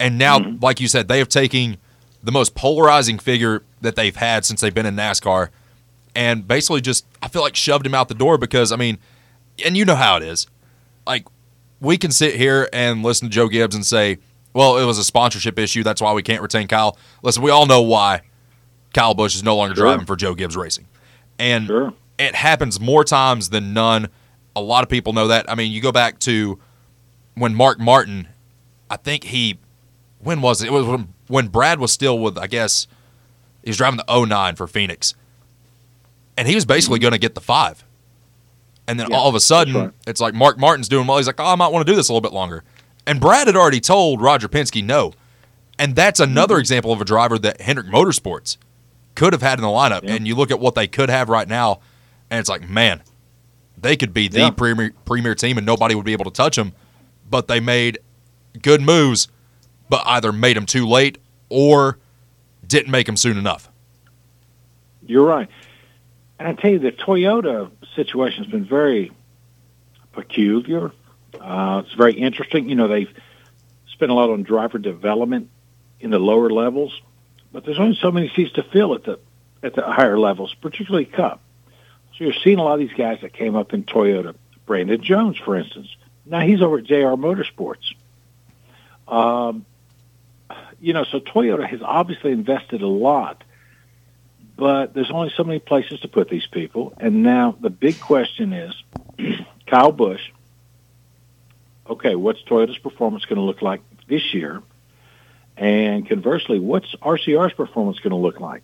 And 0.05 0.19
now, 0.19 0.39
mm-hmm. 0.39 0.63
like 0.63 0.81
you 0.81 0.87
said, 0.87 1.09
they 1.09 1.17
have 1.19 1.31
taken 1.31 1.79
the 2.23 2.31
most 2.31 2.55
polarizing 2.55 3.19
figure 3.19 3.63
that 3.81 3.97
they've 3.97 4.15
had 4.15 4.45
since 4.45 4.61
they've 4.61 4.75
been 4.75 4.85
in 4.85 4.95
NASCAR 4.97 5.49
and 6.15 6.47
basically 6.47 6.83
just, 6.83 7.07
I 7.23 7.29
feel 7.29 7.41
like 7.41 7.57
shoved 7.57 7.87
him 7.87 7.95
out 7.95 8.09
the 8.09 8.15
door 8.15 8.37
because, 8.37 8.71
I 8.71 8.77
mean, 8.77 8.99
and 9.65 9.79
you 9.79 9.87
know 9.87 9.95
how 9.95 10.19
it 10.19 10.23
is. 10.23 10.47
Like, 11.07 11.27
we 11.81 11.97
can 11.97 12.11
sit 12.11 12.35
here 12.35 12.69
and 12.71 13.03
listen 13.03 13.29
to 13.29 13.33
Joe 13.33 13.49
Gibbs 13.49 13.75
and 13.75 13.85
say, 13.85 14.19
well, 14.53 14.77
it 14.77 14.85
was 14.85 14.99
a 14.99 15.05
sponsorship 15.05 15.59
issue. 15.59 15.83
That's 15.83 16.03
why 16.03 16.13
we 16.13 16.23
can't 16.23 16.43
retain 16.43 16.69
Kyle. 16.69 16.99
Listen, 17.23 17.43
we 17.43 17.51
all 17.51 17.65
know 17.65 17.81
why 17.81 18.21
Kyle 18.93 19.15
Busch 19.15 19.35
is 19.35 19.43
no 19.43 19.57
longer 19.57 19.75
sure. 19.75 19.87
driving 19.87 20.05
for 20.05 20.17
Joe 20.17 20.35
Gibbs 20.35 20.55
Racing. 20.55 20.87
And 21.39 21.67
sure. 21.67 21.95
it 22.19 22.35
happens 22.35 22.79
more 22.79 23.05
times 23.05 23.49
than 23.49 23.73
none. 23.73 24.09
A 24.55 24.61
lot 24.61 24.83
of 24.83 24.91
people 24.91 25.15
know 25.15 25.29
that. 25.29 25.51
I 25.51 25.55
mean, 25.55 25.73
you 25.73 25.81
go 25.81 25.93
back 25.93 26.19
to 26.21 26.59
when 27.37 27.55
Mark 27.55 27.81
Martin, 27.81 28.29
I 28.91 28.97
think 28.99 29.25
he, 29.25 29.61
when 30.25 30.41
was 30.41 30.63
it? 30.63 30.69
It 30.69 30.73
was 30.73 30.87
when, 30.87 31.15
when 31.29 31.49
Brad 31.49 31.79
was 31.79 31.93
still 31.93 32.19
with, 32.19 32.39
I 32.39 32.47
guess, 32.47 32.87
he 33.63 33.71
was 33.71 33.77
driving 33.77 34.01
the 34.07 34.27
09 34.27 34.57
for 34.57 34.67
Phoenix. 34.67 35.15
And 36.37 36.49
he 36.49 36.55
was 36.55 36.65
basically 36.65 36.99
going 36.99 37.13
to 37.13 37.19
get 37.19 37.35
the 37.35 37.41
five. 37.41 37.85
And 38.87 39.01
then 39.01 39.11
yeah, 39.11 39.17
all 39.17 39.29
of 39.29 39.35
a 39.35 39.41
sudden, 39.41 39.75
right. 39.75 39.91
it's 40.07 40.21
like 40.21 40.35
Mark 40.35 40.59
Martin's 40.59 40.89
doing 40.89 41.07
well. 41.07 41.17
He's 41.17 41.27
like, 41.27 41.41
oh, 41.41 41.47
I 41.47 41.55
might 41.55 41.69
want 41.69 41.87
to 41.87 41.93
do 41.93 41.97
this 41.97 42.09
a 42.09 42.13
little 42.13 42.21
bit 42.21 42.33
longer. 42.33 42.65
And 43.07 43.21
Brad 43.21 43.47
had 43.47 43.57
already 43.57 43.81
told 43.81 44.21
Roger 44.21 44.49
Penske 44.49 44.85
no. 44.85 45.13
And 45.79 45.97
that's 45.97 46.21
another 46.21 46.55
mm-hmm. 46.55 46.61
example 46.61 46.93
of 46.93 47.01
a 47.01 47.05
driver 47.05 47.39
that 47.39 47.61
Hendrick 47.61 47.87
Motorsports 47.87 48.57
could 49.15 49.33
have 49.33 49.43
had 49.43 49.59
in 49.59 49.63
the 49.63 49.69
lineup. 49.69 50.03
Yeah. 50.03 50.15
And 50.15 50.27
you 50.27 50.35
look 50.35 50.51
at 50.51 50.61
what 50.61 50.75
they 50.75 50.87
could 50.87 51.09
have 51.09 51.29
right 51.29 51.49
now, 51.49 51.81
and 52.31 52.41
it's 52.41 52.49
like, 52.49 52.69
man, 52.69 53.03
they 53.77 53.97
could 53.97 54.15
be 54.15 54.29
the 54.29 54.41
yeah. 54.41 54.51
premier, 54.51 54.93
premier 55.05 55.35
team 55.35 55.59
and 55.59 55.67
nobody 55.67 55.95
would 55.95 56.05
be 56.05 56.13
able 56.13 56.25
to 56.25 56.31
touch 56.31 56.57
them. 56.57 56.73
But 57.29 57.49
they 57.49 57.61
made 57.61 57.99
good 58.63 58.81
moves, 58.81 59.29
but 59.95 60.03
either 60.09 60.33
made 60.33 60.57
them 60.57 60.67
too 60.67 60.89
late 60.89 61.19
or 61.49 61.99
didn't 62.67 62.91
make 62.91 63.07
them 63.07 63.17
soon 63.17 63.39
enough. 63.39 63.71
You're 65.07 65.25
right. 65.25 65.49
And 66.37 66.49
I 66.49 66.55
tell 66.55 66.73
you, 66.73 66.81
the 66.81 66.91
Toyota 66.91 67.71
situation 67.95 68.43
has 68.43 68.51
been 68.51 68.65
very 68.65 69.13
peculiar. 70.11 70.91
Uh, 71.41 71.83
it's 71.85 71.95
very 71.95 72.15
interesting. 72.15 72.69
You 72.69 72.75
know, 72.75 72.89
they've 72.89 73.13
spent 73.93 74.11
a 74.11 74.15
lot 74.15 74.31
on 74.31 74.43
driver 74.43 74.79
development 74.79 75.49
in 76.01 76.11
the 76.11 76.19
lower 76.19 76.51
levels, 76.51 77.01
but 77.53 77.65
there's 77.65 77.79
only 77.79 77.95
so 77.95 78.11
many 78.11 78.33
seats 78.35 78.55
to 78.55 78.65
fill 78.65 78.97
at 78.97 79.05
the 79.05 79.21
at 79.63 79.77
the 79.77 79.83
higher 79.83 80.19
levels, 80.19 80.53
particularly 80.55 81.05
Cup. 81.05 81.41
So 82.19 82.25
you're 82.25 82.33
seeing 82.33 82.59
a 82.59 82.65
lot 82.65 82.75
of 82.75 82.81
these 82.81 82.99
guys 82.99 83.21
that 83.23 83.33
came 83.33 83.55
up 83.55 83.73
in 83.73 83.85
Toyota. 83.85 84.35
Brandon 84.67 85.01
Jones, 85.01 85.39
for 85.39 85.57
instance. 85.57 85.87
Now 86.27 86.41
he's 86.41 86.63
over 86.63 86.79
at 86.79 86.85
JR 86.85 87.15
Motorsports. 87.15 87.95
Um, 89.07 89.65
you 90.85 90.93
know, 90.93 91.05
so 91.05 91.19
Toyota 91.19 91.67
has 91.67 91.81
obviously 91.83 92.31
invested 92.33 92.83
a 92.83 92.87
lot, 92.87 93.43
but 94.55 94.93
there's 94.93 95.11
only 95.11 95.33
so 95.35 95.43
many 95.43 95.59
places 95.59 96.01
to 96.01 96.09
put 96.09 96.29
these 96.29 96.47
people. 96.47 96.93
And 97.01 97.23
now 97.23 97.57
the 97.59 97.71
big 97.71 98.01
question 98.01 98.53
is, 98.53 98.75
Kyle 99.67 99.93
Busch. 99.93 100.21
Okay, 101.89 102.15
what's 102.15 102.43
Toyota's 102.43 102.77
performance 102.77 103.25
going 103.25 103.39
to 103.39 103.45
look 103.45 103.63
like 103.63 103.81
this 104.09 104.35
year? 104.35 104.63
And 105.57 106.07
conversely, 106.07 106.59
what's 106.59 106.95
RCR's 106.97 107.55
performance 107.55 107.99
going 108.01 108.11
to 108.11 108.17
look 108.17 108.41
like? 108.41 108.63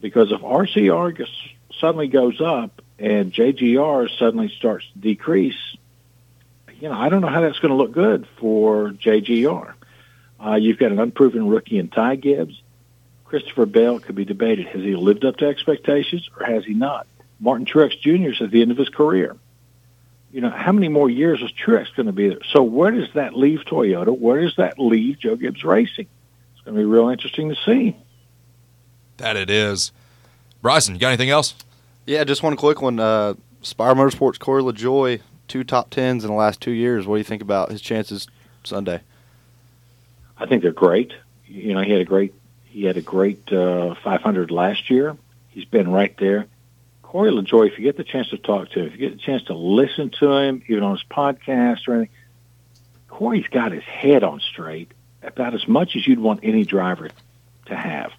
Because 0.00 0.30
if 0.30 0.40
RCR 0.42 1.16
gets 1.16 1.30
suddenly 1.80 2.06
goes 2.06 2.40
up 2.40 2.82
and 3.00 3.32
JGR 3.32 4.08
suddenly 4.16 4.52
starts 4.56 4.86
to 4.92 4.98
decrease, 5.00 5.76
you 6.80 6.88
know, 6.88 6.94
I 6.94 7.08
don't 7.08 7.20
know 7.20 7.28
how 7.28 7.40
that's 7.40 7.58
going 7.58 7.70
to 7.70 7.76
look 7.76 7.92
good 7.92 8.28
for 8.38 8.90
JGR. 8.90 9.75
Uh, 10.44 10.54
you've 10.54 10.78
got 10.78 10.92
an 10.92 10.98
unproven 10.98 11.48
rookie 11.48 11.78
in 11.78 11.88
Ty 11.88 12.16
Gibbs. 12.16 12.60
Christopher 13.24 13.66
Bell 13.66 13.98
could 13.98 14.14
be 14.14 14.24
debated. 14.24 14.66
Has 14.68 14.82
he 14.82 14.94
lived 14.94 15.24
up 15.24 15.36
to 15.38 15.46
expectations 15.46 16.28
or 16.38 16.46
has 16.46 16.64
he 16.64 16.74
not? 16.74 17.06
Martin 17.40 17.66
Truex 17.66 18.00
Jr. 18.00 18.30
is 18.30 18.40
at 18.40 18.50
the 18.50 18.62
end 18.62 18.70
of 18.70 18.78
his 18.78 18.88
career. 18.88 19.36
You 20.32 20.40
know, 20.40 20.50
how 20.50 20.72
many 20.72 20.88
more 20.88 21.08
years 21.08 21.40
is 21.40 21.50
Truex 21.52 21.94
going 21.94 22.06
to 22.06 22.12
be 22.12 22.28
there? 22.28 22.38
So 22.50 22.62
where 22.62 22.90
does 22.90 23.08
that 23.14 23.34
leave 23.34 23.60
Toyota? 23.60 24.16
Where 24.16 24.40
does 24.40 24.56
that 24.56 24.78
leave 24.78 25.18
Joe 25.18 25.36
Gibbs 25.36 25.64
Racing? 25.64 26.06
It's 26.54 26.64
going 26.64 26.76
to 26.76 26.80
be 26.80 26.84
real 26.84 27.08
interesting 27.08 27.48
to 27.48 27.56
see. 27.64 27.96
That 29.16 29.36
it 29.36 29.50
is. 29.50 29.92
Bryson, 30.62 30.94
you 30.94 31.00
got 31.00 31.08
anything 31.08 31.30
else? 31.30 31.54
Yeah, 32.06 32.24
just 32.24 32.42
one 32.42 32.56
quick 32.56 32.82
one. 32.82 33.00
Uh, 33.00 33.34
Spire 33.62 33.94
Motorsports, 33.94 34.38
Corey 34.38 34.62
LaJoie, 34.62 35.20
two 35.48 35.64
top 35.64 35.90
tens 35.90 36.24
in 36.24 36.30
the 36.30 36.36
last 36.36 36.60
two 36.60 36.70
years. 36.70 37.06
What 37.06 37.16
do 37.16 37.18
you 37.18 37.24
think 37.24 37.42
about 37.42 37.70
his 37.70 37.80
chances 37.80 38.28
Sunday? 38.62 39.00
I 40.38 40.46
think 40.46 40.62
they're 40.62 40.72
great. 40.72 41.12
You 41.46 41.74
know, 41.74 41.80
he 41.80 41.92
had 41.92 42.00
a 42.00 42.04
great 42.04 42.34
he 42.64 42.84
had 42.84 42.96
a 42.96 43.02
great 43.02 43.50
uh, 43.50 43.94
500 44.04 44.50
last 44.50 44.90
year. 44.90 45.16
He's 45.48 45.64
been 45.64 45.90
right 45.90 46.14
there. 46.18 46.46
Corey 47.02 47.30
LaJoie, 47.30 47.68
if 47.70 47.78
you 47.78 47.84
get 47.84 47.96
the 47.96 48.04
chance 48.04 48.28
to 48.28 48.36
talk 48.36 48.68
to 48.70 48.80
him, 48.80 48.86
if 48.86 48.92
you 48.92 48.98
get 48.98 49.12
the 49.12 49.22
chance 49.22 49.44
to 49.44 49.54
listen 49.54 50.10
to 50.20 50.30
him, 50.32 50.62
even 50.68 50.82
on 50.82 50.96
his 50.96 51.04
podcast 51.04 51.88
or 51.88 51.94
anything, 51.94 52.14
Corey's 53.08 53.46
got 53.48 53.72
his 53.72 53.84
head 53.84 54.22
on 54.22 54.40
straight 54.40 54.92
about 55.22 55.54
as 55.54 55.66
much 55.66 55.96
as 55.96 56.06
you'd 56.06 56.18
want 56.18 56.40
any 56.42 56.64
driver 56.64 57.08
to 57.66 57.74
have. 57.74 58.12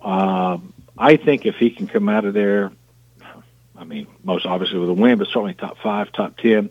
Um, 0.00 0.72
I 0.98 1.16
think 1.16 1.46
if 1.46 1.54
he 1.54 1.70
can 1.70 1.86
come 1.86 2.08
out 2.08 2.24
of 2.24 2.34
there, 2.34 2.72
I 3.76 3.84
mean, 3.84 4.06
most 4.24 4.46
obviously 4.46 4.78
with 4.78 4.88
a 4.88 4.94
win, 4.94 5.18
but 5.18 5.28
certainly 5.28 5.54
top 5.54 5.78
five, 5.78 6.10
top 6.10 6.36
ten, 6.38 6.70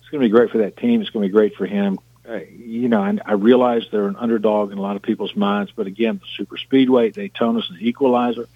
it's 0.00 0.10
going 0.10 0.20
to 0.22 0.28
be 0.28 0.28
great 0.28 0.50
for 0.50 0.58
that 0.58 0.76
team. 0.76 1.00
It's 1.00 1.10
going 1.10 1.24
to 1.24 1.28
be 1.28 1.32
great 1.32 1.56
for 1.56 1.66
him. 1.66 1.98
Uh, 2.26 2.40
you 2.56 2.88
know, 2.88 3.02
and 3.02 3.20
I 3.26 3.32
realize 3.32 3.86
they're 3.90 4.06
an 4.06 4.16
underdog 4.16 4.72
in 4.72 4.78
a 4.78 4.80
lot 4.80 4.96
of 4.96 5.02
people's 5.02 5.36
minds, 5.36 5.72
but 5.76 5.86
again, 5.86 6.20
the 6.22 6.26
super 6.36 6.56
speedway, 6.56 7.10
Daytona's 7.10 7.68
an 7.68 7.78
equalizer. 7.80 8.48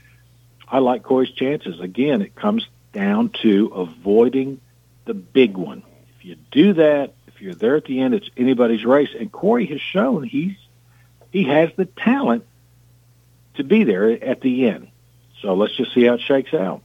I 0.67 0.79
like 0.79 1.03
Corey's 1.03 1.31
chances. 1.31 1.79
Again, 1.81 2.23
it 2.23 2.35
comes 2.35 2.67
down 2.93 3.31
to 3.43 3.67
avoiding 3.75 4.61
the 5.05 5.15
big 5.15 5.57
one. 5.57 5.83
If 6.19 6.25
you 6.25 6.37
do 6.51 6.73
that, 6.75 7.13
if 7.27 7.43
you're 7.43 7.55
there 7.55 7.77
at 7.77 7.85
the 7.85 8.01
end, 8.01 8.15
it's 8.15 8.29
anybody's 8.37 8.85
race. 8.85 9.11
And 9.19 9.31
Corey 9.31 9.67
has 9.67 9.81
shown 9.81 10.25
he's 10.25 10.57
he 11.31 11.45
has 11.45 11.71
the 11.77 11.85
talent 11.85 12.45
to 13.55 13.65
be 13.65 13.85
there 13.85 14.11
at 14.11 14.41
the 14.41 14.67
end. 14.67 14.89
So 15.43 15.55
let's 15.55 15.77
just 15.77 15.93
see 15.95 16.05
how 16.05 16.15
it 16.15 16.21
shakes 16.21 16.55
out. 16.55 16.83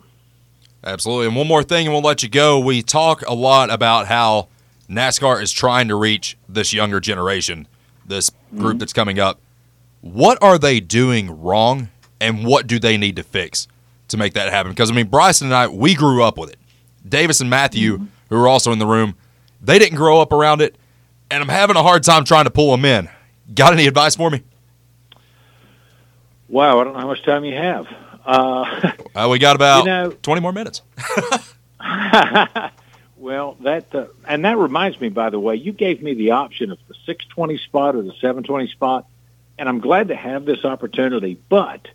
Absolutely. 0.83 1.27
And 1.27 1.35
one 1.35 1.47
more 1.47 1.63
thing, 1.63 1.87
and 1.87 1.93
we'll 1.93 2.03
let 2.03 2.23
you 2.23 2.29
go. 2.29 2.59
We 2.59 2.81
talk 2.81 3.23
a 3.27 3.33
lot 3.33 3.71
about 3.71 4.07
how 4.07 4.49
NASCAR 4.89 5.41
is 5.41 5.51
trying 5.51 5.87
to 5.87 5.95
reach 5.95 6.37
this 6.47 6.73
younger 6.73 6.99
generation, 6.99 7.67
this 8.05 8.29
group 8.51 8.61
mm-hmm. 8.61 8.77
that's 8.79 8.93
coming 8.93 9.19
up. 9.19 9.39
What 10.01 10.37
are 10.41 10.57
they 10.57 10.79
doing 10.79 11.41
wrong, 11.41 11.89
and 12.19 12.45
what 12.45 12.67
do 12.67 12.79
they 12.79 12.97
need 12.97 13.15
to 13.15 13.23
fix 13.23 13.67
to 14.09 14.17
make 14.17 14.33
that 14.33 14.51
happen? 14.51 14.71
Because, 14.71 14.91
I 14.91 14.93
mean, 14.93 15.07
Bryson 15.07 15.47
and 15.47 15.55
I, 15.55 15.67
we 15.67 15.95
grew 15.95 16.23
up 16.23 16.37
with 16.37 16.49
it. 16.49 16.57
Davis 17.07 17.41
and 17.41 17.49
Matthew, 17.49 17.95
mm-hmm. 17.95 18.05
who 18.29 18.41
are 18.41 18.47
also 18.47 18.71
in 18.71 18.79
the 18.79 18.85
room, 18.85 19.15
they 19.61 19.79
didn't 19.79 19.95
grow 19.95 20.19
up 20.19 20.33
around 20.33 20.61
it, 20.61 20.75
and 21.31 21.41
I'm 21.41 21.49
having 21.49 21.77
a 21.77 21.83
hard 21.83 22.03
time 22.03 22.25
trying 22.25 22.43
to 22.45 22.51
pull 22.51 22.71
them 22.71 22.83
in. 22.85 23.09
Got 23.53 23.73
any 23.73 23.87
advice 23.87 24.15
for 24.15 24.29
me? 24.29 24.43
Wow, 26.49 26.79
I 26.79 26.83
don't 26.83 26.93
know 26.93 26.99
how 26.99 27.07
much 27.07 27.23
time 27.23 27.45
you 27.45 27.55
have. 27.55 27.87
Uh, 28.25 28.91
uh, 29.15 29.27
we 29.29 29.39
got 29.39 29.55
about 29.55 29.79
you 29.85 29.89
know, 29.89 30.11
20 30.21 30.41
more 30.41 30.51
minutes. 30.51 30.81
well, 33.23 33.55
that 33.61 33.93
uh, 33.95 34.07
and 34.27 34.45
that 34.45 34.57
reminds 34.57 34.99
me, 34.99 35.09
by 35.09 35.29
the 35.29 35.39
way, 35.39 35.55
you 35.55 35.71
gave 35.71 36.01
me 36.01 36.13
the 36.13 36.31
option 36.31 36.71
of 36.71 36.79
the 36.87 36.93
620 37.05 37.57
spot 37.59 37.95
or 37.95 38.01
the 38.01 38.11
720 38.13 38.67
spot, 38.67 39.07
and 39.57 39.69
I'm 39.69 39.79
glad 39.79 40.09
to 40.09 40.15
have 40.15 40.45
this 40.45 40.65
opportunity. 40.65 41.39
But 41.49 41.87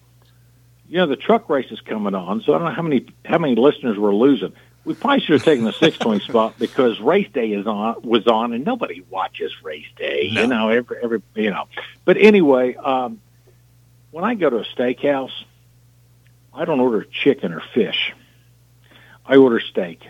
you 0.89 0.97
know, 0.97 1.07
the 1.07 1.17
truck 1.17 1.51
race 1.51 1.71
is 1.71 1.81
coming 1.81 2.15
on, 2.15 2.43
so 2.43 2.55
I 2.55 2.59
don't 2.59 2.69
know 2.69 2.75
how 2.75 2.83
many 2.83 3.07
how 3.25 3.39
many 3.39 3.55
listeners 3.55 3.99
we're 3.99 4.15
losing. 4.15 4.53
We 4.85 4.95
probably 4.95 5.21
should 5.21 5.35
have 5.35 5.45
taken 5.45 5.65
the 5.65 5.73
620 5.73 6.21
spot 6.29 6.55
because 6.59 6.99
race 7.01 7.29
day 7.33 7.53
is 7.53 7.67
on 7.67 8.03
was 8.03 8.27
on, 8.27 8.53
and 8.55 8.65
nobody 8.65 9.05
watches 9.11 9.53
race 9.63 9.89
day. 9.97 10.31
No. 10.33 10.41
You 10.41 10.47
know, 10.47 10.69
every 10.71 10.97
every 11.03 11.23
you 11.35 11.51
know. 11.51 11.69
But 12.05 12.17
anyway, 12.17 12.75
um, 12.75 13.21
when 14.13 14.25
I 14.25 14.35
go 14.35 14.49
to 14.49 14.59
a 14.61 14.65
steakhouse 14.65 15.33
I 16.59 16.65
don't 16.65 16.81
order 16.81 17.05
chicken 17.05 17.53
or 17.53 17.63
fish. 17.73 18.13
I 19.25 19.37
order 19.37 19.61
steak. 19.61 20.01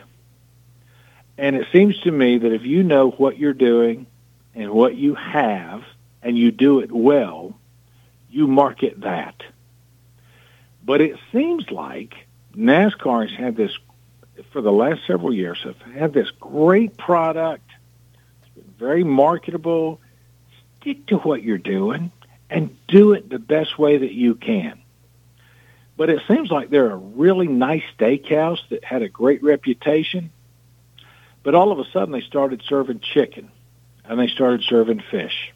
And 1.38 1.54
it 1.54 1.68
seems 1.72 1.98
to 2.00 2.10
me 2.10 2.38
that 2.38 2.52
if 2.52 2.64
you 2.64 2.82
know 2.82 3.10
what 3.10 3.38
you're 3.38 3.54
doing 3.54 4.06
and 4.54 4.72
what 4.72 4.96
you 4.96 5.14
have 5.14 5.84
and 6.20 6.36
you 6.36 6.50
do 6.50 6.80
it 6.80 6.90
well, 6.90 7.56
you 8.28 8.48
market 8.48 9.00
that. 9.02 9.36
But 10.84 11.00
it 11.00 11.16
seems 11.32 11.70
like 11.70 12.14
NASCAR 12.56 13.28
has 13.28 13.38
had 13.38 13.56
this 13.56 13.70
for 14.52 14.60
the 14.60 14.72
last 14.72 15.00
several 15.06 15.32
years 15.32 15.60
have 15.62 15.80
had 15.94 16.12
this 16.12 16.30
great 16.40 16.96
product. 16.96 17.68
It's 18.42 18.54
been 18.54 18.74
very 18.76 19.04
marketable. 19.04 20.00
Stick 20.80 21.06
to 21.06 21.18
what 21.18 21.42
you're 21.42 21.58
doing 21.58 22.10
and 22.50 22.76
do 22.88 23.12
it 23.12 23.28
the 23.28 23.38
best 23.38 23.78
way 23.78 23.98
that 23.98 24.12
you 24.12 24.34
can. 24.34 24.80
But 25.96 26.10
it 26.10 26.22
seems 26.26 26.50
like 26.50 26.70
they're 26.70 26.90
a 26.90 26.96
really 26.96 27.48
nice 27.48 27.82
steakhouse 27.98 28.60
that 28.70 28.84
had 28.84 29.02
a 29.02 29.08
great 29.08 29.42
reputation. 29.42 30.30
But 31.42 31.54
all 31.54 31.72
of 31.72 31.78
a 31.78 31.84
sudden 31.92 32.12
they 32.12 32.20
started 32.20 32.62
serving 32.66 33.00
chicken 33.00 33.50
and 34.04 34.18
they 34.18 34.28
started 34.28 34.62
serving 34.64 35.02
fish. 35.10 35.52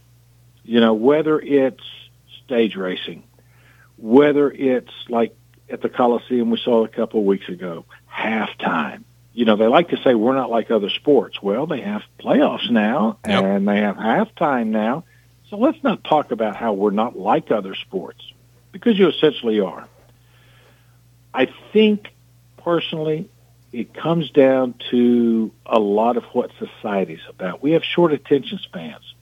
You 0.65 0.81
know, 0.81 0.95
whether 0.95 1.41
it's 1.41 1.83
stage 2.45 2.77
racing, 2.77 3.25
whether 3.97 4.51
it's 4.51 4.93
like 5.09 5.35
at 5.69 5.81
the 5.81 5.89
Coliseum 5.89 6.51
we 6.51 6.59
saw 6.59 6.85
a 6.85 6.89
couple 6.89 7.21
of 7.21 7.27
weeks 7.27 7.49
ago, 7.49 7.85
halftime. 8.13 9.05
You 9.33 9.47
know, 9.47 9.57
they 9.57 9.67
like 9.67 9.89
to 9.89 9.97
say 10.03 10.15
we're 10.15 10.35
not 10.35 10.51
like 10.51 10.71
other 10.71 10.91
sports. 10.91 11.43
Well, 11.43 11.67
they 11.67 11.81
have 11.81 12.03
playoffs 12.21 12.71
now 12.71 13.19
yep. 13.27 13.43
and 13.43 13.67
they 13.67 13.79
have 13.79 13.97
halftime 13.97 14.69
now. 14.69 15.05
So 15.49 15.57
let's 15.57 15.83
not 15.83 16.05
talk 16.05 16.31
about 16.31 16.57
how 16.57 16.75
we're 16.75 16.91
not 16.91 17.19
like 17.19 17.51
other 17.51 17.75
sports 17.75 18.23
because 18.73 18.99
you 18.99 19.09
essentially 19.09 19.61
are. 19.61 19.89
I 21.35 21.49
think 21.73 22.09
personally, 22.59 23.31
it 23.73 23.95
comes 23.95 24.31
down 24.31 24.75
to 24.91 25.51
a 25.65 25.79
lot 25.79 26.17
of 26.17 26.25
what 26.25 26.51
society's 26.59 27.23
about. 27.29 27.63
We 27.63 27.73
have 27.73 27.83
short 27.83 28.13
attention 28.13 28.59
spans. 28.59 29.15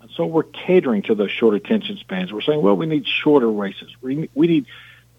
And 0.00 0.10
so 0.10 0.26
we're 0.26 0.42
catering 0.42 1.02
to 1.02 1.14
those 1.14 1.30
short 1.30 1.54
attention 1.54 1.96
spans. 1.98 2.32
We're 2.32 2.40
saying, 2.40 2.60
well, 2.60 2.76
we 2.76 2.86
need 2.86 3.06
shorter 3.06 3.50
races. 3.50 3.90
We, 4.00 4.28
we 4.34 4.48
need 4.48 4.66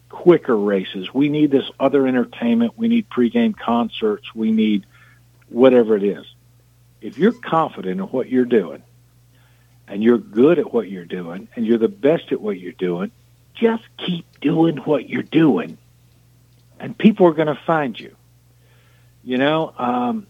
quicker 0.10 0.58
races. 0.58 1.14
We 1.14 1.30
need 1.30 1.50
this 1.50 1.70
other 1.80 2.06
entertainment. 2.06 2.78
We 2.78 2.90
need 2.90 3.10
pregame 3.10 3.58
concerts. 3.58 4.36
We 4.36 4.52
need 4.52 4.86
whatever 5.48 5.96
it 5.96 6.04
is. 6.04 6.26
If 7.00 7.18
you're 7.18 7.32
confident 7.32 8.02
in 8.02 8.08
what 8.08 8.30
you're 8.30 8.46
doing 8.46 8.84
and 9.88 10.04
you're 10.04 10.18
good 10.18 10.60
at 10.60 10.74
what 10.74 10.90
you're 10.90 11.06
doing 11.06 11.48
and 11.56 11.66
you're 11.66 11.78
the 11.78 11.88
best 11.88 12.32
at 12.34 12.42
what 12.42 12.60
you're 12.60 12.74
doing, 12.74 13.12
just 13.54 13.84
keep 13.98 14.26
doing 14.42 14.78
what 14.78 15.10
you're 15.10 15.24
doing 15.24 15.78
and 16.80 16.98
people 16.98 17.28
are 17.28 17.34
going 17.34 17.48
to 17.48 17.60
find 17.66 17.98
you. 17.98 18.16
You 19.24 19.38
know, 19.38 19.74
um, 19.78 20.28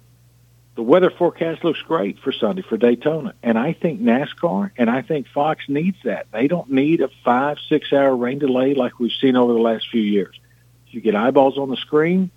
the 0.76 0.84
weather 0.84 1.12
forecast 1.12 1.64
looks 1.64 1.82
great 1.82 2.20
for 2.20 2.32
Sunday 2.32 2.62
for 2.62 2.78
Daytona, 2.78 3.34
and 3.42 3.58
I 3.58 3.74
think 3.74 4.02
NASCAR 4.02 4.72
and 4.78 4.90
I 4.90 5.02
think 5.02 5.28
Fox 5.28 5.66
needs 5.68 5.98
that. 6.04 6.28
They 6.32 6.48
don't 6.48 6.72
need 6.72 7.02
a 7.02 7.10
five, 7.24 7.58
six 7.70 7.92
hour 7.92 8.16
rain 8.16 8.40
delay 8.40 8.74
like 8.74 9.00
we've 9.00 9.12
seen 9.20 9.36
over 9.36 9.54
the 9.54 9.60
last 9.60 9.90
few 9.90 10.02
years. 10.02 10.40
If 10.88 10.94
you 10.94 11.02
get 11.02 11.16
eyeballs 11.16 11.58
on 11.58 11.70
the 11.70 11.78
screen. 11.78 12.32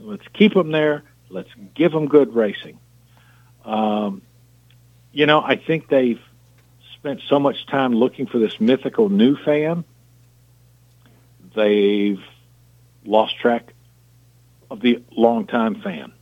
Let's 0.00 0.26
keep 0.32 0.54
them 0.54 0.72
there. 0.72 1.04
Let's 1.28 1.50
give 1.74 1.92
them 1.92 2.08
good 2.08 2.34
racing. 2.34 2.78
Um, 3.64 4.22
you 5.12 5.26
know, 5.26 5.40
I 5.40 5.56
think 5.56 5.88
they've 5.88 6.20
spent 6.94 7.20
so 7.28 7.38
much 7.38 7.66
time 7.66 7.94
looking 7.94 8.26
for 8.26 8.38
this 8.38 8.60
mythical 8.60 9.08
new 9.08 9.36
fan. 9.36 9.84
They've 11.54 12.20
lost 13.04 13.36
track 13.38 13.71
of 14.72 14.80
the 14.80 15.02
longtime 15.14 15.82
fan. 15.82 16.12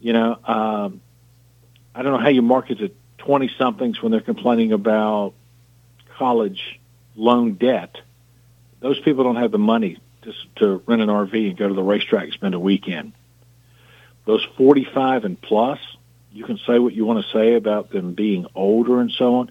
You 0.00 0.12
know, 0.12 0.38
um, 0.44 1.00
I 1.94 2.02
don't 2.02 2.12
know 2.12 2.18
how 2.18 2.28
you 2.28 2.40
market 2.40 2.78
to 2.78 2.92
20 3.18 3.50
somethings 3.58 4.00
when 4.00 4.12
they're 4.12 4.20
complaining 4.20 4.72
about 4.72 5.34
college 6.16 6.80
loan 7.16 7.54
debt. 7.54 7.96
Those 8.80 8.98
people 9.00 9.24
don't 9.24 9.36
have 9.36 9.50
the 9.50 9.58
money 9.58 9.98
to, 10.22 10.32
to 10.56 10.82
rent 10.86 11.02
an 11.02 11.08
RV 11.08 11.48
and 11.48 11.56
go 11.56 11.68
to 11.68 11.74
the 11.74 11.82
racetrack 11.82 12.24
and 12.24 12.32
spend 12.32 12.54
a 12.54 12.60
weekend. 12.60 13.12
Those 14.24 14.46
45 14.56 15.24
and 15.24 15.40
plus, 15.40 15.80
you 16.32 16.44
can 16.44 16.58
say 16.64 16.78
what 16.78 16.94
you 16.94 17.04
want 17.04 17.24
to 17.24 17.32
say 17.32 17.54
about 17.54 17.90
them 17.90 18.14
being 18.14 18.46
older 18.54 19.00
and 19.00 19.10
so 19.10 19.36
on, 19.36 19.50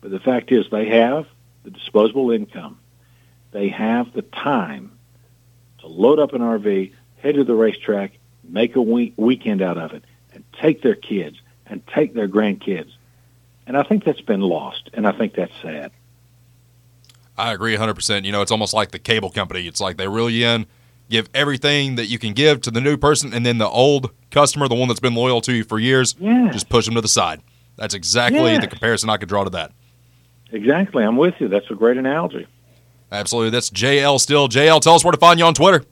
but 0.00 0.10
the 0.10 0.20
fact 0.20 0.50
is 0.50 0.66
they 0.70 0.88
have 0.88 1.26
the 1.62 1.70
disposable 1.70 2.32
income. 2.32 2.80
They 3.52 3.68
have 3.68 4.12
the 4.12 4.22
time 4.22 4.90
to 4.90 4.98
to 5.88 5.94
load 5.94 6.18
up 6.18 6.34
an 6.34 6.42
RV, 6.42 6.92
head 7.22 7.34
to 7.36 7.44
the 7.44 7.54
racetrack, 7.54 8.12
make 8.44 8.76
a 8.76 8.82
week, 8.82 9.14
weekend 9.16 9.62
out 9.62 9.78
of 9.78 9.92
it, 9.92 10.04
and 10.32 10.44
take 10.60 10.82
their 10.82 10.94
kids 10.94 11.38
and 11.66 11.86
take 11.86 12.14
their 12.14 12.28
grandkids. 12.28 12.90
And 13.66 13.76
I 13.76 13.82
think 13.82 14.04
that's 14.04 14.20
been 14.20 14.40
lost, 14.40 14.88
and 14.94 15.06
I 15.06 15.12
think 15.12 15.34
that's 15.34 15.52
sad. 15.62 15.90
I 17.36 17.52
agree 17.52 17.76
100%. 17.76 18.24
You 18.24 18.32
know, 18.32 18.42
it's 18.42 18.50
almost 18.50 18.74
like 18.74 18.90
the 18.90 18.98
cable 18.98 19.30
company. 19.30 19.66
It's 19.66 19.80
like 19.80 19.96
they 19.96 20.08
reel 20.08 20.28
you 20.30 20.46
in, 20.46 20.66
give 21.10 21.28
everything 21.34 21.96
that 21.96 22.06
you 22.06 22.18
can 22.18 22.32
give 22.32 22.60
to 22.62 22.70
the 22.70 22.80
new 22.80 22.96
person, 22.96 23.32
and 23.32 23.44
then 23.46 23.58
the 23.58 23.68
old 23.68 24.10
customer, 24.30 24.68
the 24.68 24.74
one 24.74 24.88
that's 24.88 25.00
been 25.00 25.14
loyal 25.14 25.40
to 25.42 25.52
you 25.52 25.64
for 25.64 25.78
years, 25.78 26.16
Yeah. 26.18 26.50
just 26.52 26.68
push 26.68 26.86
them 26.86 26.94
to 26.94 27.00
the 27.00 27.08
side. 27.08 27.40
That's 27.76 27.94
exactly 27.94 28.40
Yes. 28.40 28.60
the 28.62 28.66
comparison 28.66 29.08
I 29.08 29.18
could 29.18 29.28
draw 29.28 29.44
to 29.44 29.50
that. 29.50 29.72
Exactly. 30.50 31.04
I'm 31.04 31.16
with 31.16 31.34
you. 31.40 31.48
That's 31.48 31.70
a 31.70 31.74
great 31.74 31.96
analogy. 31.96 32.46
Absolutely. 33.12 33.50
That's 33.50 33.70
JL 33.70 34.18
Steele. 34.18 34.48
JL, 34.48 34.80
tell 34.80 34.94
us 34.94 35.04
where 35.04 35.12
to 35.12 35.18
find 35.18 35.38
you 35.38 35.44
on 35.46 35.54
Twitter. 35.54 35.84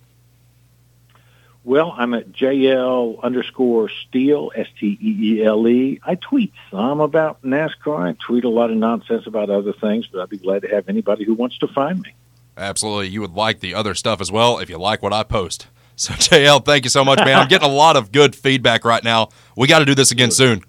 Well, 1.66 1.92
I'm 1.98 2.14
at 2.14 2.30
JL 2.30 3.20
underscore 3.24 3.88
Steele, 3.88 4.52
S 4.54 4.68
T 4.78 4.96
E 5.02 5.16
E 5.20 5.44
L 5.44 5.66
E. 5.66 6.00
I 6.06 6.14
tweet 6.14 6.52
some 6.70 7.00
about 7.00 7.42
NASCAR. 7.42 8.08
I 8.08 8.16
tweet 8.24 8.44
a 8.44 8.48
lot 8.48 8.70
of 8.70 8.76
nonsense 8.76 9.26
about 9.26 9.50
other 9.50 9.72
things, 9.72 10.06
but 10.06 10.22
I'd 10.22 10.28
be 10.28 10.38
glad 10.38 10.62
to 10.62 10.68
have 10.68 10.88
anybody 10.88 11.24
who 11.24 11.34
wants 11.34 11.58
to 11.58 11.66
find 11.66 12.00
me. 12.00 12.14
Absolutely. 12.56 13.08
You 13.08 13.20
would 13.20 13.34
like 13.34 13.58
the 13.58 13.74
other 13.74 13.94
stuff 13.94 14.20
as 14.20 14.30
well 14.30 14.60
if 14.60 14.70
you 14.70 14.78
like 14.78 15.02
what 15.02 15.12
I 15.12 15.24
post. 15.24 15.66
So, 15.98 16.12
JL, 16.12 16.62
thank 16.62 16.84
you 16.84 16.90
so 16.90 17.06
much, 17.06 17.20
man. 17.20 17.38
I'm 17.38 17.48
getting 17.48 17.66
a 17.66 17.72
lot 17.72 17.96
of 17.96 18.12
good 18.12 18.36
feedback 18.36 18.84
right 18.84 19.02
now. 19.02 19.30
We 19.56 19.66
got 19.66 19.78
to 19.78 19.86
do 19.86 19.94
this 19.94 20.10
again 20.10 20.30
soon. 20.30 20.62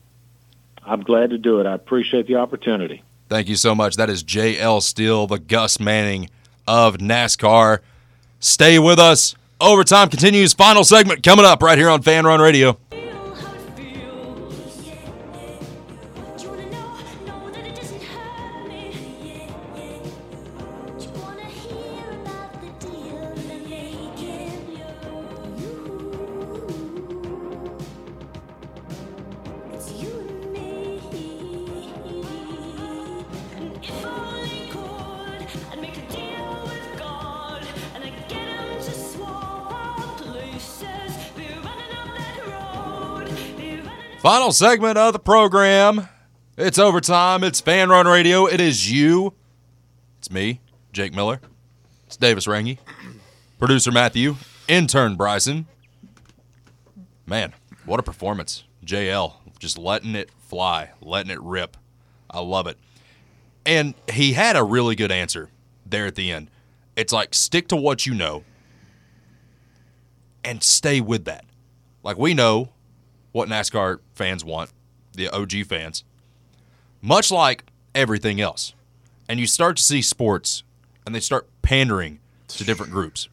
I'm 0.85 1.01
glad 1.01 1.31
to 1.31 1.37
do 1.37 1.59
it. 1.59 1.65
I 1.65 1.73
appreciate 1.73 2.27
the 2.27 2.35
opportunity. 2.35 3.03
Thank 3.27 3.49
you 3.49 3.57
so 3.57 3.75
much. 3.75 3.97
That 3.97 4.09
is 4.09 4.23
JL 4.23 4.81
Steele, 4.81 5.27
the 5.27 5.37
Gus 5.37 5.81
Manning 5.81 6.29
of 6.65 6.99
NASCAR. 6.99 7.79
Stay 8.39 8.79
with 8.79 8.99
us. 8.99 9.35
Overtime 9.59 10.09
continues. 10.09 10.53
Final 10.53 10.83
segment 10.83 11.23
coming 11.23 11.45
up 11.45 11.61
right 11.63 11.77
here 11.77 11.89
on 11.89 12.01
Fan 12.01 12.25
Run 12.25 12.39
Radio. 12.39 12.77
Final 44.28 44.51
segment 44.51 44.97
of 44.97 45.13
the 45.13 45.19
program. 45.19 46.09
It's 46.57 46.78
overtime. 46.78 47.45
It's 47.45 47.61
Fan 47.61 47.88
Run 47.88 48.07
Radio. 48.07 48.45
It 48.45 48.59
is 48.59 48.91
you. 48.91 49.34
It's 50.19 50.30
me, 50.30 50.59
Jake 50.91 51.15
Miller. 51.15 51.39
It's 52.07 52.17
Davis 52.17 52.45
Rangy. 52.45 52.78
Producer 53.57 53.89
Matthew. 53.89 54.36
Intern 54.67 55.15
Bryson. 55.15 55.65
Man, 57.25 57.53
what 57.86 58.01
a 58.01 58.03
performance. 58.03 58.65
JL 58.86 59.36
just 59.59 59.78
letting 59.78 60.13
it 60.13 60.30
fly, 60.39 60.89
letting 61.01 61.32
it 61.32 61.41
rip. 61.41 61.78
I 62.30 62.41
love 62.41 62.67
it. 62.67 62.78
And 63.65 63.93
he 64.11 64.34
had 64.34 64.57
a 64.57 64.63
really 64.65 64.97
good 64.97 65.09
answer 65.09 65.51
there 65.86 66.05
at 66.05 66.15
the 66.15 66.34
end. 66.34 66.51
It's 66.97 67.13
like 67.13 67.34
stick 67.34 67.69
to 67.69 67.78
what 67.78 68.05
you 68.05 68.13
know 68.13 68.43
and 70.43 70.61
stay 70.61 70.99
with 70.99 71.23
that. 71.23 71.45
Like 72.03 72.17
we 72.17 72.34
know 72.34 72.73
what 73.38 73.47
NASCAR 73.47 73.99
fans 74.15 74.43
want, 74.43 74.71
the 75.13 75.29
OG 75.29 75.65
fans, 75.67 76.03
much 77.01 77.31
like 77.31 77.63
everything 77.93 78.41
else. 78.41 78.73
And 79.29 79.39
you 79.39 79.45
start 79.47 79.77
to 79.77 79.83
see 79.83 80.01
sports 80.01 80.63
and 81.05 81.13
they 81.13 81.19
start 81.19 81.47
pandering 81.61 82.19
to 82.49 82.63
different 82.63 82.91
groups. 82.91 83.29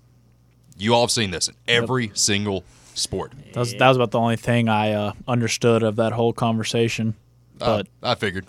You 0.76 0.94
all 0.94 1.02
have 1.02 1.10
seen 1.10 1.30
this 1.30 1.48
in 1.48 1.54
every 1.66 2.10
single 2.14 2.64
sport. 2.94 3.32
That 3.52 3.60
was, 3.60 3.72
that 3.74 3.88
was 3.88 3.96
about 3.96 4.10
the 4.10 4.18
only 4.18 4.36
thing 4.36 4.68
I 4.68 4.92
uh, 4.92 5.12
understood 5.26 5.82
of 5.82 5.96
that 5.96 6.12
whole 6.12 6.32
conversation. 6.32 7.14
Uh, 7.60 7.78
But 7.82 7.86
I 8.02 8.14
figured. 8.14 8.44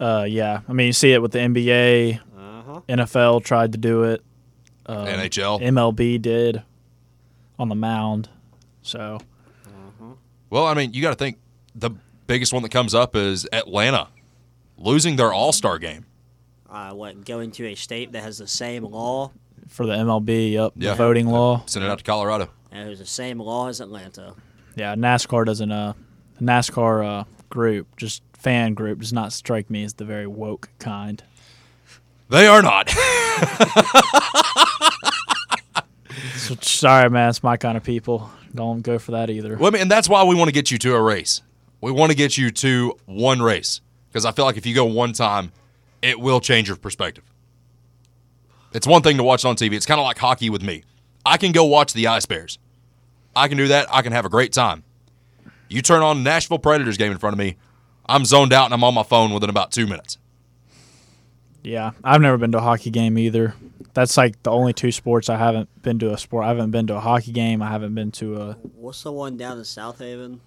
uh, 0.00 0.26
yeah, 0.28 0.60
I 0.68 0.72
mean, 0.72 0.88
you 0.88 0.92
see 0.92 1.12
it 1.12 1.22
with 1.22 1.32
the 1.32 1.38
NBA, 1.38 2.20
Uh-huh. 2.36 2.80
NFL 2.88 3.44
tried 3.44 3.72
to 3.72 3.78
do 3.78 4.02
it, 4.04 4.22
um, 4.86 5.06
NHL. 5.06 5.60
MLB 5.62 6.20
did 6.20 6.62
on 7.58 7.68
the 7.68 7.74
mound. 7.74 8.28
So 8.82 9.20
Well, 10.50 10.66
I 10.66 10.74
mean, 10.74 10.92
you 10.94 11.02
got 11.02 11.10
to 11.10 11.16
think 11.16 11.38
the 11.74 11.90
biggest 12.26 12.52
one 12.52 12.62
that 12.62 12.70
comes 12.70 12.94
up 12.94 13.14
is 13.16 13.46
Atlanta 13.52 14.08
losing 14.76 15.16
their 15.16 15.32
All 15.32 15.52
Star 15.52 15.78
game. 15.78 16.06
Uh, 16.70 16.92
what 16.92 17.24
going 17.24 17.50
to 17.52 17.66
a 17.66 17.74
state 17.74 18.12
that 18.12 18.22
has 18.22 18.38
the 18.38 18.46
same 18.46 18.84
law 18.84 19.30
for 19.68 19.86
the 19.86 19.92
MLB, 19.94 20.52
yep, 20.52 20.72
Yeah. 20.76 20.90
the 20.90 20.96
voting 20.96 21.26
law. 21.28 21.62
Send 21.66 21.84
it 21.84 21.90
out 21.90 21.98
to 21.98 22.04
Colorado. 22.04 22.48
and 22.70 22.86
it 22.86 22.90
was 22.90 22.98
the 22.98 23.06
same 23.06 23.38
law 23.40 23.68
as 23.68 23.80
Atlanta. 23.80 24.34
Yeah, 24.76 24.94
NASCAR 24.94 25.44
doesn't. 25.46 25.72
Uh, 25.72 25.94
NASCAR 26.40 27.04
uh, 27.20 27.24
group, 27.50 27.96
just 27.96 28.22
fan 28.34 28.74
group, 28.74 29.00
does 29.00 29.12
not 29.12 29.32
strike 29.32 29.68
me 29.70 29.82
as 29.84 29.94
the 29.94 30.04
very 30.04 30.26
woke 30.26 30.68
kind. 30.78 31.22
They 32.28 32.46
are 32.46 32.60
not. 32.62 32.88
So, 36.48 36.56
sorry, 36.62 37.10
man, 37.10 37.28
it's 37.28 37.42
my 37.42 37.58
kind 37.58 37.76
of 37.76 37.84
people. 37.84 38.30
Don't 38.54 38.80
go 38.80 38.98
for 38.98 39.10
that 39.10 39.28
either. 39.28 39.58
Well, 39.58 39.66
I 39.66 39.70
mean, 39.70 39.82
and 39.82 39.90
that's 39.90 40.08
why 40.08 40.24
we 40.24 40.34
want 40.34 40.48
to 40.48 40.52
get 40.52 40.70
you 40.70 40.78
to 40.78 40.94
a 40.94 41.02
race. 41.02 41.42
We 41.82 41.92
want 41.92 42.10
to 42.10 42.16
get 42.16 42.38
you 42.38 42.50
to 42.50 42.96
one 43.04 43.42
race 43.42 43.82
because 44.08 44.24
I 44.24 44.32
feel 44.32 44.46
like 44.46 44.56
if 44.56 44.64
you 44.64 44.74
go 44.74 44.86
one 44.86 45.12
time, 45.12 45.52
it 46.00 46.18
will 46.18 46.40
change 46.40 46.68
your 46.68 46.78
perspective. 46.78 47.24
It's 48.72 48.86
one 48.86 49.02
thing 49.02 49.18
to 49.18 49.22
watch 49.22 49.44
it 49.44 49.48
on 49.48 49.56
TV. 49.56 49.74
It's 49.74 49.84
kind 49.84 50.00
of 50.00 50.06
like 50.06 50.16
hockey 50.16 50.48
with 50.48 50.62
me. 50.62 50.84
I 51.26 51.36
can 51.36 51.52
go 51.52 51.64
watch 51.64 51.92
the 51.92 52.06
Ice 52.06 52.24
Bears. 52.24 52.58
I 53.36 53.46
can 53.48 53.58
do 53.58 53.68
that. 53.68 53.86
I 53.92 54.00
can 54.00 54.12
have 54.12 54.24
a 54.24 54.30
great 54.30 54.54
time. 54.54 54.84
You 55.68 55.82
turn 55.82 56.00
on 56.00 56.22
Nashville 56.22 56.58
Predators 56.58 56.96
game 56.96 57.12
in 57.12 57.18
front 57.18 57.34
of 57.34 57.38
me, 57.38 57.56
I'm 58.08 58.24
zoned 58.24 58.54
out 58.54 58.64
and 58.64 58.72
I'm 58.72 58.84
on 58.84 58.94
my 58.94 59.02
phone 59.02 59.34
within 59.34 59.50
about 59.50 59.70
two 59.70 59.86
minutes. 59.86 60.16
Yeah, 61.62 61.90
I've 62.02 62.22
never 62.22 62.38
been 62.38 62.52
to 62.52 62.58
a 62.58 62.62
hockey 62.62 62.88
game 62.88 63.18
either. 63.18 63.54
That's 63.94 64.16
like 64.16 64.42
the 64.42 64.50
only 64.50 64.72
two 64.72 64.90
sports 64.92 65.28
I 65.28 65.36
haven't 65.36 65.68
been 65.82 65.98
to 66.00 66.12
a 66.12 66.18
sport. 66.18 66.44
I 66.44 66.48
haven't 66.48 66.70
been 66.70 66.86
to 66.88 66.96
a 66.96 67.00
hockey 67.00 67.32
game. 67.32 67.62
I 67.62 67.68
haven't 67.68 67.94
been 67.94 68.10
to 68.12 68.36
a 68.36 68.52
What's 68.74 69.02
the 69.02 69.12
one 69.12 69.36
down 69.36 69.58
in 69.58 69.64
Southaven? 69.64 70.40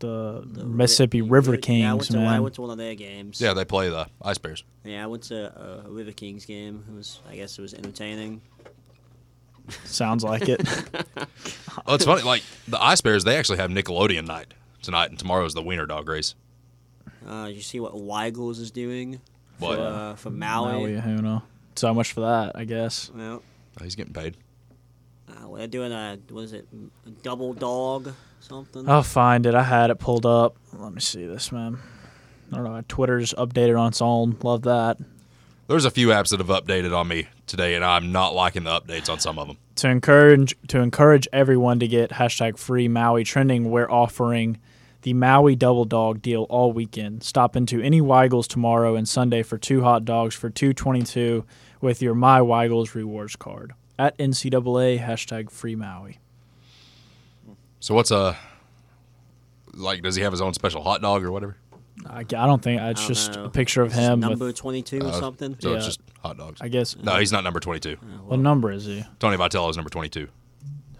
the, 0.00 0.42
The 0.46 0.64
Mississippi 0.64 1.20
River 1.22 1.56
Kings, 1.58 1.82
Yeah, 1.82 1.90
I 1.90 1.94
went, 1.94 2.10
to, 2.10 2.18
I 2.18 2.40
went 2.40 2.54
to 2.56 2.60
one 2.62 2.70
of 2.70 2.78
their 2.78 2.94
games. 2.94 3.40
Yeah, 3.40 3.52
they 3.54 3.64
play 3.66 3.88
the 3.90 4.06
Ice 4.22 4.38
Bears. 4.38 4.64
Yeah, 4.84 5.04
I 5.04 5.06
went 5.06 5.24
to 5.24 5.84
a 5.86 5.90
River 5.90 6.12
Kings 6.12 6.46
game. 6.46 6.84
It 6.90 6.94
was, 6.96 7.20
I 7.28 7.36
guess, 7.36 7.58
it 7.58 7.62
was 7.62 7.74
entertaining. 7.74 8.40
Sounds 9.84 10.24
like 10.24 10.48
it. 10.48 10.60
Oh, 11.86 11.94
it's 11.94 12.04
funny. 12.04 12.22
Like 12.22 12.42
the 12.68 12.82
Ice 12.82 13.00
Bears, 13.00 13.24
they 13.24 13.36
actually 13.36 13.58
have 13.58 13.70
Nickelodeon 13.70 14.26
night 14.26 14.52
tonight, 14.82 15.10
and 15.10 15.18
tomorrow 15.18 15.44
is 15.44 15.54
the 15.54 15.62
Wiener 15.62 15.86
Dog 15.86 16.08
race. 16.08 16.34
Uh, 17.26 17.48
you 17.50 17.62
see 17.62 17.78
what 17.80 17.98
Weigel's 17.98 18.58
is 18.58 18.70
doing 18.70 19.20
What? 19.58 19.76
for, 19.76 19.82
uh, 19.82 20.14
for 20.16 20.30
Maui? 20.30 20.72
Maui, 20.94 21.00
who 21.00 21.22
know? 21.22 21.42
So 21.80 21.94
much 21.94 22.12
for 22.12 22.20
that, 22.20 22.52
I 22.54 22.64
guess. 22.64 23.10
Well, 23.14 23.42
Oh, 23.80 23.84
he's 23.84 23.94
getting 23.94 24.12
paid. 24.12 24.36
uh, 25.30 25.56
they're 25.56 25.66
doing 25.66 25.92
a 25.92 26.18
what 26.30 26.42
is 26.42 26.52
it? 26.52 26.66
A 27.06 27.10
double 27.10 27.54
dog 27.54 28.12
something. 28.40 28.86
I'll 28.86 29.02
find 29.02 29.46
it. 29.46 29.54
I 29.54 29.62
had 29.62 29.88
it 29.90 29.98
pulled 29.98 30.26
up. 30.26 30.56
Let 30.74 30.92
me 30.92 31.00
see 31.00 31.24
this, 31.26 31.50
man. 31.50 31.78
I 32.52 32.56
don't 32.56 32.64
know. 32.64 32.70
My 32.72 32.82
Twitter's 32.86 33.32
updated 33.34 33.80
on 33.80 33.88
its 33.88 34.02
own. 34.02 34.36
Love 34.42 34.62
that. 34.62 34.98
There's 35.68 35.84
a 35.86 35.90
few 35.90 36.08
apps 36.08 36.30
that 36.30 36.40
have 36.40 36.48
updated 36.48 36.94
on 36.94 37.08
me 37.08 37.28
today, 37.46 37.76
and 37.76 37.84
I'm 37.84 38.12
not 38.12 38.34
liking 38.34 38.64
the 38.64 38.78
updates 38.78 39.08
on 39.08 39.18
some 39.20 39.38
of 39.38 39.46
them. 39.46 39.56
To 39.76 39.88
encourage 39.88 40.54
to 40.68 40.80
encourage 40.80 41.28
everyone 41.32 41.78
to 41.78 41.88
get 41.88 42.10
hashtag 42.10 42.58
free 42.58 42.88
Maui 42.88 43.24
trending, 43.24 43.70
we're 43.70 43.90
offering 43.90 44.58
the 45.02 45.14
Maui 45.14 45.56
Double 45.56 45.86
Dog 45.86 46.20
deal 46.20 46.42
all 46.50 46.72
weekend. 46.72 47.22
Stop 47.22 47.56
into 47.56 47.80
any 47.80 48.02
Weigel's 48.02 48.48
tomorrow 48.48 48.96
and 48.96 49.08
Sunday 49.08 49.42
for 49.42 49.56
two 49.56 49.80
hot 49.82 50.04
dogs 50.04 50.34
for 50.34 50.50
two 50.50 50.74
twenty 50.74 51.02
two 51.02 51.46
with 51.80 52.02
your 52.02 52.14
My 52.14 52.40
Weigel's 52.42 52.94
rewards 52.94 53.36
card 53.36 53.72
at 53.98 54.16
NCAA 54.18 55.00
hashtag 55.00 55.50
free 55.50 55.74
Maui. 55.74 56.18
So 57.80 57.94
what's 57.94 58.10
a 58.10 58.36
like? 59.74 60.02
Does 60.02 60.16
he 60.16 60.22
have 60.22 60.32
his 60.32 60.40
own 60.40 60.54
special 60.54 60.82
hot 60.82 61.00
dog 61.02 61.24
or 61.24 61.32
whatever? 61.32 61.56
I, 62.08 62.20
I 62.20 62.22
don't 62.22 62.62
think 62.62 62.80
it's 62.80 63.00
I 63.00 63.02
don't 63.04 63.08
just 63.08 63.32
know. 63.34 63.44
a 63.44 63.50
picture 63.50 63.82
of 63.82 63.88
Is 63.90 63.96
this 63.96 64.06
him. 64.08 64.20
number 64.20 64.46
With, 64.46 64.56
twenty 64.56 64.82
two 64.82 65.00
or 65.00 65.06
Uh, 65.08 65.12
something. 65.20 65.56
So 65.60 65.74
it's 65.74 65.86
just 65.86 66.00
hot 66.22 66.36
dogs. 66.38 66.60
I 66.60 66.68
guess. 66.68 66.96
No, 66.96 67.16
he's 67.16 67.32
not 67.32 67.44
number 67.44 67.60
22. 67.60 67.96
What 68.26 68.38
number 68.38 68.70
is 68.70 68.84
he? 68.84 69.04
Tony 69.18 69.36
Vitello 69.36 69.68
is 69.70 69.76
number 69.76 69.90
22. 69.90 70.28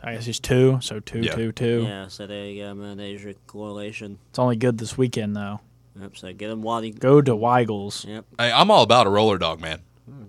I 0.03 0.15
guess 0.15 0.25
he's 0.25 0.41
two. 0.41 0.79
So 0.81 1.01
two, 1.01 1.21
Yeah. 1.21 1.35
two, 1.35 1.53
two. 1.53 1.83
Yeah, 1.87 2.09
so 2.09 2.27
there 2.27 2.47
you 2.47 2.63
go, 2.65 2.75
man. 2.75 2.97
There's 2.97 3.23
your 3.23 3.35
correlation. 3.47 4.19
It's 4.31 4.39
only 4.39 4.57
good 4.57 4.79
this 4.79 4.97
weekend 4.97 5.37
though. 5.37 5.61
Yep. 6.01 6.17
So 6.17 6.33
get 6.33 6.49
them 6.49 6.63
while 6.63 6.83
you. 6.85 6.93
Go 6.95 7.21
to 7.21 7.37
Weigel's. 7.37 8.05
Yep. 8.07 8.25
Hey, 8.39 8.51
I'm 8.53 8.71
all 8.71 8.83
about 8.83 9.07
a 9.07 9.11
roller 9.11 9.37
dog, 9.37 9.61
man. 9.61 9.81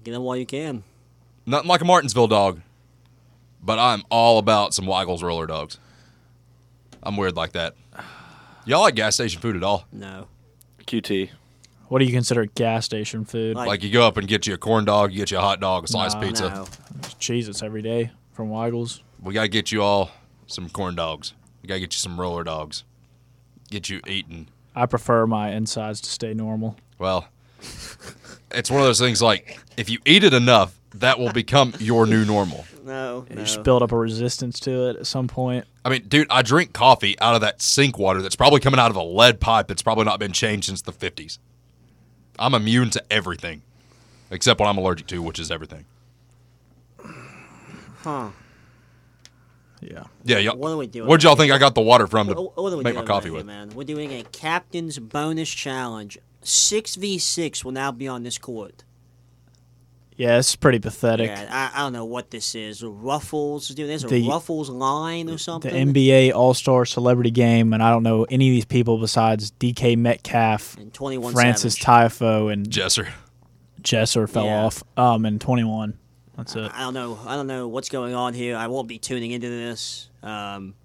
Get 0.04 0.12
them 0.12 0.24
while 0.24 0.38
you 0.38 0.46
can. 0.46 0.84
Nothing 1.46 1.68
like 1.68 1.82
a 1.82 1.86
Martinsville 1.86 2.28
dog. 2.28 2.62
but 3.64 3.78
I'm 3.78 4.04
all 4.10 4.40
about 4.40 4.74
some 4.74 4.86
Weigel's 4.88 5.22
roller 5.22 5.46
dogs. 5.46 5.78
I'm 7.04 7.16
weird 7.18 7.36
like 7.36 7.52
that. 7.54 7.76
Y'all 8.66 8.82
like 8.82 8.96
gas 8.96 9.16
station 9.16 9.40
food 9.42 9.56
at 9.56 9.64
all? 9.64 9.86
No. 9.92 10.28
QT. 10.88 11.30
What 11.88 12.00
do 12.00 12.06
you 12.06 12.12
consider 12.12 12.46
gas 12.46 12.86
station 12.86 13.26
food? 13.26 13.56
Like- 13.56 13.68
Like 13.68 13.84
you 13.84 13.92
go 13.92 14.06
up 14.08 14.18
and 14.18 14.28
get 14.28 14.48
you 14.48 14.54
a 14.54 14.58
corn 14.58 14.86
dog, 14.86 15.12
you 15.12 15.18
get 15.18 15.30
you 15.32 15.38
a 15.38 15.42
hot 15.42 15.60
dog, 15.60 15.84
a 15.84 15.88
sliced 15.88 16.20
No. 16.20 16.28
pizza. 16.28 16.50
No. 16.50 16.68
Cheese 17.20 17.48
it's 17.50 17.62
every 17.62 17.82
day 17.84 18.12
from 18.34 18.50
Weigel's. 18.50 19.04
We 19.22 19.34
gotta 19.34 19.48
get 19.48 19.72
you 19.72 19.84
all 19.84 20.10
some 20.48 20.70
corn 20.70 20.96
dogs. 20.96 21.34
We 21.62 21.68
gotta 21.68 21.80
get 21.80 21.94
you 21.94 22.00
some 22.00 22.20
roller 22.20 22.44
dogs. 22.44 22.84
Get 23.70 23.90
you 23.90 24.02
eating. 24.08 24.48
I 24.76 24.86
prefer 24.88 25.28
my 25.28 25.52
insides 25.52 26.02
to 26.02 26.10
stay 26.10 26.34
normal. 26.34 26.78
Well, 26.98 27.28
it's 28.52 28.70
one 28.72 28.82
of 28.82 28.86
those 28.88 29.00
things 29.00 29.22
like 29.22 29.60
if 29.78 29.90
you 29.90 30.00
eat 30.06 30.24
it 30.24 30.34
enough, 30.34 30.78
that 30.96 31.20
will 31.20 31.32
become 31.32 31.74
your 31.80 32.06
new 32.06 32.26
normal. 32.26 32.66
No. 32.84 33.28
You 33.30 33.36
just 33.36 33.62
build 33.62 33.84
up 33.84 33.92
a 33.92 33.98
resistance 33.98 34.60
to 34.62 34.90
it 34.90 34.96
at 34.96 35.06
some 35.06 35.28
point. 35.28 35.66
I 35.86 35.90
mean, 35.90 36.08
dude, 36.08 36.26
I 36.32 36.42
drink 36.42 36.74
coffee 36.74 37.18
out 37.22 37.36
of 37.36 37.42
that 37.42 37.62
sink 37.62 38.00
water 38.00 38.24
that's 38.24 38.36
probably 38.36 38.60
coming 38.60 38.80
out 38.80 38.90
of 38.90 38.98
a 38.98 39.04
lead 39.04 39.40
pipe 39.40 39.68
that's 39.68 39.84
probably 39.84 40.06
not 40.06 40.20
been 40.20 40.32
changed 40.32 40.66
since 40.66 40.82
the 40.82 40.92
50s. 40.92 41.38
I'm 42.40 42.56
immune 42.56 42.90
to 42.90 43.04
everything 43.14 43.62
except 44.32 44.60
what 44.60 44.68
I'm 44.68 44.80
allergic 44.80 45.06
to, 45.08 45.22
which 45.22 45.38
is 45.38 45.52
everything. 45.52 45.86
Huh. 48.00 48.30
Yeah. 49.80 50.04
Yeah, 50.24 50.38
y'all, 50.40 50.58
What 50.58 50.72
are 50.72 50.78
we 50.78 50.88
doing? 50.88 51.08
Where'd 51.08 51.22
y'all 51.22 51.36
think 51.36 51.52
I 51.52 51.60
got 51.60 51.76
the 51.76 51.82
water 51.82 52.08
from 52.08 52.28
to 52.30 52.34
What, 52.34 52.58
what 52.58 52.84
make 52.84 52.96
my 52.96 53.04
coffee 53.04 53.30
right 53.30 53.38
with? 53.38 53.46
here, 53.48 53.56
man? 53.56 53.70
We're 53.76 53.84
doing 53.84 54.12
a 54.12 54.24
captain's 54.24 54.98
bonus 54.98 55.50
challenge. 55.50 56.18
Six 56.44 56.96
v 56.96 57.18
six 57.20 57.64
will 57.64 57.72
now 57.72 57.92
be 57.92 58.08
on 58.08 58.24
this 58.24 58.38
court. 58.38 58.84
Yeah, 60.18 60.38
it's 60.38 60.56
pretty 60.56 60.78
pathetic. 60.80 61.30
Yeah, 61.30 61.48
I, 61.50 61.80
I 61.80 61.84
don't 61.84 61.94
know 61.94 62.06
what 62.06 62.30
this 62.30 62.54
is. 62.54 62.84
Ruffles, 62.84 63.70
dude. 63.70 63.90
There's 63.90 64.04
a 64.04 64.08
The- 64.08 64.28
Ruffles 64.28 64.70
line 64.70 65.30
or 65.30 65.38
something. 65.40 65.94
the. 65.94 65.94
NBA 65.94 66.34
All 66.34 66.54
Star 66.54 66.86
Celebrity 66.86 67.32
Game, 67.32 67.74
and 67.74 67.82
I 67.82 67.90
don't 67.90 68.04
know 68.04 68.26
any 68.26 68.50
of 68.50 68.54
these 68.54 68.66
people 68.66 69.00
besides 69.00 69.52
DK 69.52 69.98
Metcalf, 69.98 70.78
and 70.78 70.94
21 70.94 71.34
Francis 71.34 71.76
Savage. 71.76 72.14
Tyfo, 72.20 72.54
and 72.54 72.70
Jesser. 72.70 73.08
Jesser 73.82 74.30
fell 74.30 74.46
Yeah. 74.46 74.66
off. 74.66 74.84
Um, 74.96 75.26
in 75.26 75.40
21. 75.40 75.98
That's 76.38 76.56
it. 76.56 76.72
I 76.74 76.82
don't 76.82 76.94
know. 76.94 77.18
I 77.26 77.36
don't 77.36 77.48
know 77.48 77.68
what's 77.68 77.90
going 77.90 78.14
on 78.14 78.34
here. 78.36 78.56
I 78.58 78.68
won't 78.68 78.88
be 78.88 79.00
tuning 79.00 79.32
into 79.32 79.50
this. 79.50 80.10
Um, 80.22 80.76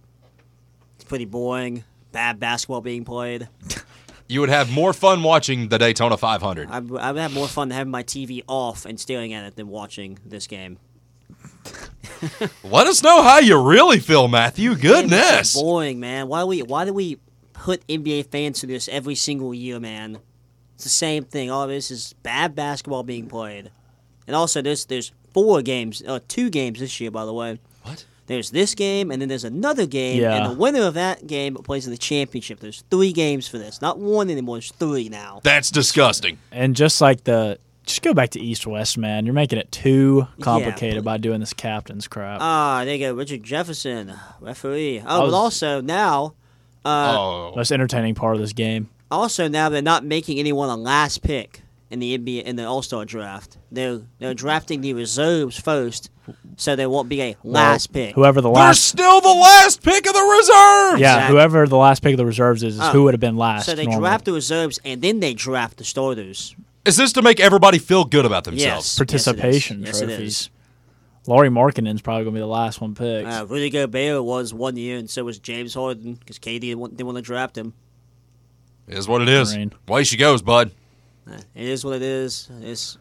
it's 0.94 1.04
pretty 1.04 1.24
boring. 1.26 1.84
Bad 2.12 2.40
basketball 2.40 2.80
being 2.80 3.04
played. 3.04 3.48
You 4.28 4.40
would 4.40 4.48
have 4.48 4.70
more 4.70 4.92
fun 4.92 5.22
watching 5.22 5.68
the 5.68 5.78
Daytona 5.78 6.16
500. 6.16 6.68
I, 6.70 6.76
I 6.76 6.80
would 6.80 7.20
have 7.20 7.32
more 7.32 7.46
fun 7.48 7.70
having 7.70 7.90
my 7.90 8.02
TV 8.02 8.42
off 8.48 8.84
and 8.84 8.98
staring 8.98 9.32
at 9.32 9.44
it 9.44 9.56
than 9.56 9.68
watching 9.68 10.18
this 10.24 10.46
game. 10.46 10.78
Let 12.64 12.86
us 12.86 13.02
know 13.02 13.22
how 13.22 13.38
you 13.38 13.60
really 13.60 14.00
feel, 14.00 14.28
Matthew. 14.28 14.74
Goodness. 14.74 15.54
It's 15.54 15.60
boring, 15.60 16.00
man. 16.00 16.28
Why 16.28 16.40
do 16.40 16.46
we 16.46 16.62
why 16.62 16.84
do 16.84 16.92
we 16.92 17.18
put 17.52 17.86
NBA 17.86 18.30
fans 18.30 18.60
through 18.60 18.68
this 18.68 18.88
every 18.88 19.14
single 19.14 19.52
year, 19.54 19.78
man? 19.78 20.18
It's 20.74 20.84
the 20.84 20.90
same 20.90 21.24
thing. 21.24 21.50
All 21.50 21.66
this 21.66 21.90
is 21.90 22.14
bad 22.22 22.54
basketball 22.54 23.02
being 23.02 23.28
played, 23.28 23.70
and 24.26 24.34
also 24.34 24.62
there's 24.62 24.86
there's 24.86 25.12
four 25.32 25.62
games, 25.62 26.02
uh, 26.06 26.20
two 26.28 26.48
games 26.48 26.80
this 26.80 27.00
year, 27.00 27.10
by 27.10 27.24
the 27.24 27.32
way. 27.32 27.58
What? 28.26 28.34
There's 28.34 28.50
this 28.50 28.74
game, 28.74 29.10
and 29.10 29.20
then 29.22 29.28
there's 29.28 29.44
another 29.44 29.86
game, 29.86 30.20
Yeah. 30.20 30.34
and 30.36 30.52
the 30.52 30.58
winner 30.58 30.82
of 30.82 30.94
that 30.94 31.26
game 31.26 31.54
plays 31.54 31.86
in 31.86 31.92
the 31.92 31.98
championship. 31.98 32.60
There's 32.60 32.82
three 32.90 33.12
games 33.12 33.46
for 33.48 33.58
this, 33.58 33.80
not 33.80 33.98
one 33.98 34.30
anymore. 34.30 34.56
There's 34.56 34.72
three 34.72 35.08
now. 35.08 35.40
That's 35.42 35.70
disgusting. 35.70 36.38
And 36.50 36.74
just 36.74 37.00
like 37.00 37.24
the, 37.24 37.58
just 37.84 38.02
go 38.02 38.12
back 38.14 38.30
to 38.30 38.40
East 38.40 38.66
West, 38.66 38.98
man. 38.98 39.26
You're 39.26 39.34
making 39.34 39.58
it 39.60 39.70
too 39.70 40.26
complicated 40.40 41.04
but- 41.04 41.10
by 41.12 41.16
doing 41.18 41.40
this 41.40 41.52
captain's 41.52 42.08
crap. 42.08 42.40
Ah, 42.40 42.82
there 42.84 42.94
you 42.94 43.00
go, 43.06 43.14
Richard 43.14 43.42
Jefferson, 43.44 44.12
referee. 44.40 45.02
Oh, 45.06 45.22
was- 45.22 45.30
but 45.30 45.36
also 45.36 45.80
now, 45.80 46.34
uh, 46.84 47.16
oh. 47.18 47.52
Most 47.56 47.70
entertaining 47.72 48.14
part 48.14 48.34
of 48.34 48.40
this 48.40 48.52
game. 48.52 48.88
Also, 49.10 49.46
now 49.46 49.68
they're 49.68 49.82
not 49.82 50.04
making 50.04 50.38
anyone 50.40 50.68
a 50.68 50.76
last 50.76 51.22
pick 51.22 51.62
in 51.90 51.98
the 52.00 52.18
NBA 52.18 52.42
in 52.44 52.56
the 52.56 52.64
All 52.64 52.82
Star 52.82 53.04
draft. 53.04 53.58
They're 53.70 54.00
they're 54.18 54.34
drafting 54.34 54.80
the 54.80 54.92
reserves 54.94 55.58
first, 55.58 56.10
so 56.56 56.74
there 56.76 56.90
won't 56.90 57.08
be 57.08 57.22
a 57.22 57.36
last 57.44 57.88
Well, 57.94 58.04
pick. 58.06 58.14
Whoever 58.14 58.40
the 58.40 58.50
last, 58.50 58.96
They're 58.96 59.06
last, 59.06 59.20
still 59.20 59.34
the 59.34 59.40
last 59.40 59.82
pick 59.82 60.06
of 60.06 60.12
the 60.14 60.20
reserve. 60.20 60.98
yeah, 61.00 61.14
Exactly. 61.14 61.34
whoever 61.36 61.66
the 61.68 61.76
last 61.76 62.02
pick 62.02 62.12
of 62.12 62.18
the 62.18 62.26
reserves 62.26 62.62
is, 62.62 62.74
is 62.74 62.80
Oh. 62.80 62.90
who 62.92 63.04
would 63.04 63.14
have 63.14 63.20
been 63.20 63.36
last. 63.36 63.66
so 63.66 63.74
they 63.74 63.84
normally. 63.84 64.00
draft 64.00 64.24
the 64.24 64.32
reserves 64.32 64.78
and 64.84 65.00
then 65.02 65.20
they 65.20 65.34
draft 65.34 65.76
the 65.78 65.84
starters. 65.84 66.54
Is 66.84 66.96
this 66.96 67.12
to 67.14 67.22
make 67.22 67.40
everybody 67.40 67.78
feel 67.78 68.04
good 68.04 68.24
about 68.24 68.44
themselves? 68.44 68.86
Yes, 68.86 68.96
participation 68.96 69.82
yes, 69.82 70.00
it 70.00 70.08
is. 70.10 70.16
trophies. 70.16 70.50
Lauri 71.28 71.48
Markkanen's 71.48 72.00
probably 72.02 72.22
gonna 72.24 72.34
be 72.34 72.40
the 72.40 72.46
last 72.46 72.80
one 72.80 72.94
picked. 72.94 73.26
Uh, 73.28 73.44
Rudy 73.48 73.68
Gobert 73.70 74.22
was 74.22 74.54
one 74.54 74.76
year, 74.76 74.96
and 74.96 75.10
so 75.10 75.24
was 75.24 75.40
James 75.40 75.74
Harden 75.74 76.14
because 76.14 76.38
KD 76.38 76.60
didn't 76.60 76.78
want, 76.78 76.96
didn't 76.96 77.06
want 77.06 77.16
to 77.18 77.22
draft 77.22 77.58
him. 77.58 77.72
Is 78.86 79.08
what 79.08 79.22
it 79.22 79.28
is. 79.28 79.52
Green. 79.52 79.72
Way 79.88 80.04
she 80.04 80.16
goes, 80.16 80.42
bud. 80.42 80.70
It 81.26 81.44
is 81.54 81.84
what 81.84 81.96
it 81.96 82.02
is. 82.02 82.48
It's 82.60 82.98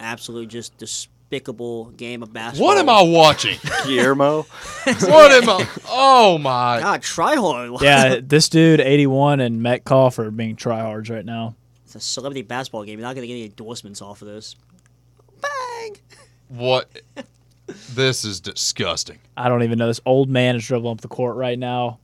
absolutely 0.00 0.46
just 0.46 0.76
despicable 0.78 1.86
game 1.90 2.22
of 2.22 2.32
basketball. 2.32 2.68
What 2.68 2.78
am 2.78 2.88
I 2.88 3.02
watching? 3.02 3.58
Guillermo. 3.84 4.42
what 4.84 5.32
am 5.32 5.48
I? 5.48 5.68
Oh 5.88 6.38
my! 6.38 6.80
God, 6.80 7.02
try 7.02 7.36
hard. 7.36 7.80
yeah, 7.80 8.20
this 8.22 8.48
dude, 8.48 8.80
81, 8.80 9.40
and 9.40 9.62
Metcalf 9.62 10.18
are 10.18 10.30
being 10.30 10.56
tryhards 10.56 11.10
right 11.10 11.24
now. 11.24 11.54
It's 11.84 11.94
a 11.94 12.00
celebrity 12.00 12.42
basketball 12.42 12.84
game. 12.84 12.98
You're 12.98 13.06
not 13.06 13.14
going 13.14 13.22
to 13.22 13.28
get 13.28 13.34
any 13.34 13.44
endorsements 13.46 14.02
off 14.02 14.22
of 14.22 14.28
this. 14.28 14.56
Bang! 15.40 15.96
What? 16.48 16.88
This 17.66 18.24
is 18.24 18.40
disgusting. 18.40 19.18
I 19.36 19.48
don't 19.48 19.62
even 19.62 19.78
know. 19.78 19.86
This 19.86 20.00
old 20.04 20.28
man 20.28 20.56
is 20.56 20.66
dribbling 20.66 20.92
up 20.92 21.00
the 21.00 21.08
court 21.08 21.36
right 21.36 21.58
now. 21.58 21.98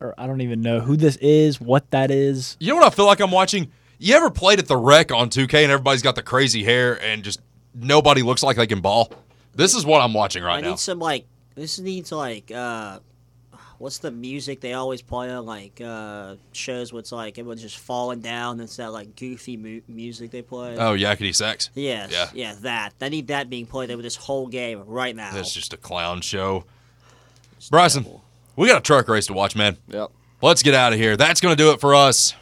Or 0.00 0.14
I 0.18 0.26
don't 0.26 0.40
even 0.40 0.60
know 0.60 0.80
who 0.80 0.96
this 0.96 1.16
is, 1.16 1.60
what 1.60 1.90
that 1.90 2.10
is. 2.10 2.56
You 2.58 2.68
know 2.68 2.76
what 2.76 2.86
I 2.86 2.90
feel 2.90 3.06
like 3.06 3.20
I'm 3.20 3.30
watching? 3.30 3.70
You 3.98 4.14
ever 4.16 4.30
played 4.30 4.58
at 4.58 4.66
the 4.66 4.76
rec 4.76 5.12
on 5.12 5.30
2K 5.30 5.62
and 5.62 5.72
everybody's 5.72 6.02
got 6.02 6.14
the 6.16 6.22
crazy 6.22 6.64
hair 6.64 7.00
and 7.02 7.22
just 7.22 7.40
nobody 7.74 8.22
looks 8.22 8.42
like 8.42 8.56
they 8.56 8.66
can 8.66 8.80
ball? 8.80 9.12
This 9.54 9.74
is 9.74 9.86
what 9.86 10.00
I'm 10.02 10.12
watching 10.14 10.42
right 10.42 10.58
I 10.58 10.60
now. 10.60 10.70
need 10.70 10.78
some 10.78 10.98
like 10.98 11.26
this 11.54 11.78
needs 11.78 12.10
like 12.10 12.50
uh 12.50 12.98
what's 13.78 13.98
the 13.98 14.10
music 14.10 14.60
they 14.60 14.72
always 14.72 15.02
play 15.02 15.30
on 15.30 15.46
like 15.46 15.80
uh 15.80 16.34
shows 16.52 16.92
where 16.92 17.00
it's 17.00 17.12
like 17.12 17.38
everyone's 17.38 17.62
just 17.62 17.78
falling 17.78 18.20
down 18.20 18.58
it's 18.60 18.76
that 18.76 18.92
like 18.92 19.14
goofy 19.16 19.56
mu- 19.56 19.80
music 19.88 20.30
they 20.30 20.42
play 20.42 20.76
Oh, 20.76 20.96
yakety 20.96 21.34
sax. 21.34 21.70
yes 21.74 22.10
yeah. 22.12 22.30
yeah 22.34 22.54
that 22.62 22.94
i 23.00 23.08
need 23.08 23.28
that 23.28 23.50
being 23.50 23.66
played 23.66 23.90
over 23.90 24.00
this 24.02 24.16
whole 24.16 24.46
game 24.48 24.82
right 24.86 25.14
now 25.14 25.32
That's 25.32 25.52
just 25.52 25.72
a 25.72 25.76
clown 25.76 26.20
show. 26.20 26.64
Bryson, 27.70 28.06
we 28.56 28.68
got 28.68 28.78
a 28.78 28.80
truck 28.82 29.08
race 29.08 29.26
to 29.28 29.32
watch, 29.32 29.56
man. 29.56 29.76
Yep. 29.88 30.10
Let's 30.42 30.62
get 30.62 30.74
out 30.74 30.92
of 30.92 30.98
here. 30.98 31.16
That's 31.16 31.40
going 31.40 31.56
to 31.56 31.62
do 31.62 31.70
it 31.72 31.80
for 31.80 31.94
us. 31.94 32.34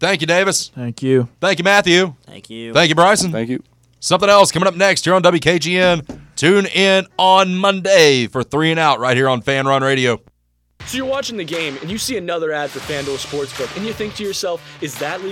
Thank 0.00 0.22
you, 0.22 0.26
Davis. 0.26 0.70
Thank 0.74 1.02
you. 1.02 1.28
Thank 1.40 1.58
you, 1.58 1.64
Matthew. 1.64 2.14
thank 2.26 2.50
you 2.50 2.72
Thank 2.72 2.88
you, 2.88 2.94
Bryson. 2.94 3.30
Thank 3.30 3.50
you. 3.50 3.62
Something 4.00 4.30
else 4.30 4.50
coming 4.50 4.66
up 4.66 4.74
next 4.74 5.04
here 5.04 5.14
on 5.14 5.22
WKGN. 5.22 6.20
Tune 6.36 6.64
in 6.66 7.06
on 7.18 7.54
Monday 7.54 8.26
for 8.26 8.42
three 8.42 8.70
and 8.70 8.80
out 8.80 8.98
right 8.98 9.14
here 9.14 9.28
on 9.28 9.42
Fan 9.42 9.66
Run 9.66 9.82
Radio. 9.82 10.18
So 10.86 10.96
you're 10.96 11.06
watching 11.06 11.36
the 11.36 11.44
game 11.44 11.76
and 11.82 11.90
you 11.90 11.98
see 11.98 12.16
another 12.16 12.50
ad 12.50 12.70
for 12.70 12.78
FanDuel 12.80 13.18
Sportsbook 13.18 13.76
and 13.76 13.86
you 13.86 13.92
think 13.92 14.14
to 14.14 14.24
yourself, 14.24 14.66
is 14.82 14.98
that 15.00 15.20
legal? 15.20 15.28